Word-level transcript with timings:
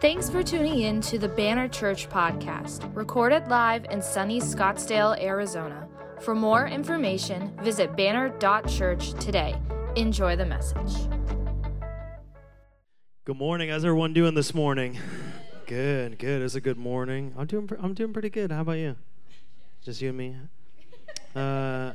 Thanks 0.00 0.30
for 0.30 0.42
tuning 0.42 0.78
in 0.78 1.02
to 1.02 1.18
the 1.18 1.28
Banner 1.28 1.68
Church 1.68 2.08
podcast, 2.08 2.90
recorded 2.96 3.46
live 3.48 3.84
in 3.90 4.00
sunny 4.00 4.40
Scottsdale, 4.40 5.22
Arizona. 5.22 5.86
For 6.20 6.34
more 6.34 6.66
information, 6.66 7.54
visit 7.62 7.94
banner.church 7.98 9.12
today. 9.22 9.54
Enjoy 9.96 10.36
the 10.36 10.46
message. 10.46 11.06
Good 13.26 13.36
morning. 13.36 13.68
How's 13.68 13.84
everyone 13.84 14.14
doing 14.14 14.32
this 14.32 14.54
morning? 14.54 14.98
Good, 15.66 16.18
good. 16.18 16.40
It's 16.40 16.54
a 16.54 16.62
good 16.62 16.78
morning. 16.78 17.34
I'm 17.36 17.46
doing. 17.46 17.68
I'm 17.78 17.92
doing 17.92 18.14
pretty 18.14 18.30
good. 18.30 18.50
How 18.50 18.62
about 18.62 18.78
you? 18.78 18.96
Just 19.82 20.00
you 20.00 20.08
and 20.08 20.16
me. 20.16 20.36
Uh, 21.36 21.92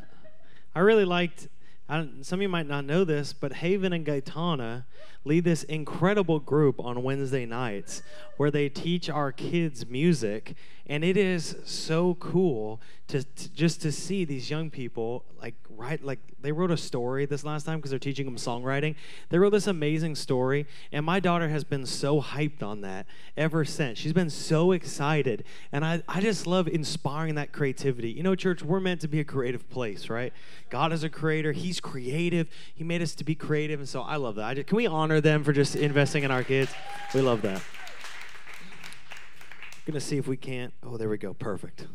I 0.75 0.79
really 0.79 1.05
liked. 1.05 1.47
I 1.89 2.07
some 2.21 2.37
of 2.37 2.43
you 2.43 2.49
might 2.49 2.67
not 2.67 2.85
know 2.85 3.03
this, 3.03 3.33
but 3.33 3.51
Haven 3.51 3.93
and 3.93 4.05
Gaetana 4.05 4.83
lead 5.25 5.43
this 5.43 5.63
incredible 5.63 6.39
group 6.39 6.79
on 6.79 7.03
Wednesday 7.03 7.45
nights 7.45 8.03
where 8.37 8.51
they 8.51 8.69
teach 8.69 9.09
our 9.09 9.31
kids 9.31 9.85
music, 9.87 10.55
and 10.87 11.03
it 11.03 11.17
is 11.17 11.55
so 11.65 12.13
cool 12.15 12.79
to, 13.07 13.23
to 13.23 13.49
just 13.53 13.81
to 13.81 13.91
see 13.91 14.23
these 14.25 14.49
young 14.49 14.69
people 14.69 15.25
like 15.41 15.55
write 15.69 16.03
like 16.03 16.19
they 16.41 16.51
wrote 16.51 16.71
a 16.71 16.77
story 16.77 17.25
this 17.25 17.43
last 17.43 17.65
time 17.65 17.77
because 17.77 17.89
they're 17.91 17.99
teaching 17.99 18.25
them 18.25 18.35
songwriting. 18.35 18.95
They 19.29 19.37
wrote 19.39 19.51
this 19.51 19.67
amazing 19.67 20.15
story, 20.15 20.67
and 20.91 21.05
my 21.05 21.19
daughter 21.19 21.49
has 21.49 21.63
been 21.63 21.85
so 21.85 22.21
hyped 22.21 22.61
on 22.61 22.81
that 22.81 23.07
ever 23.35 23.65
since. 23.65 23.97
She's 23.97 24.13
been 24.13 24.29
so 24.29 24.71
excited, 24.71 25.43
and 25.71 25.83
I, 25.85 26.03
I 26.07 26.21
just 26.21 26.45
love 26.45 26.67
inspiring 26.67 27.35
that 27.35 27.51
creativity. 27.51 28.11
You 28.11 28.23
know, 28.23 28.35
church, 28.35 28.63
we're 28.63 28.79
meant 28.79 29.01
to 29.01 29.07
be 29.07 29.19
a 29.19 29.23
creative 29.23 29.69
place, 29.69 30.09
right? 30.09 30.33
God 30.69 30.93
is 30.93 31.03
a 31.03 31.09
creator. 31.09 31.51
He's 31.51 31.79
creative. 31.79 32.47
He 32.73 32.83
made 32.83 33.01
us 33.01 33.15
to 33.15 33.23
be 33.23 33.35
creative, 33.35 33.79
and 33.79 33.89
so 33.89 34.01
I 34.01 34.17
love 34.17 34.35
that. 34.35 34.45
I 34.45 34.53
just, 34.53 34.67
can 34.67 34.77
we 34.77 34.87
honor 34.87 35.14
them 35.21 35.43
for 35.43 35.53
just 35.53 35.75
investing 35.75 36.23
in 36.23 36.31
our 36.31 36.43
kids? 36.43 36.73
We 37.13 37.21
love 37.21 37.41
that. 37.43 37.61
Gonna 39.85 39.99
see 39.99 40.17
if 40.17 40.27
we 40.27 40.37
can't. 40.37 40.73
Oh, 40.83 40.97
there 40.97 41.09
we 41.09 41.17
go. 41.17 41.33
Perfect 41.33 41.85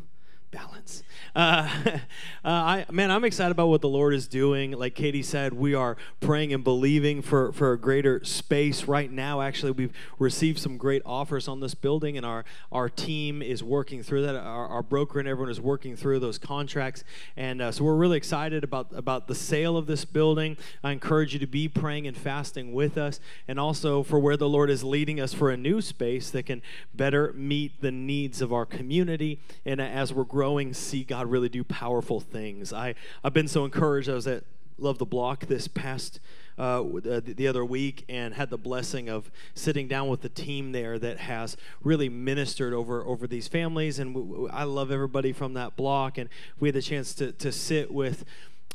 balance. 0.51 1.03
Uh, 1.33 1.69
uh, 1.85 1.97
I, 2.43 2.85
man, 2.91 3.09
I'm 3.09 3.23
excited 3.23 3.51
about 3.51 3.67
what 3.67 3.81
the 3.81 3.89
Lord 3.89 4.13
is 4.13 4.27
doing. 4.27 4.71
Like 4.71 4.95
Katie 4.95 5.23
said, 5.23 5.53
we 5.53 5.73
are 5.73 5.95
praying 6.19 6.53
and 6.53 6.63
believing 6.63 7.21
for, 7.21 7.53
for 7.53 7.71
a 7.71 7.79
greater 7.79 8.23
space 8.25 8.83
right 8.83 9.09
now. 9.09 9.41
Actually, 9.41 9.71
we've 9.71 9.93
received 10.19 10.59
some 10.59 10.77
great 10.77 11.01
offers 11.05 11.47
on 11.47 11.61
this 11.61 11.73
building, 11.73 12.17
and 12.17 12.25
our, 12.25 12.43
our 12.71 12.89
team 12.89 13.41
is 13.41 13.63
working 13.63 14.03
through 14.03 14.23
that. 14.23 14.35
Our, 14.35 14.67
our 14.67 14.83
broker 14.83 15.19
and 15.19 15.27
everyone 15.27 15.49
is 15.49 15.61
working 15.61 15.95
through 15.95 16.19
those 16.19 16.37
contracts. 16.37 17.03
And 17.37 17.61
uh, 17.61 17.71
so 17.71 17.85
we're 17.85 17.95
really 17.95 18.17
excited 18.17 18.63
about, 18.63 18.87
about 18.93 19.27
the 19.27 19.35
sale 19.35 19.77
of 19.77 19.87
this 19.87 20.03
building. 20.03 20.57
I 20.83 20.91
encourage 20.91 21.33
you 21.33 21.39
to 21.39 21.47
be 21.47 21.69
praying 21.69 22.07
and 22.07 22.17
fasting 22.17 22.73
with 22.73 22.97
us, 22.97 23.19
and 23.47 23.59
also 23.59 24.03
for 24.03 24.19
where 24.19 24.37
the 24.37 24.49
Lord 24.49 24.69
is 24.69 24.83
leading 24.83 25.19
us 25.19 25.33
for 25.33 25.49
a 25.49 25.57
new 25.57 25.81
space 25.81 26.29
that 26.31 26.43
can 26.43 26.61
better 26.93 27.31
meet 27.33 27.79
the 27.81 27.91
needs 27.91 28.41
of 28.41 28.51
our 28.51 28.65
community. 28.65 29.39
And 29.65 29.79
as 29.79 30.13
we're 30.13 30.25
growing, 30.25 30.40
growing, 30.41 30.73
see 30.73 31.03
God 31.03 31.29
really 31.29 31.49
do 31.49 31.63
powerful 31.63 32.19
things. 32.19 32.73
I, 32.73 32.95
I've 33.23 33.31
been 33.31 33.47
so 33.47 33.63
encouraged. 33.63 34.09
I 34.09 34.15
was 34.15 34.25
at 34.25 34.43
Love 34.79 34.97
the 34.97 35.05
Block 35.05 35.45
this 35.45 35.67
past 35.67 36.19
uh, 36.57 36.81
the 36.83 37.47
other 37.47 37.63
week 37.63 38.05
and 38.09 38.33
had 38.33 38.49
the 38.49 38.57
blessing 38.57 39.07
of 39.07 39.29
sitting 39.53 39.87
down 39.87 40.07
with 40.07 40.21
the 40.21 40.29
team 40.29 40.71
there 40.71 40.97
that 40.97 41.19
has 41.19 41.57
really 41.83 42.09
ministered 42.09 42.73
over 42.73 43.05
over 43.05 43.27
these 43.27 43.47
families. 43.47 43.99
And 43.99 44.49
I 44.51 44.63
love 44.63 44.89
everybody 44.89 45.31
from 45.31 45.53
that 45.53 45.75
block. 45.75 46.17
And 46.17 46.27
we 46.59 46.69
had 46.69 46.75
the 46.75 46.81
chance 46.81 47.13
to 47.15 47.31
to 47.33 47.51
sit 47.51 47.93
with 47.93 48.25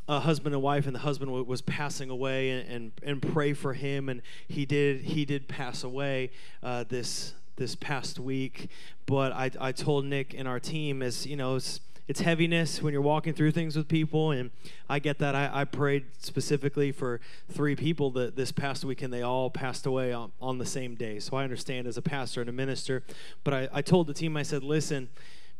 a 0.06 0.20
husband 0.20 0.54
and 0.54 0.62
wife, 0.62 0.86
and 0.86 0.94
the 0.94 1.00
husband 1.00 1.32
was 1.32 1.62
passing 1.62 2.10
away, 2.10 2.50
and, 2.50 2.68
and, 2.68 2.92
and 3.02 3.32
pray 3.34 3.54
for 3.54 3.74
him. 3.74 4.08
And 4.08 4.22
he 4.46 4.66
did 4.66 5.00
he 5.00 5.24
did 5.24 5.48
pass 5.48 5.82
away 5.82 6.30
uh, 6.62 6.84
this 6.88 7.34
this 7.56 7.74
past 7.74 8.18
week. 8.18 8.68
But 9.06 9.32
I, 9.32 9.50
I 9.60 9.72
told 9.72 10.04
Nick 10.04 10.34
and 10.36 10.46
our 10.46 10.60
team, 10.60 11.02
as 11.02 11.26
you 11.26 11.36
know, 11.36 11.56
it's, 11.56 11.80
it's 12.08 12.20
heaviness 12.20 12.80
when 12.80 12.92
you're 12.92 13.02
walking 13.02 13.34
through 13.34 13.50
things 13.52 13.76
with 13.76 13.88
people, 13.88 14.30
and 14.30 14.50
I 14.88 14.98
get 15.00 15.18
that. 15.18 15.34
I, 15.34 15.50
I 15.52 15.64
prayed 15.64 16.04
specifically 16.18 16.92
for 16.92 17.20
three 17.50 17.74
people 17.74 18.10
that 18.12 18.36
this 18.36 18.52
past 18.52 18.84
week, 18.84 19.02
and 19.02 19.12
they 19.12 19.22
all 19.22 19.50
passed 19.50 19.86
away 19.86 20.12
on, 20.12 20.32
on 20.40 20.58
the 20.58 20.66
same 20.66 20.94
day. 20.94 21.18
So 21.18 21.36
I 21.36 21.44
understand 21.44 21.86
as 21.86 21.96
a 21.96 22.02
pastor 22.02 22.40
and 22.40 22.48
a 22.48 22.52
minister. 22.52 23.02
But 23.42 23.54
I, 23.54 23.68
I 23.72 23.82
told 23.82 24.06
the 24.06 24.14
team, 24.14 24.36
I 24.36 24.44
said, 24.44 24.62
listen, 24.62 25.08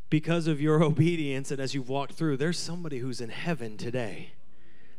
because 0.09 0.47
of 0.47 0.61
your 0.61 0.83
obedience 0.85 1.51
and 1.51 1.61
as 1.61 1.75
you've 1.75 1.89
walked 1.89 2.13
through, 2.13 2.37
there's 2.37 2.59
somebody 2.59 2.99
who's 2.99 3.21
in 3.21 3.31
heaven 3.31 3.77
today 3.77 4.31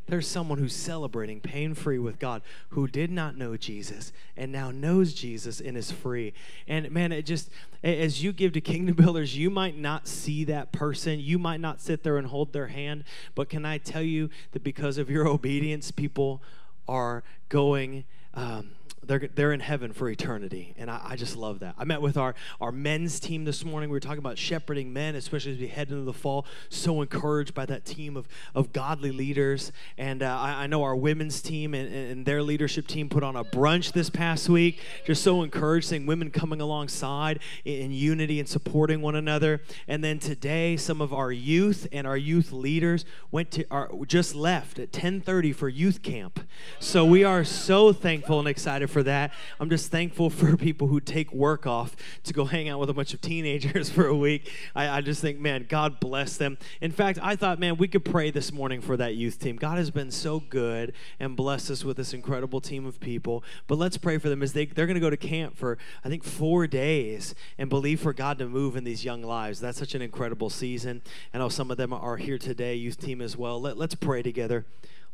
there's 0.07 0.27
someone 0.27 0.57
who's 0.57 0.75
celebrating 0.75 1.39
pain 1.39 1.73
free 1.73 1.99
with 1.99 2.19
God 2.19 2.41
who 2.69 2.87
did 2.87 3.11
not 3.11 3.37
know 3.37 3.57
Jesus 3.57 4.13
and 4.35 4.51
now 4.51 4.71
knows 4.71 5.13
Jesus 5.13 5.59
and 5.59 5.77
is 5.77 5.91
free. 5.91 6.33
And 6.67 6.89
man, 6.91 7.11
it 7.11 7.25
just, 7.25 7.49
as 7.83 8.23
you 8.23 8.31
give 8.31 8.53
to 8.53 8.61
Kingdom 8.61 8.95
Builders, 8.97 9.37
you 9.37 9.49
might 9.49 9.77
not 9.77 10.07
see 10.07 10.43
that 10.45 10.71
person. 10.71 11.19
You 11.19 11.37
might 11.37 11.59
not 11.59 11.81
sit 11.81 12.03
there 12.03 12.17
and 12.17 12.27
hold 12.27 12.53
their 12.53 12.67
hand. 12.67 13.03
But 13.35 13.49
can 13.49 13.65
I 13.65 13.77
tell 13.77 14.01
you 14.01 14.29
that 14.51 14.63
because 14.63 14.97
of 14.97 15.09
your 15.09 15.27
obedience, 15.27 15.91
people 15.91 16.41
are 16.87 17.23
going. 17.49 18.05
Um, 18.33 18.71
they're, 19.07 19.29
they're 19.33 19.53
in 19.53 19.59
heaven 19.61 19.93
for 19.93 20.09
eternity. 20.09 20.73
And 20.77 20.91
I, 20.91 21.01
I, 21.03 21.15
just 21.15 21.35
love 21.35 21.59
that. 21.59 21.75
I 21.77 21.85
met 21.85 22.01
with 22.01 22.17
our, 22.17 22.35
our 22.59 22.71
men's 22.71 23.19
team 23.19 23.45
this 23.45 23.63
morning. 23.63 23.89
We 23.89 23.95
were 23.95 24.01
talking 24.01 24.19
about 24.19 24.37
shepherding 24.37 24.91
men, 24.93 25.15
especially 25.15 25.53
as 25.53 25.57
we 25.57 25.67
head 25.67 25.89
into 25.89 26.03
the 26.03 26.13
fall. 26.13 26.45
So 26.69 27.01
encouraged 27.01 27.53
by 27.53 27.65
that 27.67 27.85
team 27.85 28.17
of, 28.17 28.27
of 28.53 28.73
godly 28.73 29.11
leaders. 29.11 29.71
And 29.97 30.21
uh, 30.21 30.37
I, 30.37 30.63
I, 30.63 30.67
know 30.67 30.83
our 30.83 30.95
women's 30.95 31.41
team 31.41 31.73
and, 31.73 31.93
and 31.93 32.25
their 32.25 32.43
leadership 32.43 32.87
team 32.87 33.09
put 33.09 33.23
on 33.23 33.35
a 33.35 33.43
brunch 33.43 33.93
this 33.93 34.09
past 34.09 34.49
week. 34.49 34.79
Just 35.05 35.23
so 35.23 35.41
encouraged, 35.41 35.87
seeing 35.87 36.05
women 36.05 36.29
coming 36.29 36.61
alongside 36.61 37.39
in, 37.65 37.81
in 37.81 37.91
unity 37.91 38.39
and 38.39 38.47
supporting 38.47 39.01
one 39.01 39.15
another. 39.15 39.61
And 39.87 40.03
then 40.03 40.19
today, 40.19 40.77
some 40.77 41.01
of 41.01 41.13
our 41.13 41.31
youth 41.31 41.87
and 41.91 42.05
our 42.05 42.17
youth 42.17 42.51
leaders 42.51 43.05
went 43.31 43.51
to 43.51 43.65
our, 43.71 43.89
just 44.05 44.35
left 44.35 44.79
at 44.79 44.93
1030 44.93 45.53
for 45.53 45.69
youth 45.69 46.01
camp. 46.03 46.41
So 46.79 47.05
we 47.05 47.23
are 47.23 47.43
so 47.43 47.93
thankful 47.93 48.39
and 48.39 48.47
excited 48.47 48.89
for 48.89 48.96
for 48.97 49.03
that. 49.03 49.31
I'm 49.59 49.69
just 49.69 49.91
thankful 49.91 50.31
for 50.31 50.57
people 50.57 50.87
who 50.87 50.99
take 50.99 51.31
work 51.31 51.67
off 51.67 51.95
to 52.23 52.33
go 52.33 52.45
hang 52.45 52.67
out 52.67 52.79
with 52.79 52.89
a 52.89 52.95
bunch 52.95 53.13
of 53.13 53.21
teenagers 53.21 53.89
for 53.91 54.07
a 54.07 54.15
week. 54.15 54.51
I, 54.73 54.89
I 54.89 55.01
just 55.01 55.21
think, 55.21 55.39
man, 55.39 55.67
God 55.69 55.99
bless 55.99 56.35
them. 56.35 56.57
In 56.81 56.91
fact, 56.91 57.19
I 57.21 57.35
thought, 57.35 57.59
man, 57.59 57.77
we 57.77 57.87
could 57.87 58.03
pray 58.03 58.31
this 58.31 58.51
morning 58.51 58.81
for 58.81 58.97
that 58.97 59.13
youth 59.13 59.37
team. 59.37 59.55
God 59.55 59.77
has 59.77 59.91
been 59.91 60.09
so 60.09 60.39
good 60.39 60.93
and 61.19 61.35
blessed 61.35 61.69
us 61.69 61.85
with 61.85 61.95
this 61.95 62.11
incredible 62.11 62.59
team 62.59 62.87
of 62.87 62.99
people. 62.99 63.43
But 63.67 63.77
let's 63.77 63.97
pray 63.97 64.17
for 64.17 64.29
them 64.29 64.41
as 64.41 64.53
they, 64.53 64.65
they're 64.65 64.87
going 64.87 64.95
to 64.95 64.99
go 64.99 65.11
to 65.11 65.17
camp 65.17 65.55
for, 65.55 65.77
I 66.03 66.09
think, 66.09 66.23
four 66.23 66.65
days 66.65 67.35
and 67.59 67.69
believe 67.69 67.99
for 67.99 68.13
God 68.13 68.39
to 68.39 68.49
move 68.49 68.75
in 68.75 68.83
these 68.83 69.05
young 69.05 69.21
lives. 69.21 69.59
That's 69.59 69.77
such 69.77 69.93
an 69.93 70.01
incredible 70.01 70.49
season. 70.49 71.03
I 71.35 71.37
know 71.37 71.49
some 71.49 71.69
of 71.69 71.77
them 71.77 71.93
are 71.93 72.17
here 72.17 72.39
today, 72.39 72.73
youth 72.73 72.99
team 72.99 73.21
as 73.21 73.37
well. 73.37 73.61
Let, 73.61 73.77
let's 73.77 73.93
pray 73.93 74.23
together. 74.23 74.65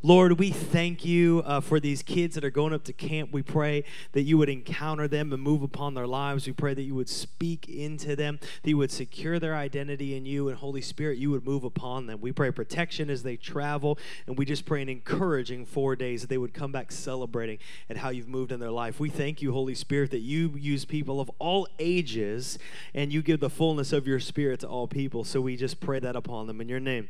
Lord, 0.05 0.37
we 0.37 0.51
thank 0.51 1.05
you 1.05 1.43
uh, 1.45 1.61
for 1.61 1.79
these 1.79 2.03
kids 2.03 2.35
that 2.35 2.43
are 2.43 2.49
going 2.49 2.73
up 2.73 2.83
to 2.83 2.91
camp. 2.91 3.31
We 3.31 3.41
pray 3.41 3.85
that 4.11 4.23
you 4.23 4.37
would 4.37 4.49
encounter 4.49 5.07
them 5.07 5.31
and 5.31 5.41
move 5.41 5.63
upon 5.63 5.93
their 5.93 6.07
lives. 6.07 6.45
We 6.45 6.51
pray 6.51 6.73
that 6.73 6.81
you 6.81 6.93
would 6.93 7.07
speak 7.07 7.69
into 7.69 8.13
them, 8.13 8.37
that 8.63 8.69
you 8.69 8.75
would 8.75 8.91
secure 8.91 9.39
their 9.39 9.55
identity 9.55 10.13
in 10.17 10.25
you, 10.25 10.49
and 10.49 10.57
Holy 10.57 10.81
Spirit, 10.81 11.19
you 11.19 11.31
would 11.31 11.45
move 11.45 11.63
upon 11.63 12.07
them. 12.07 12.19
We 12.19 12.33
pray 12.33 12.51
protection 12.51 13.09
as 13.09 13.23
they 13.23 13.37
travel, 13.37 13.97
and 14.27 14.37
we 14.37 14.43
just 14.43 14.65
pray 14.65 14.81
an 14.81 14.89
encouraging 14.89 15.65
four 15.65 15.95
days 15.95 16.19
that 16.19 16.27
they 16.27 16.37
would 16.37 16.53
come 16.53 16.73
back 16.73 16.91
celebrating 16.91 17.59
at 17.89 17.95
how 17.95 18.09
you've 18.09 18.27
moved 18.27 18.51
in 18.51 18.59
their 18.59 18.71
life. 18.71 18.99
We 18.99 19.09
thank 19.09 19.41
you, 19.41 19.53
Holy 19.53 19.73
Spirit, 19.73 20.11
that 20.11 20.19
you 20.19 20.49
use 20.57 20.83
people 20.83 21.21
of 21.21 21.31
all 21.39 21.65
ages 21.79 22.59
and 22.93 23.13
you 23.13 23.21
give 23.21 23.39
the 23.39 23.49
fullness 23.49 23.93
of 23.93 24.05
your 24.05 24.19
Spirit 24.19 24.59
to 24.59 24.67
all 24.67 24.85
people. 24.85 25.23
So 25.23 25.39
we 25.39 25.55
just 25.55 25.79
pray 25.79 25.99
that 25.99 26.17
upon 26.17 26.47
them 26.47 26.59
in 26.59 26.67
your 26.67 26.81
name. 26.81 27.07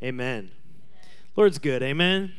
Amen. 0.00 0.52
Lord's 1.36 1.58
good. 1.58 1.82
Amen. 1.82 2.32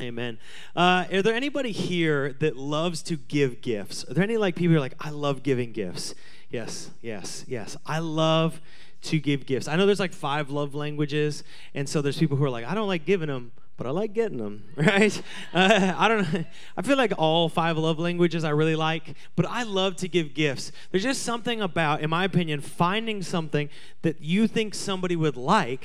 Amen. 0.00 0.38
Uh, 0.76 1.04
are 1.12 1.22
there 1.22 1.34
anybody 1.34 1.72
here 1.72 2.32
that 2.34 2.56
loves 2.56 3.02
to 3.02 3.16
give 3.16 3.60
gifts? 3.60 4.08
Are 4.08 4.14
there 4.14 4.22
any 4.22 4.36
like 4.36 4.54
people 4.54 4.70
who 4.70 4.76
are 4.76 4.80
like, 4.80 4.94
I 5.00 5.10
love 5.10 5.42
giving 5.42 5.72
gifts? 5.72 6.14
Yes, 6.48 6.90
yes, 7.02 7.44
yes. 7.48 7.76
I 7.84 7.98
love 7.98 8.60
to 9.02 9.18
give 9.18 9.46
gifts. 9.46 9.66
I 9.66 9.74
know 9.74 9.84
there's 9.84 9.98
like 9.98 10.12
five 10.12 10.48
love 10.48 10.76
languages, 10.76 11.42
and 11.74 11.88
so 11.88 12.00
there's 12.00 12.16
people 12.16 12.36
who 12.36 12.44
are 12.44 12.50
like, 12.50 12.64
I 12.64 12.74
don't 12.74 12.86
like 12.86 13.04
giving 13.04 13.26
them, 13.26 13.50
but 13.76 13.86
I 13.86 13.90
like 13.90 14.12
getting 14.12 14.38
them, 14.38 14.62
right? 14.76 15.20
Uh, 15.52 15.94
I 15.96 16.06
don't. 16.06 16.46
I 16.76 16.82
feel 16.82 16.96
like 16.96 17.12
all 17.18 17.48
five 17.48 17.76
love 17.76 17.98
languages 17.98 18.44
I 18.44 18.50
really 18.50 18.76
like, 18.76 19.16
but 19.34 19.44
I 19.46 19.64
love 19.64 19.96
to 19.96 20.08
give 20.08 20.34
gifts. 20.34 20.70
There's 20.92 21.02
just 21.02 21.22
something 21.24 21.60
about, 21.60 22.00
in 22.00 22.10
my 22.10 22.24
opinion, 22.24 22.60
finding 22.60 23.22
something 23.22 23.68
that 24.02 24.20
you 24.20 24.46
think 24.46 24.74
somebody 24.76 25.16
would 25.16 25.36
like 25.36 25.84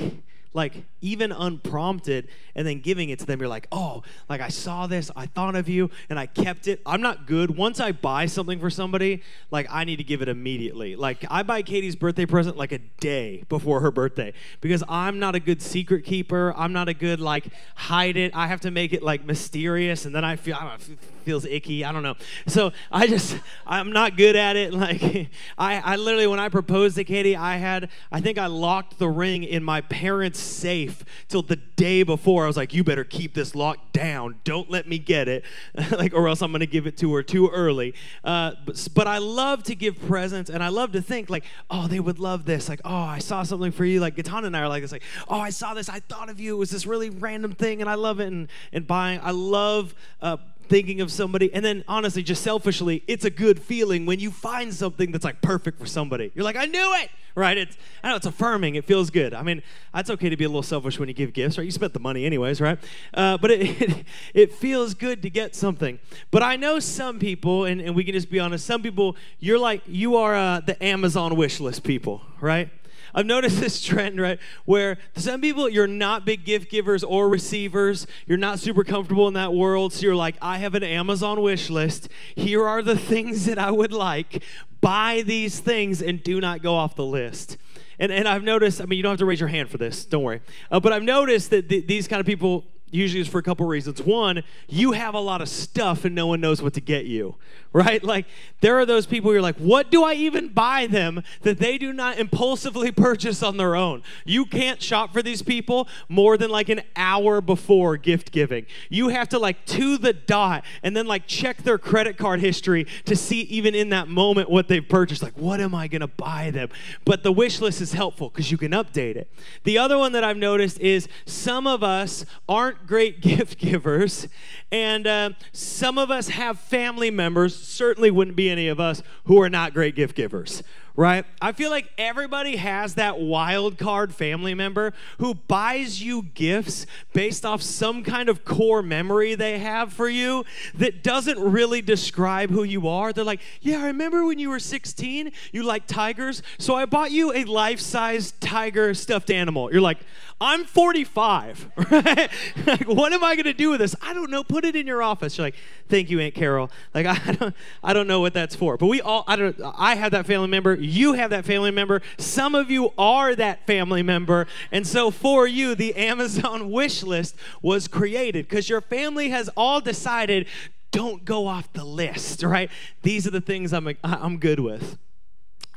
like 0.54 0.86
even 1.02 1.32
unprompted 1.32 2.28
and 2.56 2.66
then 2.66 2.80
giving 2.82 3.10
it 3.10 3.20
to 3.20 3.26
them. 3.26 3.40
You're 3.40 3.50
like 3.50 3.68
oh 3.72 4.04
like 4.28 4.42
i 4.42 4.50
saw 4.50 4.88
this 4.88 5.12
i 5.16 5.26
thought 5.26 5.56
of 5.56 5.70
you 5.70 5.90
and 6.10 6.18
i 6.18 6.26
kept 6.26 6.68
it. 6.68 6.82
I'm 6.86 7.02
not 7.02 7.28
good. 7.28 7.56
Once 7.56 7.80
i 7.80 7.92
buy 7.92 8.26
something 8.26 8.60
for 8.60 8.70
somebody 8.70 9.22
like 9.52 9.68
i 9.70 9.84
need 9.84 9.98
to 9.98 10.04
give 10.04 10.22
it 10.22 10.30
immediately. 10.30 10.96
Like 10.96 11.26
i 11.30 11.44
buy 11.44 11.62
katie's 11.62 11.96
birthday 11.96 12.26
present 12.26 12.58
like 12.58 12.72
a 12.72 12.80
day 13.00 13.44
before 13.50 13.82
her 13.82 13.92
birthday 13.92 14.34
because 14.62 14.84
i'm 14.90 15.20
not 15.20 15.36
a 15.36 15.40
good 15.40 15.62
secret 15.62 16.04
keeper. 16.04 16.54
I'm 16.58 16.74
not 16.74 16.90
a 16.90 16.94
good 16.94 17.20
like 17.20 17.48
hide 17.76 18.18
it. 18.18 18.36
I 18.36 18.48
have 18.48 18.62
to 18.62 18.72
make 18.72 18.94
it 18.94 19.04
like 19.04 19.26
mysterious 19.26 20.06
and 20.06 20.16
then 20.16 20.26
i 20.26 20.36
feel 20.36 20.56
i 20.56 20.78
feels 21.22 21.46
icky. 21.46 21.86
I 21.86 21.92
don't 21.92 22.04
know. 22.04 22.16
So 22.48 22.72
I 22.92 23.08
just 23.08 23.38
I'm 23.66 23.92
not 23.92 24.18
good 24.18 24.36
at 24.36 24.56
it. 24.56 24.74
Like 24.80 25.30
I 25.58 25.80
I 25.80 25.96
literally 25.98 26.26
when 26.26 26.40
I 26.40 26.48
proposed 26.48 26.96
to 26.96 27.04
Katie, 27.04 27.36
I 27.36 27.58
had 27.58 27.90
I 28.14 28.22
think 28.22 28.38
I 28.38 28.46
locked 28.46 28.98
the 28.98 29.10
ring 29.10 29.44
in 29.44 29.62
my 29.62 29.82
parents' 29.82 30.40
safe 30.40 31.04
till 31.28 31.42
the 31.42 31.58
day 31.58 32.04
before. 32.04 32.46
I 32.46 32.48
was 32.48 32.56
like, 32.56 32.74
you 32.74 32.84
better 32.84 33.04
keep 33.04 33.34
this 33.34 33.56
locked 33.56 33.92
down. 33.92 34.40
Don't 34.46 34.70
let 34.70 34.88
me 34.88 35.00
get 35.00 35.28
it, 35.28 35.44
like 35.92 36.14
or 36.14 36.30
else 36.30 36.42
I'm 36.42 36.52
gonna 36.52 36.66
give 36.66 36.88
it 36.88 36.98
to 36.98 37.14
her 37.14 37.24
too 37.24 37.50
early. 37.50 37.94
Uh, 38.24 38.54
but, 38.66 38.88
but 38.94 39.08
I 39.08 39.18
love 39.18 39.64
to 39.64 39.76
give 39.76 40.00
presents, 40.08 40.50
and 40.50 40.64
I 40.64 40.70
love 40.70 40.94
to 40.94 41.02
think 41.02 41.30
like, 41.30 41.44
oh, 41.70 41.88
they 41.88 42.00
would 42.00 42.20
love 42.20 42.46
this. 42.46 42.70
Like, 42.70 42.82
oh, 42.86 42.96
I 42.96 43.20
saw 43.20 43.44
something 43.44 43.72
for 43.72 43.86
you. 43.86 44.00
Like 44.00 44.16
Gatan 44.16 44.46
and 44.46 44.56
I 44.56 44.62
are 44.62 44.70
like 44.70 44.82
this. 44.82 44.92
Like, 44.92 45.04
oh, 45.28 45.40
I 45.40 45.50
saw 45.50 45.74
this. 45.74 45.90
I 45.90 46.00
thought 46.00 46.30
of 46.30 46.40
you. 46.40 46.56
It 46.56 46.60
was 46.60 46.70
this 46.70 46.86
really 46.86 47.10
random 47.10 47.54
thing, 47.54 47.82
and 47.82 47.90
I 47.90 47.96
love 47.96 48.20
it. 48.20 48.28
And 48.28 48.50
and 48.72 48.88
buying. 48.88 49.20
I 49.22 49.32
love. 49.32 49.96
Uh, 50.22 50.38
thinking 50.70 51.02
of 51.02 51.12
somebody 51.12 51.52
and 51.54 51.66
then 51.66 51.84
honestly 51.88 52.24
just 52.24 52.44
selfishly 52.44 53.04
it's 53.08 53.26
a 53.26 53.30
good 53.30 53.60
feeling 53.60 54.06
when 54.06 54.20
you 54.20 54.32
find 54.32 54.74
something 54.74 55.12
that's 55.12 55.26
like 55.26 55.42
perfect 55.42 55.80
for 55.80 55.86
somebody. 55.86 56.32
You're 56.36 56.46
like 56.46 56.56
i 56.56 56.66
knew 56.66 56.94
it! 56.96 57.10
Right? 57.36 57.58
It's 57.58 57.78
i 58.04 58.10
know 58.10 58.16
it's 58.16 58.26
affirming. 58.26 58.76
It 58.76 58.86
feels 58.86 59.10
good. 59.10 59.34
I 59.34 59.42
mean 59.42 59.62
it's 59.94 60.10
okay 60.10 60.30
to 60.30 60.38
be 60.38 60.46
a 60.46 60.50
little 60.50 60.64
selfish 60.64 61.00
when 61.00 61.10
you 61.10 61.16
give 61.16 61.34
gifts 61.34 61.58
right? 61.58 61.66
You 61.66 61.72
spent 61.72 61.94
the 61.94 62.00
money 62.00 62.26
anyways 62.26 62.62
right? 62.62 62.78
Uh, 63.14 63.38
but 63.38 63.52
it, 63.52 63.82
it, 63.82 64.06
it 64.34 64.54
feels 64.54 64.94
good 64.94 65.22
to 65.24 65.30
get 65.30 65.56
something. 65.56 66.00
But 66.32 66.44
i 66.44 66.56
know 66.56 66.80
some 66.80 67.20
people 67.20 67.66
and, 67.66 67.82
and 67.82 67.96
we 67.96 68.04
can 68.04 68.14
just 68.14 68.30
be 68.30 68.40
honest 68.40 68.66
some 68.66 68.82
people 68.82 69.16
you're 69.40 69.60
like 69.60 69.82
you 69.88 70.16
are 70.16 70.36
uh, 70.36 70.60
the 70.60 70.82
amazon 70.84 71.36
wish 71.36 71.60
list 71.60 71.84
people 71.84 72.22
right 72.40 72.70
I've 73.14 73.26
noticed 73.26 73.60
this 73.60 73.82
trend, 73.84 74.20
right? 74.20 74.40
Where 74.66 74.98
some 75.16 75.42
people, 75.42 75.70
you're 75.70 75.88
not 75.88 76.26
big 76.26 76.46
gift 76.46 76.70
givers 76.70 77.04
or 77.04 77.30
receivers. 77.30 78.08
You're 78.26 78.38
not 78.38 78.60
super 78.60 78.84
comfortable 78.84 79.28
in 79.28 79.34
that 79.36 79.54
world. 79.54 79.94
So 79.94 80.02
you're 80.02 80.16
like, 80.16 80.36
I 80.42 80.58
have 80.60 80.76
an 80.76 80.84
Amazon 80.84 81.42
wish 81.42 81.70
list. 81.70 82.10
Here 82.36 82.68
are 82.68 82.82
the 82.82 82.98
things 83.10 83.46
that 83.46 83.58
I 83.58 83.72
would 83.72 83.94
like. 83.94 84.44
Buy 84.82 85.24
these 85.26 85.60
things 85.60 86.02
and 86.02 86.24
do 86.24 86.40
not 86.40 86.62
go 86.62 86.76
off 86.76 86.96
the 86.96 87.06
list. 87.06 87.58
And, 88.00 88.12
and 88.12 88.28
I've 88.28 88.44
noticed, 88.44 88.82
I 88.82 88.86
mean, 88.86 88.98
you 88.98 89.04
don't 89.04 89.12
have 89.12 89.20
to 89.20 89.26
raise 89.26 89.42
your 89.42 89.50
hand 89.50 89.70
for 89.70 89.78
this, 89.78 90.06
don't 90.06 90.24
worry. 90.24 90.42
Uh, 90.72 90.80
but 90.80 90.94
I've 90.94 91.04
noticed 91.04 91.50
that 91.50 91.68
th- 91.68 91.86
these 91.86 92.08
kind 92.08 92.22
of 92.22 92.26
people, 92.26 92.66
usually 92.92 93.22
is 93.22 93.28
for 93.28 93.40
a 93.40 93.44
couple 93.44 93.66
reasons. 93.66 94.02
One, 94.02 94.44
you 94.68 94.94
have 94.94 95.14
a 95.14 95.20
lot 95.20 95.42
of 95.42 95.50
stuff 95.50 96.06
and 96.06 96.16
no 96.16 96.28
one 96.28 96.42
knows 96.42 96.62
what 96.62 96.74
to 96.74 96.82
get 96.82 97.06
you, 97.06 97.36
right? 97.74 98.04
Like 98.04 98.26
there 98.62 98.80
are 98.80 98.86
those 98.86 99.06
people 99.06 99.32
you're 99.32 99.42
like, 99.42 99.58
what 99.58 99.92
do 99.92 100.04
I 100.04 100.14
even 100.14 100.50
buy 100.50 100.88
them 100.88 101.24
that 101.42 101.60
they 101.60 101.78
do 101.78 101.94
not 101.94 102.18
impulsively 102.18 102.92
purchase 102.92 103.44
on 103.44 103.58
their 103.58 103.76
own? 103.76 104.04
You 104.26 104.46
can't 104.46 104.82
shop 104.82 105.14
for 105.14 105.22
these 105.22 105.42
people 105.42 105.88
more 106.08 106.38
than 106.38 106.50
like 106.50 106.70
an 106.70 106.82
hour 106.96 107.42
before 107.42 107.98
gift 107.98 108.32
giving. 108.32 108.66
You 108.90 109.10
have 109.10 109.30
to 109.30 109.40
like 109.40 109.66
to 109.68 109.98
the 109.98 110.14
dot 110.14 110.64
and 110.84 110.96
then 110.96 111.06
like 111.06 111.28
check 111.28 111.64
their 111.64 111.78
credit 111.78 112.18
card 112.18 112.40
history 112.40 112.88
to 113.06 113.16
see 113.16 113.42
even 113.42 113.76
in 113.76 113.90
that 113.90 114.08
moment 114.08 114.50
what 114.50 114.68
they've 114.68 114.88
purchased. 114.88 115.22
Like, 115.22 115.38
what 115.38 115.60
am 115.60 115.76
I 115.76 115.88
gonna 115.88 116.08
buy 116.08 116.52
them? 116.52 116.70
But 117.06 117.24
the 117.24 117.32
wish 117.32 117.62
list 117.62 117.82
is 117.82 117.94
helpful 117.94 118.30
because 118.30 118.52
you 118.52 118.58
can 118.58 118.72
update 118.72 119.16
it. 119.16 119.32
The 119.64 119.78
other 119.78 119.98
one 119.98 120.12
that 120.14 120.24
I've 120.24 120.38
noticed 120.38 120.80
is 120.80 121.08
some 121.26 121.68
of 121.68 121.84
us 121.84 122.26
aren't 122.48 122.79
great 122.88 123.22
gift 123.22 123.58
givers, 123.58 124.28
and 124.72 125.08
uh, 125.08 125.30
some 125.52 125.98
of 125.98 126.12
us 126.12 126.30
have 126.30 126.60
family 126.60 127.12
members, 127.12 127.56
certainly 127.56 128.12
wouldn't 128.12 128.36
be 128.36 128.50
any 128.50 128.68
of 128.68 128.80
us, 128.80 129.02
who 129.26 129.42
are 129.42 129.50
not 129.50 129.74
great 129.74 129.96
gift 129.96 130.16
givers 130.16 130.64
right? 131.00 131.26
I 131.42 131.54
feel 131.54 131.70
like 131.70 131.90
everybody 131.98 132.58
has 132.58 132.96
that 132.96 133.22
wild 133.22 133.78
card 133.78 134.14
family 134.14 134.54
member 134.54 134.92
who 135.20 135.34
buys 135.34 136.04
you 136.04 136.24
gifts 136.34 136.86
based 137.14 137.46
off 137.46 137.62
some 137.62 138.04
kind 138.04 138.28
of 138.28 138.44
core 138.44 138.82
memory 138.82 139.34
they 139.34 139.60
have 139.60 139.94
for 139.94 140.10
you 140.10 140.44
that 140.76 141.02
doesn't 141.02 141.40
really 141.40 141.82
describe 141.82 142.50
who 142.50 142.64
you 142.64 142.90
are. 142.90 143.14
They're 143.14 143.24
like, 143.24 143.40
Yeah, 143.62 143.82
I 143.82 143.88
remember 143.88 144.26
when 144.26 144.40
you 144.40 144.50
were 144.50 144.60
16, 144.60 145.32
you 145.54 145.64
liked 145.64 145.88
tigers, 145.88 146.44
so 146.58 146.76
I 146.76 146.84
bought 146.84 147.12
you 147.12 147.32
a 147.32 147.46
life 147.46 147.80
size 147.80 148.34
tiger 148.42 148.94
stuffed 148.94 149.32
animal. 149.32 149.72
You're 149.72 149.80
like, 149.80 150.00
I'm 150.42 150.64
45, 150.64 151.72
right? 151.92 152.30
like, 152.66 152.88
what 152.88 153.12
am 153.12 153.24
I 153.24 153.36
to 153.36 153.54
do 153.54 153.72
with 153.72 153.82
this? 153.82 153.94
I 154.02 154.14
don't 154.14 154.32
know. 154.32 154.44
Put 154.44 154.64
it 154.64 154.76
in 154.76 154.88
your 154.88 155.04
office. 155.04 155.38
You're 155.38 155.48
like, 155.48 155.56
thank 155.90 156.10
you, 156.10 156.20
Aunt 156.22 156.34
Carol. 156.34 156.72
Like, 156.94 157.06
I 157.28 157.34
don't, 157.34 157.56
I 157.84 157.94
don't 157.94 158.08
know 158.08 158.22
what 158.22 158.34
that's 158.34 158.56
for. 158.56 158.78
But 158.78 158.88
we 158.88 159.02
all, 159.02 159.26
I 159.28 159.36
don't, 159.36 159.56
I 159.78 159.96
have 159.96 160.12
that 160.12 160.26
family 160.26 160.48
member. 160.48 160.76
You 160.90 161.14
have 161.14 161.30
that 161.30 161.46
family 161.46 161.72
member. 161.72 162.02
Some 162.18 162.56
of 162.56 162.70
you 162.70 162.92
are 162.98 163.36
that 163.36 163.66
family 163.66 164.04
member. 164.04 164.48
And 164.72 164.86
so 164.86 165.12
for 165.12 165.48
you, 165.48 165.76
the 165.76 165.96
Amazon 165.96 166.72
wish 166.72 167.04
list 167.04 167.36
was 167.62 167.88
created 167.88 168.48
because 168.48 168.70
your 168.70 168.82
family 168.82 169.30
has 169.30 169.50
all 169.56 169.82
decided 169.82 170.48
don't 170.92 171.24
go 171.24 171.48
off 171.48 171.72
the 171.74 171.84
list, 171.84 172.44
right? 172.44 172.70
These 173.04 173.28
are 173.28 173.32
the 173.32 173.42
things 173.42 173.74
I'm, 173.74 173.96
I'm 174.04 174.38
good 174.38 174.60
with. 174.60 174.98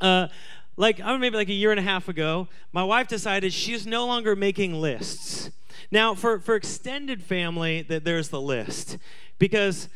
Uh, 0.01 0.27
like 0.75 0.99
I 0.99 1.15
maybe 1.17 1.37
like 1.37 1.49
a 1.49 1.53
year 1.53 1.71
and 1.71 1.79
a 1.79 1.83
half 1.83 2.09
ago, 2.09 2.47
my 2.71 2.83
wife 2.83 3.07
decided 3.07 3.53
she's 3.53 3.85
no 3.85 4.05
longer 4.07 4.35
making 4.35 4.73
lists. 4.73 5.51
Now, 5.91 6.15
for 6.15 6.39
for 6.39 6.55
extended 6.55 7.21
family, 7.21 7.83
that 7.83 8.03
there's 8.03 8.29
the 8.29 8.41
list 8.41 8.97
because 9.37 9.87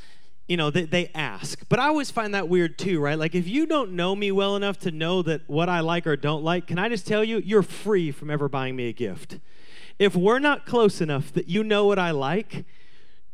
you 0.48 0.58
know 0.58 0.70
they, 0.70 0.86
they 0.86 1.12
ask. 1.14 1.64
But 1.70 1.80
i 1.80 1.88
always 1.88 2.12
find 2.12 2.34
that 2.34 2.48
weird 2.48 2.78
too 2.78 3.00
right? 3.00 3.18
Like 3.18 3.36
if 3.36 3.48
you 3.48 3.66
don't 3.66 3.92
know 3.92 4.16
me 4.16 4.32
well 4.32 4.56
enough 4.56 4.80
to 4.80 4.92
know 4.92 5.22
that 5.24 5.42
what 5.48 5.70
i 5.70 5.80
like 5.80 6.08
or 6.08 6.16
don't 6.16 6.44
like 6.44 6.68
can 6.68 6.80
i 6.80 6.90
just 6.90 7.06
tell 7.06 7.24
you 7.24 7.40
you're 7.40 7.64
free 7.64 8.12
from 8.12 8.30
ever 8.30 8.50
buying 8.50 8.76
me 8.76 8.90
a 8.90 8.94
gift. 8.94 9.40
If 10.00 10.16
we're 10.16 10.40
not 10.40 10.66
close 10.66 11.02
enough 11.02 11.34
that 11.34 11.48
you 11.48 11.64
know 11.64 11.86
what 11.86 12.00
i 12.00 12.12
like 12.12 12.66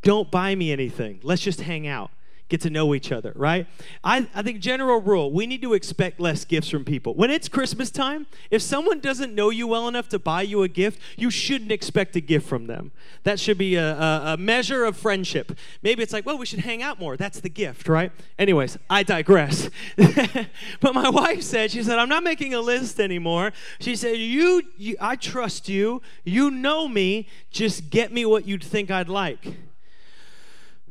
don't 0.01 0.29
buy 0.29 0.53
me 0.53 0.71
anything. 0.71 1.21
Let's 1.23 1.41
just 1.41 1.61
hang 1.61 1.87
out 1.87 2.11
get 2.53 2.61
to 2.61 2.69
know 2.69 2.93
each 2.93 3.11
other, 3.11 3.33
right? 3.35 3.65
I, 4.03 4.27
I 4.35 4.43
think, 4.43 4.59
general 4.59 5.01
rule, 5.01 5.31
we 5.31 5.47
need 5.47 5.63
to 5.63 5.73
expect 5.73 6.19
less 6.19 6.45
gifts 6.45 6.69
from 6.69 6.85
people. 6.85 7.15
When 7.15 7.31
it's 7.31 7.49
Christmas 7.49 7.89
time, 7.89 8.27
if 8.51 8.61
someone 8.61 8.99
doesn't 8.99 9.33
know 9.33 9.49
you 9.49 9.65
well 9.65 9.87
enough 9.87 10.07
to 10.09 10.19
buy 10.19 10.43
you 10.43 10.61
a 10.61 10.67
gift, 10.67 10.99
you 11.17 11.31
shouldn't 11.31 11.71
expect 11.71 12.15
a 12.15 12.19
gift 12.19 12.47
from 12.47 12.67
them. 12.67 12.91
That 13.23 13.39
should 13.39 13.57
be 13.57 13.73
a, 13.73 13.99
a, 13.99 14.33
a 14.33 14.37
measure 14.37 14.85
of 14.85 14.95
friendship. 14.95 15.57
Maybe 15.81 16.03
it's 16.03 16.13
like, 16.13 16.27
well, 16.27 16.37
we 16.37 16.45
should 16.45 16.59
hang 16.59 16.83
out 16.83 16.99
more. 16.99 17.17
That's 17.17 17.39
the 17.39 17.49
gift, 17.49 17.89
right? 17.89 18.11
Anyways, 18.37 18.77
I 18.87 19.01
digress. 19.01 19.71
but 20.79 20.93
my 20.93 21.09
wife 21.09 21.41
said, 21.41 21.71
she 21.71 21.81
said, 21.81 21.97
I'm 21.97 22.09
not 22.09 22.23
making 22.23 22.53
a 22.53 22.61
list 22.61 22.99
anymore. 22.99 23.51
She 23.79 23.95
said, 23.95 24.19
you, 24.19 24.61
you 24.77 24.95
I 25.01 25.15
trust 25.15 25.69
you. 25.69 26.03
You 26.23 26.51
know 26.51 26.87
me. 26.87 27.27
Just 27.49 27.89
get 27.89 28.13
me 28.13 28.25
what 28.25 28.47
you'd 28.47 28.63
think 28.63 28.91
I'd 28.91 29.09
like. 29.09 29.55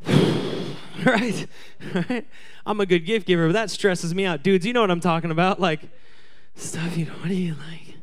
right? 1.05 1.47
right? 1.94 2.27
I'm 2.67 2.81
a 2.81 2.87
good 2.87 3.00
gift 3.00 3.27
giver, 3.27 3.47
but 3.47 3.53
that 3.53 3.71
stresses 3.71 4.15
me 4.15 4.25
out. 4.25 4.43
Dudes, 4.43 4.67
you 4.67 4.73
know 4.73 4.81
what 4.81 4.91
I'm 4.91 5.00
talking 5.00 5.31
about. 5.31 5.61
Like, 5.61 5.81
stuff, 6.55 6.96
you 6.96 7.06
know, 7.06 7.13
what 7.15 7.29
do 7.29 7.34
you 7.34 7.55
like? 7.55 7.96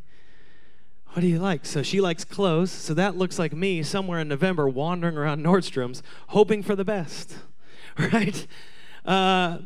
What 1.14 1.22
do 1.22 1.28
you 1.28 1.40
like? 1.40 1.66
So 1.66 1.82
she 1.82 2.02
likes 2.02 2.24
clothes. 2.24 2.72
So 2.72 2.94
that 2.94 3.18
looks 3.18 3.40
like 3.40 3.54
me 3.54 3.84
somewhere 3.84 4.20
in 4.20 4.28
November 4.28 4.68
wandering 4.70 5.18
around 5.18 5.44
Nordstrom's 5.44 6.04
hoping 6.28 6.64
for 6.64 6.76
the 6.76 6.86
best, 6.86 7.36
right? 7.98 8.46
Uh, 9.06 9.60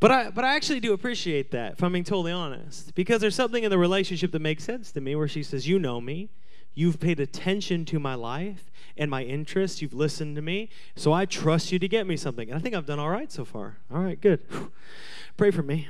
but 0.00 0.10
I, 0.10 0.30
but 0.30 0.44
I 0.44 0.54
actually 0.56 0.80
do 0.80 0.92
appreciate 0.92 1.50
that, 1.52 1.74
if 1.74 1.82
I'm 1.82 1.92
being 1.92 2.04
totally 2.04 2.32
honest, 2.32 2.94
because 2.94 3.20
there's 3.20 3.34
something 3.34 3.64
in 3.64 3.70
the 3.70 3.78
relationship 3.78 4.32
that 4.32 4.40
makes 4.40 4.64
sense 4.64 4.92
to 4.92 5.00
me 5.00 5.14
where 5.16 5.28
she 5.28 5.42
says, 5.42 5.66
You 5.66 5.78
know 5.78 6.00
me, 6.00 6.30
You've 6.78 7.00
paid 7.00 7.20
attention 7.20 7.86
to 7.86 7.98
my 7.98 8.14
life 8.14 8.70
and 8.96 9.10
my 9.10 9.22
interests. 9.22 9.82
You've 9.82 9.94
listened 9.94 10.36
to 10.36 10.42
me. 10.42 10.70
So 10.94 11.12
I 11.12 11.24
trust 11.26 11.72
you 11.72 11.78
to 11.78 11.88
get 11.88 12.06
me 12.06 12.16
something. 12.16 12.48
And 12.48 12.58
I 12.58 12.60
think 12.60 12.74
I've 12.74 12.86
done 12.86 12.98
all 12.98 13.10
right 13.10 13.30
so 13.30 13.44
far. 13.44 13.78
All 13.92 14.02
right, 14.02 14.20
good. 14.20 14.40
Pray 15.36 15.50
for 15.50 15.62
me. 15.62 15.88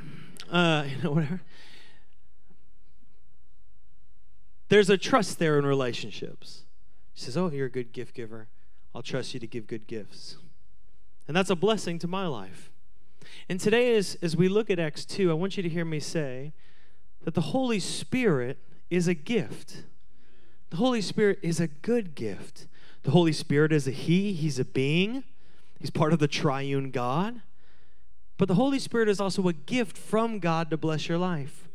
Uh, 0.51 0.87
you 0.89 1.03
know, 1.03 1.13
whatever. 1.13 1.41
There's 4.69 4.91
a 4.91 4.99
trust 4.99 5.39
there 5.39 5.59
in 5.59 5.67
relationships. 5.67 6.63
She 7.15 7.25
says, 7.25 7.37
Oh, 7.37 7.51
you're 7.51 7.67
a 7.67 7.71
good 7.71 7.93
gift 7.93 8.15
giver. 8.15 8.49
I'll 8.95 9.03
trust 9.03 9.35
you 9.35 9.41
to 9.41 9.47
give 9.47 9.67
good 9.67 9.87
gifts. 9.87 10.37
And 11.29 11.37
that's 11.37 11.51
a 11.51 11.57
blessing 11.57 11.99
to 12.01 12.09
my 12.09 12.27
life. 12.27 12.71
And 13.49 13.61
today, 13.61 13.97
as, 13.97 14.17
as 14.23 14.37
we 14.37 14.49
look 14.49 14.71
at 14.71 14.79
Acts 14.79 15.05
2, 15.05 15.31
I 15.31 15.35
want 15.35 15.57
you 15.57 15.63
to 15.63 15.69
hear 15.69 15.85
me 15.85 16.01
say 16.01 16.53
that 17.25 17.35
the 17.35 17.41
Holy 17.41 17.81
Spirit 17.81 18.59
is 18.89 19.09
a 19.09 19.15
gift. 19.15 19.83
The 20.71 20.77
Holy 20.77 21.01
Spirit 21.01 21.39
is 21.43 21.61
a 21.61 21.67
good 21.69 22.15
gift. 22.15 22.67
The 23.07 23.13
Holy 23.13 23.33
Spirit 23.33 23.73
is 23.73 23.87
a 23.87 23.93
He, 23.93 24.33
He's 24.33 24.59
a 24.59 24.65
being, 24.65 25.23
He's 25.79 25.91
part 25.91 26.13
of 26.13 26.19
the 26.19 26.27
triune 26.27 26.91
God. 26.91 27.41
But 28.37 28.49
the 28.49 28.57
Holy 28.57 28.81
Spirit 28.81 29.09
is 29.09 29.21
also 29.21 29.47
a 29.47 29.53
gift 29.53 29.97
from 29.97 30.41
God 30.41 30.71
to 30.71 30.77
bless 30.77 31.09
your 31.09 31.17
life. 31.17 31.69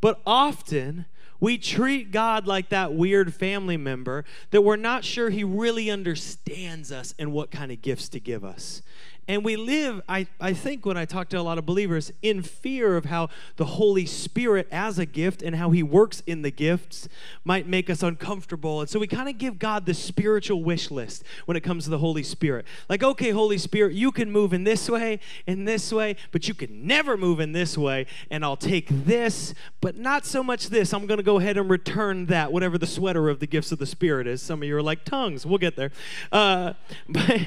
But 0.00 0.20
often, 0.26 1.06
we 1.38 1.58
treat 1.58 2.10
God 2.10 2.48
like 2.48 2.70
that 2.70 2.92
weird 2.92 3.32
family 3.32 3.76
member 3.76 4.24
that 4.50 4.62
we're 4.62 4.74
not 4.74 5.04
sure 5.04 5.30
He 5.30 5.44
really 5.44 5.90
understands 5.92 6.90
us 6.90 7.14
and 7.20 7.32
what 7.32 7.52
kind 7.52 7.70
of 7.70 7.80
gifts 7.80 8.08
to 8.08 8.18
give 8.18 8.44
us. 8.44 8.82
And 9.26 9.44
we 9.44 9.56
live, 9.56 10.02
I, 10.08 10.26
I 10.40 10.52
think, 10.52 10.84
when 10.84 10.96
I 10.96 11.06
talk 11.06 11.28
to 11.30 11.38
a 11.38 11.42
lot 11.42 11.56
of 11.56 11.64
believers, 11.64 12.12
in 12.20 12.42
fear 12.42 12.96
of 12.96 13.06
how 13.06 13.30
the 13.56 13.64
Holy 13.64 14.04
Spirit, 14.04 14.68
as 14.70 14.98
a 14.98 15.06
gift 15.06 15.42
and 15.42 15.56
how 15.56 15.70
He 15.70 15.82
works 15.82 16.22
in 16.26 16.42
the 16.42 16.50
gifts, 16.50 17.08
might 17.44 17.66
make 17.66 17.88
us 17.88 18.02
uncomfortable. 18.02 18.80
And 18.80 18.90
so 18.90 18.98
we 18.98 19.06
kind 19.06 19.28
of 19.28 19.38
give 19.38 19.58
God 19.58 19.86
the 19.86 19.94
spiritual 19.94 20.62
wish 20.62 20.90
list 20.90 21.24
when 21.46 21.56
it 21.56 21.60
comes 21.60 21.84
to 21.84 21.90
the 21.90 21.98
Holy 21.98 22.22
Spirit. 22.22 22.66
Like, 22.88 23.02
okay, 23.02 23.30
Holy 23.30 23.56
Spirit, 23.56 23.94
you 23.94 24.12
can 24.12 24.30
move 24.30 24.52
in 24.52 24.64
this 24.64 24.90
way, 24.90 25.20
in 25.46 25.64
this 25.64 25.90
way, 25.92 26.16
but 26.30 26.46
you 26.46 26.54
can 26.54 26.86
never 26.86 27.16
move 27.16 27.40
in 27.40 27.52
this 27.52 27.78
way. 27.78 28.06
And 28.30 28.44
I'll 28.44 28.56
take 28.56 28.88
this, 28.90 29.54
but 29.80 29.96
not 29.96 30.26
so 30.26 30.42
much 30.42 30.68
this. 30.68 30.92
I'm 30.92 31.06
going 31.06 31.18
to 31.18 31.24
go 31.24 31.38
ahead 31.38 31.56
and 31.56 31.70
return 31.70 32.26
that, 32.26 32.52
whatever 32.52 32.76
the 32.76 32.86
sweater 32.86 33.30
of 33.30 33.40
the 33.40 33.46
gifts 33.46 33.72
of 33.72 33.78
the 33.78 33.86
Spirit 33.86 34.26
is. 34.26 34.42
Some 34.42 34.62
of 34.62 34.68
you 34.68 34.76
are 34.76 34.82
like 34.82 35.04
tongues. 35.04 35.46
We'll 35.46 35.58
get 35.58 35.76
there. 35.76 35.92
Uh, 36.30 36.74
but 37.08 37.40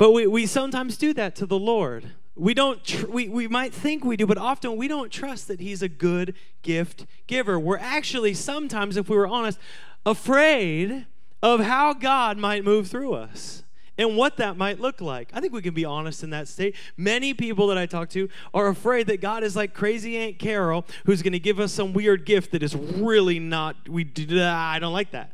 but 0.00 0.12
we, 0.12 0.26
we 0.26 0.46
sometimes 0.46 0.96
do 0.96 1.12
that 1.12 1.36
to 1.36 1.44
the 1.44 1.58
Lord. 1.58 2.12
We 2.34 2.54
don't 2.54 2.82
tr- 2.82 3.06
we, 3.06 3.28
we 3.28 3.46
might 3.46 3.74
think 3.74 4.02
we 4.02 4.16
do, 4.16 4.26
but 4.26 4.38
often 4.38 4.78
we 4.78 4.88
don't 4.88 5.12
trust 5.12 5.46
that 5.48 5.60
he's 5.60 5.82
a 5.82 5.90
good 5.90 6.34
gift 6.62 7.04
giver. 7.26 7.60
We're 7.60 7.76
actually 7.76 8.32
sometimes, 8.32 8.96
if 8.96 9.10
we 9.10 9.16
were 9.16 9.26
honest, 9.26 9.58
afraid 10.06 11.04
of 11.42 11.60
how 11.60 11.92
God 11.92 12.38
might 12.38 12.64
move 12.64 12.88
through 12.88 13.12
us 13.12 13.62
and 13.98 14.16
what 14.16 14.38
that 14.38 14.56
might 14.56 14.80
look 14.80 15.02
like. 15.02 15.28
I 15.34 15.40
think 15.42 15.52
we 15.52 15.60
can 15.60 15.74
be 15.74 15.84
honest 15.84 16.22
in 16.22 16.30
that 16.30 16.48
state. 16.48 16.76
Many 16.96 17.34
people 17.34 17.66
that 17.66 17.76
I 17.76 17.84
talk 17.84 18.08
to 18.10 18.30
are 18.54 18.68
afraid 18.68 19.06
that 19.08 19.20
God 19.20 19.44
is 19.44 19.54
like 19.54 19.74
crazy 19.74 20.16
Aunt 20.16 20.38
Carol 20.38 20.86
who's 21.04 21.20
going 21.20 21.34
to 21.34 21.38
give 21.38 21.60
us 21.60 21.74
some 21.74 21.92
weird 21.92 22.24
gift 22.24 22.52
that 22.52 22.62
is 22.62 22.74
really 22.74 23.38
not 23.38 23.86
we 23.86 24.10
I 24.30 24.78
don't 24.78 24.94
like 24.94 25.10
that. 25.10 25.32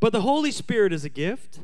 But 0.00 0.12
the 0.12 0.22
Holy 0.22 0.50
Spirit 0.50 0.92
is 0.92 1.04
a 1.04 1.08
gift. 1.08 1.60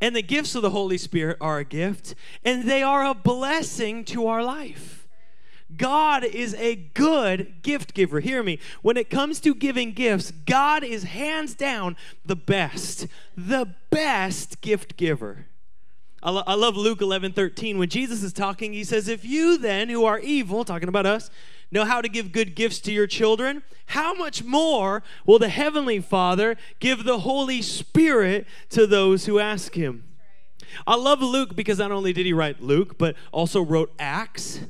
And 0.00 0.16
the 0.16 0.22
gifts 0.22 0.54
of 0.54 0.62
the 0.62 0.70
Holy 0.70 0.96
Spirit 0.96 1.36
are 1.40 1.58
a 1.58 1.64
gift, 1.64 2.14
and 2.44 2.68
they 2.68 2.82
are 2.82 3.04
a 3.04 3.14
blessing 3.14 4.04
to 4.06 4.26
our 4.26 4.42
life. 4.42 5.00
God 5.76 6.24
is 6.24 6.54
a 6.54 6.74
good 6.74 7.62
gift 7.62 7.94
giver. 7.94 8.20
Hear 8.20 8.42
me. 8.42 8.58
When 8.82 8.96
it 8.96 9.10
comes 9.10 9.40
to 9.40 9.54
giving 9.54 9.92
gifts, 9.92 10.30
God 10.30 10.82
is 10.82 11.04
hands 11.04 11.54
down 11.54 11.96
the 12.24 12.36
best, 12.36 13.06
the 13.36 13.74
best 13.90 14.60
gift 14.60 14.96
giver. 14.96 15.46
I, 16.22 16.30
lo- 16.30 16.42
I 16.46 16.54
love 16.54 16.76
Luke 16.76 17.00
11 17.00 17.32
13. 17.32 17.78
When 17.78 17.88
Jesus 17.88 18.22
is 18.22 18.32
talking, 18.32 18.72
he 18.72 18.84
says, 18.84 19.08
If 19.08 19.24
you 19.24 19.58
then, 19.58 19.88
who 19.88 20.04
are 20.04 20.18
evil, 20.18 20.64
talking 20.64 20.88
about 20.88 21.06
us, 21.06 21.30
know 21.70 21.84
how 21.84 22.00
to 22.00 22.08
give 22.08 22.32
good 22.32 22.54
gifts 22.54 22.80
to 22.80 22.92
your 22.92 23.06
children, 23.06 23.62
how 23.86 24.14
much 24.14 24.44
more 24.44 25.02
will 25.26 25.38
the 25.38 25.48
Heavenly 25.48 26.00
Father 26.00 26.56
give 26.78 27.04
the 27.04 27.20
Holy 27.20 27.62
Spirit 27.62 28.46
to 28.70 28.86
those 28.86 29.26
who 29.26 29.38
ask 29.38 29.74
Him? 29.74 30.04
I 30.86 30.96
love 30.96 31.20
Luke 31.20 31.56
because 31.56 31.78
not 31.78 31.92
only 31.92 32.12
did 32.12 32.26
he 32.26 32.32
write 32.32 32.62
Luke, 32.62 32.98
but 32.98 33.16
also 33.32 33.60
wrote 33.60 33.92
Acts. 33.98 34.60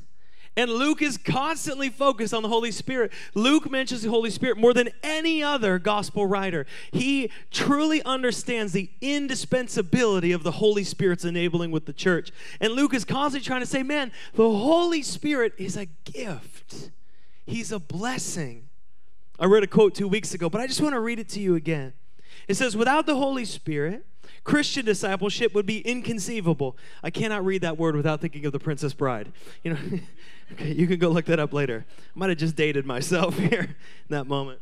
And 0.61 0.69
Luke 0.69 1.01
is 1.01 1.17
constantly 1.17 1.89
focused 1.89 2.35
on 2.35 2.43
the 2.43 2.47
Holy 2.47 2.69
Spirit. 2.69 3.11
Luke 3.33 3.71
mentions 3.71 4.03
the 4.03 4.11
Holy 4.11 4.29
Spirit 4.29 4.59
more 4.59 4.75
than 4.75 4.89
any 5.01 5.41
other 5.41 5.79
gospel 5.79 6.27
writer. 6.27 6.67
He 6.91 7.31
truly 7.49 8.03
understands 8.03 8.71
the 8.71 8.91
indispensability 9.01 10.31
of 10.31 10.43
the 10.43 10.51
Holy 10.51 10.83
Spirit's 10.83 11.25
enabling 11.25 11.71
with 11.71 11.87
the 11.87 11.93
church. 11.93 12.31
And 12.59 12.73
Luke 12.73 12.93
is 12.93 13.05
constantly 13.05 13.43
trying 13.43 13.61
to 13.61 13.65
say, 13.65 13.81
man, 13.81 14.11
the 14.35 14.51
Holy 14.51 15.01
Spirit 15.01 15.53
is 15.57 15.75
a 15.75 15.87
gift, 15.87 16.91
He's 17.47 17.71
a 17.71 17.79
blessing. 17.79 18.69
I 19.39 19.45
read 19.45 19.63
a 19.63 19.67
quote 19.67 19.95
two 19.95 20.07
weeks 20.07 20.35
ago, 20.35 20.47
but 20.47 20.61
I 20.61 20.67
just 20.67 20.79
want 20.79 20.93
to 20.93 20.99
read 20.99 21.17
it 21.17 21.27
to 21.29 21.39
you 21.39 21.55
again. 21.55 21.93
It 22.47 22.53
says, 22.53 22.77
Without 22.77 23.07
the 23.07 23.15
Holy 23.15 23.45
Spirit, 23.45 24.05
Christian 24.43 24.85
discipleship 24.85 25.53
would 25.53 25.65
be 25.65 25.79
inconceivable. 25.79 26.77
I 27.03 27.09
cannot 27.09 27.45
read 27.45 27.61
that 27.61 27.77
word 27.77 27.95
without 27.95 28.21
thinking 28.21 28.45
of 28.45 28.51
the 28.51 28.59
Princess 28.59 28.93
Bride. 28.93 29.31
You 29.63 29.73
know, 29.73 29.79
okay, 30.53 30.73
you 30.73 30.87
can 30.87 30.99
go 30.99 31.09
look 31.09 31.25
that 31.25 31.39
up 31.39 31.53
later. 31.53 31.85
I 31.89 32.19
might 32.19 32.29
have 32.29 32.37
just 32.37 32.55
dated 32.55 32.85
myself 32.85 33.37
here 33.39 33.61
in 33.61 34.09
that 34.09 34.27
moment. 34.27 34.59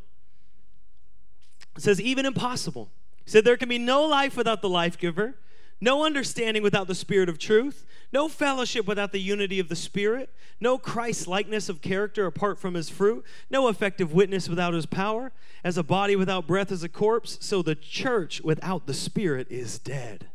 It 1.75 1.81
says, 1.81 2.01
even 2.01 2.25
impossible. 2.25 2.89
Said, 3.25 3.45
there 3.45 3.57
can 3.57 3.69
be 3.69 3.77
no 3.77 4.05
life 4.05 4.35
without 4.35 4.61
the 4.61 4.69
life 4.69 4.97
giver, 4.97 5.35
no 5.79 6.03
understanding 6.03 6.63
without 6.63 6.87
the 6.87 6.95
spirit 6.95 7.29
of 7.29 7.37
truth, 7.37 7.85
no 8.11 8.27
fellowship 8.27 8.87
without 8.87 9.11
the 9.11 9.19
unity 9.19 9.59
of 9.59 9.69
the 9.69 9.75
Spirit, 9.75 10.33
no 10.59 10.77
Christ 10.77 11.27
likeness 11.27 11.69
of 11.69 11.81
character 11.81 12.25
apart 12.25 12.57
from 12.59 12.73
his 12.73 12.89
fruit, 12.89 13.23
no 13.49 13.67
effective 13.67 14.11
witness 14.11 14.49
without 14.49 14.73
his 14.73 14.85
power. 14.85 15.31
As 15.63 15.77
a 15.77 15.83
body 15.83 16.15
without 16.15 16.47
breath 16.47 16.71
is 16.71 16.83
a 16.83 16.89
corpse, 16.89 17.37
so 17.41 17.61
the 17.61 17.75
church 17.75 18.41
without 18.41 18.87
the 18.87 18.93
Spirit 18.93 19.47
is 19.51 19.77
dead. 19.77 20.27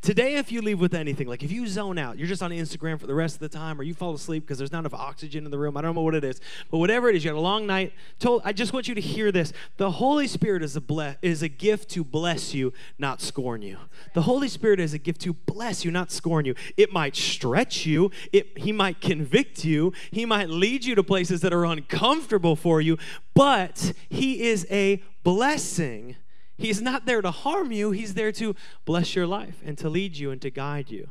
Today, 0.00 0.36
if 0.36 0.50
you 0.50 0.62
leave 0.62 0.80
with 0.80 0.94
anything, 0.94 1.28
like 1.28 1.42
if 1.42 1.52
you 1.52 1.66
zone 1.66 1.98
out, 1.98 2.18
you're 2.18 2.26
just 2.26 2.42
on 2.42 2.50
Instagram 2.50 2.98
for 2.98 3.06
the 3.06 3.14
rest 3.14 3.36
of 3.36 3.40
the 3.40 3.48
time, 3.48 3.78
or 3.78 3.82
you 3.82 3.94
fall 3.94 4.14
asleep 4.14 4.44
because 4.44 4.58
there's 4.58 4.72
not 4.72 4.80
enough 4.80 4.94
oxygen 4.94 5.44
in 5.44 5.50
the 5.50 5.58
room, 5.58 5.76
I 5.76 5.82
don't 5.82 5.94
know 5.94 6.00
what 6.00 6.14
it 6.14 6.24
is, 6.24 6.40
but 6.70 6.78
whatever 6.78 7.08
it 7.08 7.16
is, 7.16 7.24
you 7.24 7.30
had 7.30 7.36
a 7.36 7.40
long 7.40 7.66
night. 7.66 7.92
Told, 8.18 8.42
I 8.44 8.52
just 8.52 8.72
want 8.72 8.88
you 8.88 8.94
to 8.94 9.00
hear 9.00 9.30
this: 9.30 9.52
the 9.76 9.92
Holy 9.92 10.26
Spirit 10.26 10.62
is 10.62 10.76
a 10.76 10.80
ble- 10.80 11.16
is 11.22 11.42
a 11.42 11.48
gift 11.48 11.90
to 11.90 12.04
bless 12.04 12.54
you, 12.54 12.72
not 12.98 13.20
scorn 13.20 13.62
you. 13.62 13.78
The 14.14 14.22
Holy 14.22 14.48
Spirit 14.48 14.80
is 14.80 14.94
a 14.94 14.98
gift 14.98 15.20
to 15.22 15.34
bless 15.34 15.84
you, 15.84 15.90
not 15.90 16.10
scorn 16.10 16.46
you. 16.46 16.54
It 16.76 16.92
might 16.92 17.14
stretch 17.14 17.86
you. 17.86 18.10
It, 18.32 18.58
he 18.58 18.72
might 18.72 19.00
convict 19.00 19.64
you. 19.64 19.92
He 20.10 20.24
might 20.24 20.48
lead 20.48 20.84
you 20.84 20.94
to 20.94 21.02
places 21.02 21.42
that 21.42 21.52
are 21.52 21.64
uncomfortable 21.64 22.56
for 22.56 22.80
you, 22.80 22.98
but 23.34 23.92
He 24.08 24.42
is 24.48 24.66
a 24.70 25.02
blessing 25.22 26.16
He's 26.56 26.80
not 26.80 27.06
there 27.06 27.22
to 27.22 27.30
harm 27.30 27.72
you, 27.72 27.90
He's 27.90 28.14
there 28.14 28.32
to 28.32 28.54
bless 28.84 29.14
your 29.14 29.26
life 29.26 29.60
and 29.64 29.76
to 29.78 29.88
lead 29.88 30.16
you 30.16 30.30
and 30.30 30.40
to 30.42 30.50
guide 30.50 30.90
you. 30.90 31.08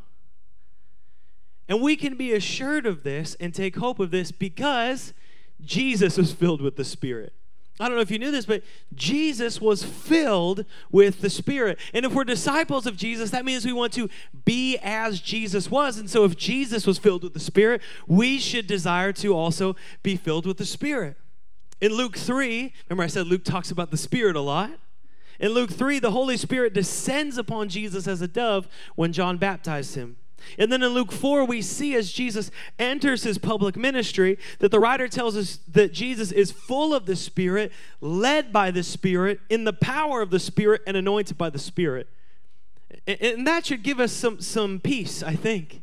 And 1.67 1.81
we 1.81 1.95
can 1.95 2.15
be 2.15 2.33
assured 2.33 2.85
of 2.85 3.03
this 3.03 3.35
and 3.39 3.53
take 3.53 3.77
hope 3.77 3.99
of 3.99 4.11
this 4.11 4.31
because 4.31 5.13
Jesus 5.63 6.17
was 6.17 6.31
filled 6.31 6.61
with 6.61 6.75
the 6.75 6.83
Spirit. 6.83 7.33
I 7.79 7.87
don't 7.87 7.95
know 7.95 8.01
if 8.01 8.11
you 8.11 8.19
knew 8.19 8.31
this, 8.31 8.45
but 8.45 8.63
Jesus 8.93 9.59
was 9.59 9.83
filled 9.83 10.63
with 10.91 11.19
the 11.19 11.29
Spirit. 11.29 11.77
And 11.93 12.05
if 12.05 12.13
we're 12.13 12.23
disciples 12.23 12.85
of 12.85 12.95
Jesus, 12.95 13.31
that 13.31 13.43
means 13.43 13.65
we 13.65 13.73
want 13.73 13.91
to 13.93 14.09
be 14.45 14.77
as 14.81 15.19
Jesus 15.19 15.69
was. 15.69 15.97
And 15.97 16.09
so 16.09 16.23
if 16.23 16.37
Jesus 16.37 16.87
was 16.87 16.97
filled 16.97 17.23
with 17.23 17.33
the 17.33 17.39
Spirit, 17.39 17.81
we 18.07 18.37
should 18.39 18.65
desire 18.65 19.11
to 19.13 19.35
also 19.35 19.75
be 20.03 20.15
filled 20.15 20.45
with 20.45 20.57
the 20.57 20.65
Spirit. 20.65 21.17
In 21.81 21.91
Luke 21.91 22.15
3, 22.15 22.71
remember 22.89 23.03
I 23.03 23.07
said 23.07 23.27
Luke 23.27 23.43
talks 23.43 23.71
about 23.71 23.91
the 23.91 23.97
Spirit 23.97 24.37
a 24.37 24.41
lot? 24.41 24.71
In 25.39 25.51
Luke 25.51 25.71
3, 25.71 25.99
the 25.99 26.11
Holy 26.11 26.37
Spirit 26.37 26.73
descends 26.73 27.37
upon 27.37 27.69
Jesus 27.69 28.07
as 28.07 28.21
a 28.21 28.27
dove 28.27 28.67
when 28.95 29.13
John 29.13 29.37
baptized 29.37 29.95
him. 29.95 30.17
And 30.57 30.71
then 30.71 30.83
in 30.83 30.89
Luke 30.89 31.11
4, 31.11 31.45
we 31.45 31.61
see 31.61 31.95
as 31.95 32.11
Jesus 32.11 32.51
enters 32.77 33.23
his 33.23 33.37
public 33.37 33.75
ministry 33.75 34.37
that 34.59 34.71
the 34.71 34.79
writer 34.79 35.07
tells 35.07 35.35
us 35.35 35.59
that 35.67 35.91
Jesus 35.91 36.31
is 36.31 36.51
full 36.51 36.93
of 36.93 37.05
the 37.05 37.15
Spirit, 37.15 37.71
led 37.99 38.53
by 38.53 38.71
the 38.71 38.83
Spirit, 38.83 39.39
in 39.49 39.63
the 39.63 39.73
power 39.73 40.21
of 40.21 40.29
the 40.29 40.39
Spirit, 40.39 40.81
and 40.85 40.95
anointed 40.95 41.37
by 41.37 41.49
the 41.49 41.59
Spirit. 41.59 42.07
And 43.07 43.45
that 43.47 43.65
should 43.65 43.83
give 43.83 43.99
us 43.99 44.11
some, 44.11 44.39
some 44.41 44.79
peace, 44.79 45.23
I 45.23 45.35
think. 45.35 45.81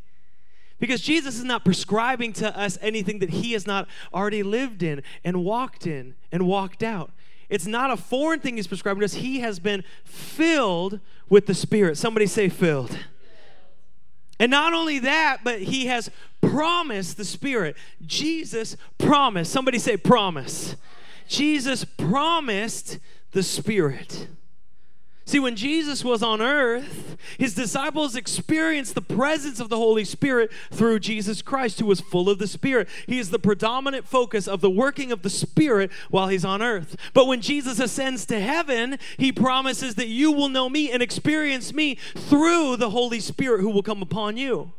Because 0.79 1.01
Jesus 1.01 1.37
is 1.37 1.45
not 1.45 1.65
prescribing 1.65 2.33
to 2.35 2.59
us 2.59 2.79
anything 2.81 3.21
that 3.21 3.31
he 3.31 3.53
has 3.53 3.67
not 3.67 3.87
already 4.13 4.43
lived 4.43 4.83
in 4.83 5.03
and 5.25 5.45
walked 5.45 5.87
in 5.87 6.15
and 6.33 6.47
walked 6.47 6.83
out. 6.83 7.13
It's 7.53 7.67
not 7.67 7.91
a 7.91 7.99
foreign 7.99 8.41
thing 8.41 8.57
he's 8.57 8.67
prescribing 8.67 9.01
to 9.01 9.05
us. 9.05 9.13
He 9.13 9.41
has 9.41 9.59
been 9.59 9.85
filled 10.05 11.01
with 11.29 11.45
the 11.45 11.53
Spirit. 11.53 11.99
Somebody 11.99 12.27
say, 12.27 12.49
filled. 12.49 12.99
And 14.41 14.51
not 14.51 14.73
only 14.73 15.01
that, 15.01 15.41
but 15.45 15.61
he 15.61 15.85
has 15.85 16.11
promised 16.41 17.19
the 17.19 17.27
Spirit. 17.27 17.77
Jesus 18.07 18.75
promised. 18.97 19.53
Somebody 19.53 19.79
say, 19.79 19.99
promise. 19.99 20.77
Jesus 21.29 21.85
promised 21.85 22.99
the 23.33 23.43
Spirit. 23.43 24.29
See, 25.25 25.39
when 25.39 25.55
Jesus 25.55 26.05
was 26.05 26.23
on 26.23 26.43
earth, 26.43 27.17
his 27.39 27.55
disciples 27.55 28.17
experienced 28.17 28.95
the 28.95 29.03
presence 29.03 29.61
of 29.61 29.69
the 29.69 29.77
Holy 29.77 30.05
Spirit 30.05 30.51
through 30.71 30.99
Jesus 30.99 31.43
Christ, 31.43 31.79
who 31.79 31.87
was 31.87 32.01
full 32.01 32.29
of 32.29 32.39
the 32.39 32.49
Spirit. 32.49 32.89
He 33.07 33.21
is 33.21 33.31
the 33.31 33.39
predominant 33.39 34.07
focus 34.07 34.49
of 34.49 34.61
the 34.61 34.71
working 34.71 35.13
of 35.13 35.23
the 35.23 35.31
Spirit 35.31 35.93
while 36.11 36.29
he's 36.29 36.45
on 36.45 36.61
earth. 36.61 36.97
But 37.15 37.29
when 37.29 37.41
Jesus 37.41 37.79
ascends 37.79 38.27
to 38.27 38.41
heaven, 38.41 38.99
he 39.17 39.31
promises 39.31 39.95
that 39.95 40.09
you 40.09 40.33
will 40.33 40.49
know 40.49 40.69
me 40.69 40.91
and 40.91 41.03
experience 41.03 41.73
me 41.73 41.95
through 42.17 42.77
the 42.77 42.91
Holy 42.91 43.21
Spirit 43.21 43.61
who 43.61 43.71
will 43.71 43.83
come 43.85 44.03
upon 44.03 44.37
you. 44.37 44.73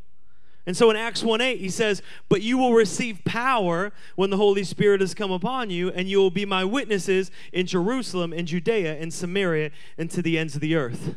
And 0.65 0.77
so 0.77 0.89
in 0.89 0.96
Acts 0.96 1.24
1 1.24 1.41
8, 1.41 1.60
he 1.60 1.70
says, 1.70 2.01
But 2.29 2.41
you 2.41 2.58
will 2.58 2.74
receive 2.74 3.24
power 3.25 3.91
when 4.15 4.29
the 4.29 4.38
Holy 4.38 4.63
Spirit 4.63 5.01
has 5.01 5.13
come 5.13 5.32
upon 5.32 5.70
you, 5.70 5.89
and 5.91 6.08
you 6.08 6.20
will 6.20 6.32
be 6.32 6.46
my 6.46 6.63
witnesses 6.63 7.32
in 7.51 7.65
Jerusalem, 7.65 8.32
in 8.32 8.46
Judea, 8.46 8.98
in 8.98 9.12
Samaria, 9.12 9.72
and 9.98 10.10
to 10.12 10.22
the 10.22 10.38
ends 10.38 10.55
of 10.55 10.62
the 10.62 10.75
earth. 10.75 11.15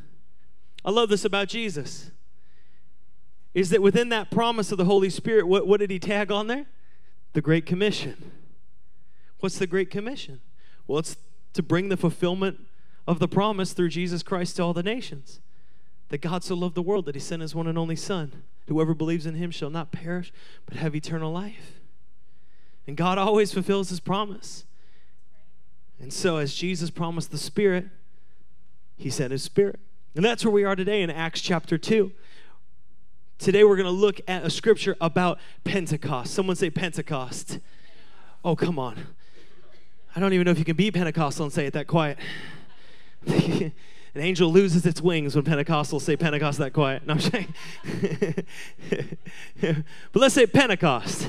I 0.85 0.91
love 0.91 1.09
this 1.09 1.25
about 1.25 1.49
Jesus. 1.49 2.11
Is 3.55 3.71
that 3.71 3.83
within 3.83 4.09
that 4.11 4.31
promise 4.31 4.73
of 4.73 4.79
the 4.79 4.85
Holy 4.85 5.11
Spirit, 5.11 5.47
what, 5.47 5.67
what 5.67 5.81
did 5.81 5.91
he 5.91 5.99
tag 5.99 6.31
on 6.31 6.49
there? 6.49 6.67
The 7.33 7.41
Great 7.41 7.67
Commission. 7.67 8.33
What's 9.41 9.59
the 9.59 9.67
Great 9.67 9.91
Commission? 9.91 10.41
Well, 10.87 10.99
it's 10.99 11.17
to 11.55 11.63
bring 11.63 11.89
the 11.89 11.97
fulfillment 11.97 12.61
of 13.07 13.19
the 13.19 13.29
promise 13.29 13.73
through 13.73 13.91
Jesus 13.91 14.23
Christ 14.23 14.57
to 14.57 14.63
all 14.63 14.75
the 14.75 14.83
nations. 14.83 15.41
That 16.09 16.19
God 16.19 16.45
so 16.45 16.55
loved 16.55 16.75
the 16.75 16.83
world 16.83 17.07
that 17.07 17.15
he 17.15 17.21
sent 17.21 17.43
his 17.43 17.55
one 17.55 17.67
and 17.67 17.79
only 17.79 17.97
Son. 17.97 18.45
Whoever 18.69 18.95
believes 18.95 19.27
in 19.27 19.35
him 19.35 19.51
shall 19.51 19.71
not 19.71 19.93
perish, 19.93 20.33
but 20.67 20.77
have 20.77 20.95
eternal 20.95 21.33
life. 21.33 21.81
And 22.87 22.97
God 22.97 23.19
always 23.19 23.53
fulfills 23.53 23.89
his 23.89 24.01
promise. 24.01 24.65
And 26.01 26.13
so, 26.13 26.37
as 26.37 26.55
Jesus 26.55 26.91
promised 26.91 27.31
the 27.31 27.39
Spirit, 27.39 27.87
he 28.97 29.11
sent 29.11 29.33
his 29.33 29.43
Spirit. 29.43 29.81
And 30.15 30.25
that's 30.25 30.45
where 30.45 30.53
we 30.53 30.65
are 30.65 30.77
today 30.77 31.03
in 31.03 31.11
Acts 31.11 31.41
chapter 31.41 31.79
2. 31.79 32.13
Today, 33.39 33.65
we're 33.65 33.77
going 33.77 33.85
to 33.87 33.91
look 33.91 34.21
at 34.29 34.45
a 34.45 34.51
scripture 34.51 34.97
about 35.01 35.39
Pentecost. 35.65 36.33
Someone 36.33 36.57
say 36.57 36.71
Pentecost. 36.71 37.59
Oh, 38.45 38.57
come 38.57 38.79
on. 38.79 38.97
I 40.15 40.21
don't 40.21 40.33
even 40.33 40.47
know 40.47 40.53
if 40.53 40.59
you 40.59 40.65
can 40.65 40.77
be 40.77 40.91
Pentecostal 40.91 41.45
and 41.45 41.53
say 41.53 41.67
it 41.67 41.75
that 41.75 41.87
quiet. 41.87 42.19
An 44.17 44.23
angel 44.23 44.51
loses 44.51 44.87
its 44.87 45.03
wings 45.03 45.37
when 45.37 45.45
Pentecostals 45.45 46.01
say 46.01 46.17
Pentecost 46.17 46.57
that 46.57 46.73
quiet. 46.73 47.07
No, 47.07 47.13
I'm 47.13 47.21
saying. 47.21 47.55
but 49.61 49.85
let's 50.15 50.35
say 50.35 50.47
Pentecost. 50.47 51.29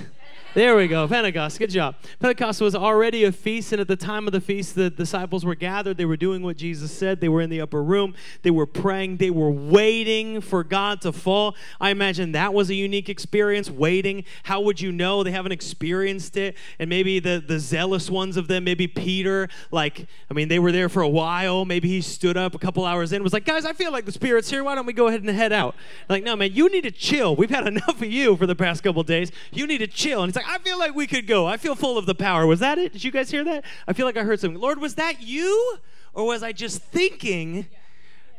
There 0.57 0.75
we 0.75 0.87
go, 0.87 1.07
Pentecost. 1.07 1.59
Good 1.59 1.69
job. 1.69 1.97
Pentecost 2.19 2.61
was 2.61 2.73
already 2.73 3.23
a 3.25 3.31
feast, 3.31 3.73
and 3.73 3.79
at 3.79 3.87
the 3.87 3.95
time 3.95 4.25
of 4.25 4.33
the 4.33 4.41
feast, 4.41 4.73
the 4.73 4.89
disciples 4.89 5.45
were 5.45 5.53
gathered. 5.53 5.97
They 5.97 6.05
were 6.05 6.17
doing 6.17 6.41
what 6.41 6.57
Jesus 6.57 6.91
said. 6.91 7.21
They 7.21 7.29
were 7.29 7.41
in 7.41 7.51
the 7.51 7.61
upper 7.61 7.83
room. 7.83 8.15
They 8.41 8.49
were 8.49 8.65
praying. 8.65 9.17
They 9.17 9.29
were 9.29 9.51
waiting 9.51 10.41
for 10.41 10.63
God 10.63 11.01
to 11.01 11.11
fall. 11.11 11.55
I 11.79 11.91
imagine 11.91 12.31
that 12.31 12.55
was 12.55 12.71
a 12.71 12.73
unique 12.73 13.07
experience, 13.07 13.69
waiting. 13.69 14.23
How 14.45 14.59
would 14.61 14.81
you 14.81 14.91
know? 14.91 15.21
They 15.21 15.29
haven't 15.29 15.51
experienced 15.51 16.37
it. 16.37 16.57
And 16.79 16.89
maybe 16.89 17.19
the, 17.19 17.39
the 17.47 17.59
zealous 17.59 18.09
ones 18.09 18.35
of 18.35 18.47
them, 18.47 18.63
maybe 18.63 18.87
Peter, 18.87 19.49
like, 19.69 20.07
I 20.27 20.33
mean, 20.33 20.47
they 20.47 20.57
were 20.57 20.71
there 20.71 20.89
for 20.89 21.03
a 21.03 21.07
while. 21.07 21.65
Maybe 21.65 21.87
he 21.87 22.01
stood 22.01 22.35
up 22.35 22.55
a 22.55 22.57
couple 22.57 22.83
hours 22.83 23.13
in, 23.13 23.21
was 23.21 23.31
like, 23.31 23.45
guys, 23.45 23.63
I 23.63 23.73
feel 23.73 23.91
like 23.91 24.05
the 24.05 24.11
Spirit's 24.11 24.49
here. 24.49 24.63
Why 24.63 24.73
don't 24.73 24.87
we 24.87 24.93
go 24.93 25.05
ahead 25.05 25.21
and 25.21 25.29
head 25.29 25.53
out? 25.53 25.75
Like, 26.09 26.23
no, 26.23 26.35
man, 26.35 26.49
you 26.51 26.67
need 26.71 26.85
to 26.85 26.91
chill. 26.91 27.35
We've 27.35 27.51
had 27.51 27.67
enough 27.67 28.01
of 28.01 28.11
you 28.11 28.35
for 28.35 28.47
the 28.47 28.55
past 28.55 28.81
couple 28.81 29.03
days. 29.03 29.31
You 29.51 29.67
need 29.67 29.77
to 29.77 29.87
chill. 29.87 30.23
And 30.23 30.31
he's 30.31 30.35
like, 30.35 30.46
I 30.47 30.59
feel 30.59 30.79
like 30.79 30.95
we 30.95 31.07
could 31.07 31.27
go. 31.27 31.45
I 31.45 31.57
feel 31.57 31.75
full 31.75 31.97
of 31.97 32.05
the 32.05 32.15
power. 32.15 32.47
Was 32.47 32.59
that 32.61 32.77
it? 32.77 32.93
Did 32.93 33.03
you 33.03 33.11
guys 33.11 33.29
hear 33.29 33.43
that? 33.43 33.65
I 33.87 33.93
feel 33.93 34.05
like 34.05 34.17
I 34.17 34.23
heard 34.23 34.39
something. 34.39 34.59
Lord, 34.59 34.79
was 34.79 34.95
that 34.95 35.21
you? 35.21 35.77
Or 36.13 36.25
was 36.25 36.41
I 36.41 36.51
just 36.51 36.81
thinking 36.81 37.67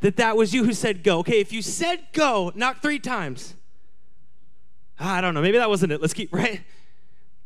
that 0.01 0.17
that 0.17 0.37
was 0.37 0.55
you 0.55 0.65
who 0.65 0.73
said 0.73 1.05
go? 1.05 1.19
Okay, 1.19 1.41
if 1.41 1.53
you 1.53 1.63
said 1.63 2.01
go, 2.13 2.51
knock 2.55 2.83
three 2.83 2.99
times. 2.99 3.55
Ah, 4.99 5.17
I 5.17 5.21
don't 5.21 5.35
know. 5.35 5.43
Maybe 5.43 5.59
that 5.59 5.69
wasn't 5.69 5.93
it. 5.93 6.01
Let's 6.01 6.15
keep, 6.15 6.35
right? 6.35 6.63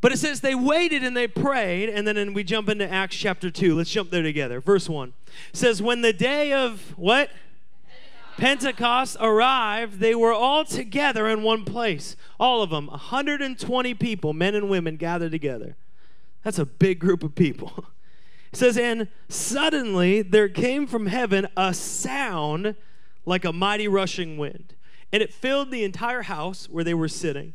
But 0.01 0.13
it 0.13 0.19
says 0.19 0.41
they 0.41 0.55
waited 0.55 1.05
and 1.05 1.17
they 1.17 1.29
prayed, 1.29 1.89
and 1.89 2.07
then 2.07 2.35
we 2.35 2.43
jump 2.43 2.69
into 2.69 2.91
Acts 2.91 3.17
chapter 3.17 3.51
2. 3.51 3.77
Let's 3.77 3.91
jump 3.91 4.11
there 4.11 4.23
together. 4.23 4.61
Verse 4.61 4.89
1 4.89 5.13
it 5.53 5.57
says, 5.57 5.81
When 5.81 6.03
the 6.03 6.13
day 6.13 6.53
of 6.53 6.93
what? 6.97 7.31
Pentecost 8.37 9.17
arrived, 9.21 10.01
they 10.01 10.15
were 10.15 10.33
all 10.33 10.65
together 10.65 11.29
in 11.29 11.43
one 11.43 11.65
place. 11.65 12.17
All 12.41 12.63
of 12.63 12.71
them, 12.71 12.87
120 12.87 13.95
people, 13.95 14.33
men 14.33 14.55
and 14.55 14.69
women, 14.69 14.97
gathered 14.97 15.33
together. 15.33 15.77
That's 16.43 16.59
a 16.59 16.67
big 16.67 16.99
group 16.99 17.23
of 17.23 17.35
people. 17.35 17.87
It 18.53 18.59
says, 18.59 18.77
And 18.77 19.09
suddenly 19.31 20.21
there 20.21 20.49
came 20.49 20.87
from 20.87 21.07
heaven 21.07 21.47
a 21.57 21.73
sound 21.73 22.75
like 23.25 23.45
a 23.47 23.53
mighty 23.53 23.89
rushing 23.89 24.37
wind, 24.37 24.75
and 25.11 25.23
it 25.23 25.33
filled 25.33 25.71
the 25.71 25.85
entire 25.85 26.23
house 26.23 26.69
where 26.69 26.85
they 26.85 26.93
were 26.93 27.09
sitting 27.09 27.55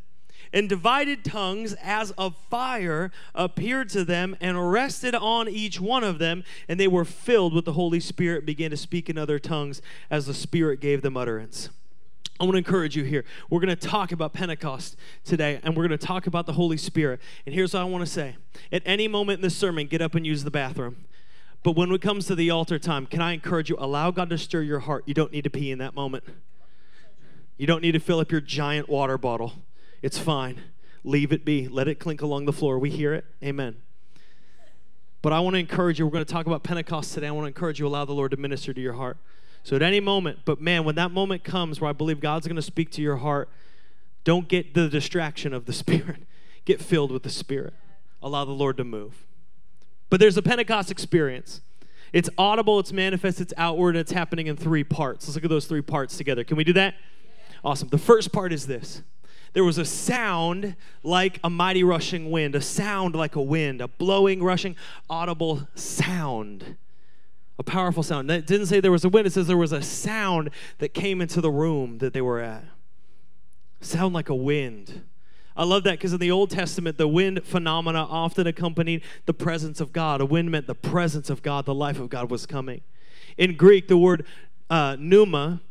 and 0.53 0.69
divided 0.69 1.23
tongues 1.23 1.73
as 1.81 2.11
of 2.11 2.35
fire 2.49 3.11
appeared 3.35 3.89
to 3.89 4.03
them 4.03 4.35
and 4.39 4.71
rested 4.71 5.15
on 5.15 5.47
each 5.47 5.79
one 5.79 6.03
of 6.03 6.19
them, 6.19 6.43
and 6.67 6.79
they 6.79 6.87
were 6.87 7.05
filled 7.05 7.53
with 7.53 7.65
the 7.65 7.73
Holy 7.73 7.99
Spirit, 7.99 8.45
began 8.45 8.71
to 8.71 8.77
speak 8.77 9.09
in 9.09 9.17
other 9.17 9.39
tongues 9.39 9.81
as 10.09 10.25
the 10.25 10.33
Spirit 10.33 10.79
gave 10.79 11.01
them 11.01 11.17
utterance. 11.17 11.69
I 12.39 12.43
want 12.43 12.53
to 12.53 12.59
encourage 12.59 12.95
you 12.95 13.03
here. 13.03 13.25
We're 13.49 13.59
going 13.59 13.75
to 13.75 13.87
talk 13.87 14.11
about 14.11 14.33
Pentecost 14.33 14.95
today, 15.23 15.59
and 15.63 15.75
we're 15.75 15.87
going 15.87 15.97
to 15.97 16.05
talk 16.05 16.27
about 16.27 16.45
the 16.45 16.53
Holy 16.53 16.77
Spirit. 16.77 17.19
And 17.45 17.55
here's 17.55 17.73
what 17.73 17.81
I 17.81 17.85
want 17.85 18.05
to 18.05 18.11
say 18.11 18.35
At 18.71 18.83
any 18.85 19.07
moment 19.07 19.39
in 19.39 19.41
this 19.41 19.55
sermon, 19.55 19.87
get 19.87 20.01
up 20.01 20.13
and 20.13 20.25
use 20.25 20.43
the 20.43 20.51
bathroom. 20.51 21.05
But 21.63 21.75
when 21.75 21.91
it 21.91 22.01
comes 22.01 22.27
to 22.27 22.35
the 22.35 22.51
altar 22.51 22.77
time, 22.77 23.07
can 23.07 23.21
I 23.21 23.33
encourage 23.33 23.69
you? 23.69 23.75
Allow 23.79 24.11
God 24.11 24.29
to 24.29 24.37
stir 24.37 24.61
your 24.61 24.79
heart. 24.79 25.03
You 25.07 25.13
don't 25.13 25.31
need 25.31 25.43
to 25.45 25.49
pee 25.49 25.71
in 25.71 25.79
that 25.79 25.95
moment. 25.95 26.23
You 27.57 27.65
don't 27.65 27.81
need 27.81 27.93
to 27.93 27.99
fill 27.99 28.19
up 28.19 28.31
your 28.31 28.41
giant 28.41 28.87
water 28.87 29.17
bottle. 29.17 29.53
It's 30.07 30.17
fine. 30.17 30.61
Leave 31.03 31.33
it 31.33 31.43
be. 31.43 31.67
Let 31.67 31.89
it 31.89 31.95
clink 31.95 32.21
along 32.21 32.45
the 32.45 32.53
floor. 32.53 32.79
We 32.79 32.89
hear 32.89 33.13
it. 33.13 33.25
Amen. 33.43 33.75
But 35.21 35.33
I 35.33 35.41
want 35.41 35.55
to 35.55 35.59
encourage 35.59 35.99
you. 35.99 36.05
We're 36.05 36.13
going 36.13 36.23
to 36.23 36.31
talk 36.31 36.45
about 36.45 36.63
Pentecost 36.63 37.13
today. 37.13 37.27
I 37.27 37.31
want 37.31 37.43
to 37.43 37.49
encourage 37.49 37.77
you, 37.77 37.87
allow 37.87 38.05
the 38.05 38.13
Lord 38.13 38.31
to 38.31 38.37
minister 38.37 38.73
to 38.73 38.79
your 38.79 38.93
heart. 38.93 39.17
So 39.63 39.75
at 39.75 39.81
any 39.81 39.99
moment, 39.99 40.39
but 40.45 40.61
man, 40.61 40.85
when 40.85 40.95
that 40.95 41.11
moment 41.11 41.43
comes 41.43 41.81
where 41.81 41.89
I 41.89 41.91
believe 41.91 42.21
God's 42.21 42.47
going 42.47 42.55
to 42.55 42.61
speak 42.61 42.89
to 42.91 43.01
your 43.01 43.17
heart, 43.17 43.49
don't 44.23 44.47
get 44.47 44.73
the 44.73 44.87
distraction 44.87 45.51
of 45.51 45.65
the 45.65 45.73
Spirit. 45.83 46.23
Get 46.63 46.81
filled 46.81 47.11
with 47.11 47.23
the 47.23 47.29
Spirit. 47.29 47.73
Allow 48.23 48.45
the 48.45 48.51
Lord 48.51 48.77
to 48.77 48.85
move. 48.85 49.25
But 50.09 50.21
there's 50.21 50.37
a 50.37 50.41
Pentecost 50.41 50.89
experience. 50.89 51.59
It's 52.13 52.29
audible, 52.37 52.79
it's 52.79 52.93
manifest, 52.93 53.41
it's 53.41 53.53
outward, 53.57 53.97
and 53.97 53.99
it's 53.99 54.13
happening 54.13 54.47
in 54.47 54.55
three 54.55 54.85
parts. 54.85 55.27
Let's 55.27 55.35
look 55.35 55.43
at 55.43 55.49
those 55.49 55.65
three 55.65 55.81
parts 55.81 56.15
together. 56.15 56.45
Can 56.45 56.55
we 56.55 56.63
do 56.63 56.71
that? 56.71 56.95
Awesome. 57.61 57.89
The 57.89 57.97
first 57.97 58.31
part 58.31 58.53
is 58.53 58.67
this 58.67 59.01
there 59.57 59.63
was 59.63 59.79
a 59.79 59.85
sound 59.85 60.75
like 61.01 61.39
a 61.43 61.49
mighty 61.49 61.83
rushing 61.83 62.29
wind, 62.29 62.53
a 62.53 62.61
sound 62.61 63.15
like 63.15 63.35
a 63.35 63.41
wind, 63.41 63.81
a 63.81 63.87
blowing, 63.87 64.43
rushing, 64.43 64.75
audible 65.09 65.67
sound. 65.73 66.75
A 67.57 67.63
powerful 67.63 68.03
sound. 68.03 68.29
It 68.29 68.45
didn't 68.45 68.67
say 68.67 68.79
there 68.79 68.91
was 68.91 69.03
a 69.03 69.09
wind, 69.09 69.25
it 69.25 69.33
says 69.33 69.47
there 69.47 69.57
was 69.57 69.71
a 69.71 69.81
sound 69.81 70.51
that 70.77 70.89
came 70.89 71.21
into 71.21 71.41
the 71.41 71.49
room 71.49 71.97
that 71.97 72.13
they 72.13 72.21
were 72.21 72.39
at. 72.39 72.65
Sound 73.81 74.13
like 74.13 74.29
a 74.29 74.35
wind. 74.35 75.01
I 75.55 75.63
love 75.63 75.83
that 75.85 75.93
because 75.93 76.13
in 76.13 76.19
the 76.19 76.29
Old 76.29 76.51
Testament, 76.51 76.99
the 76.99 77.07
wind 77.07 77.43
phenomena 77.43 78.05
often 78.07 78.45
accompanied 78.45 79.01
the 79.25 79.33
presence 79.33 79.81
of 79.81 79.91
God. 79.91 80.21
A 80.21 80.25
wind 80.27 80.51
meant 80.51 80.67
the 80.67 80.75
presence 80.75 81.31
of 81.31 81.41
God, 81.41 81.65
the 81.65 81.73
life 81.73 81.99
of 81.99 82.11
God 82.11 82.29
was 82.29 82.45
coming. 82.45 82.81
In 83.39 83.57
Greek, 83.57 83.87
the 83.87 83.97
word 83.97 84.23
uh, 84.69 84.97
pneuma 84.99 85.61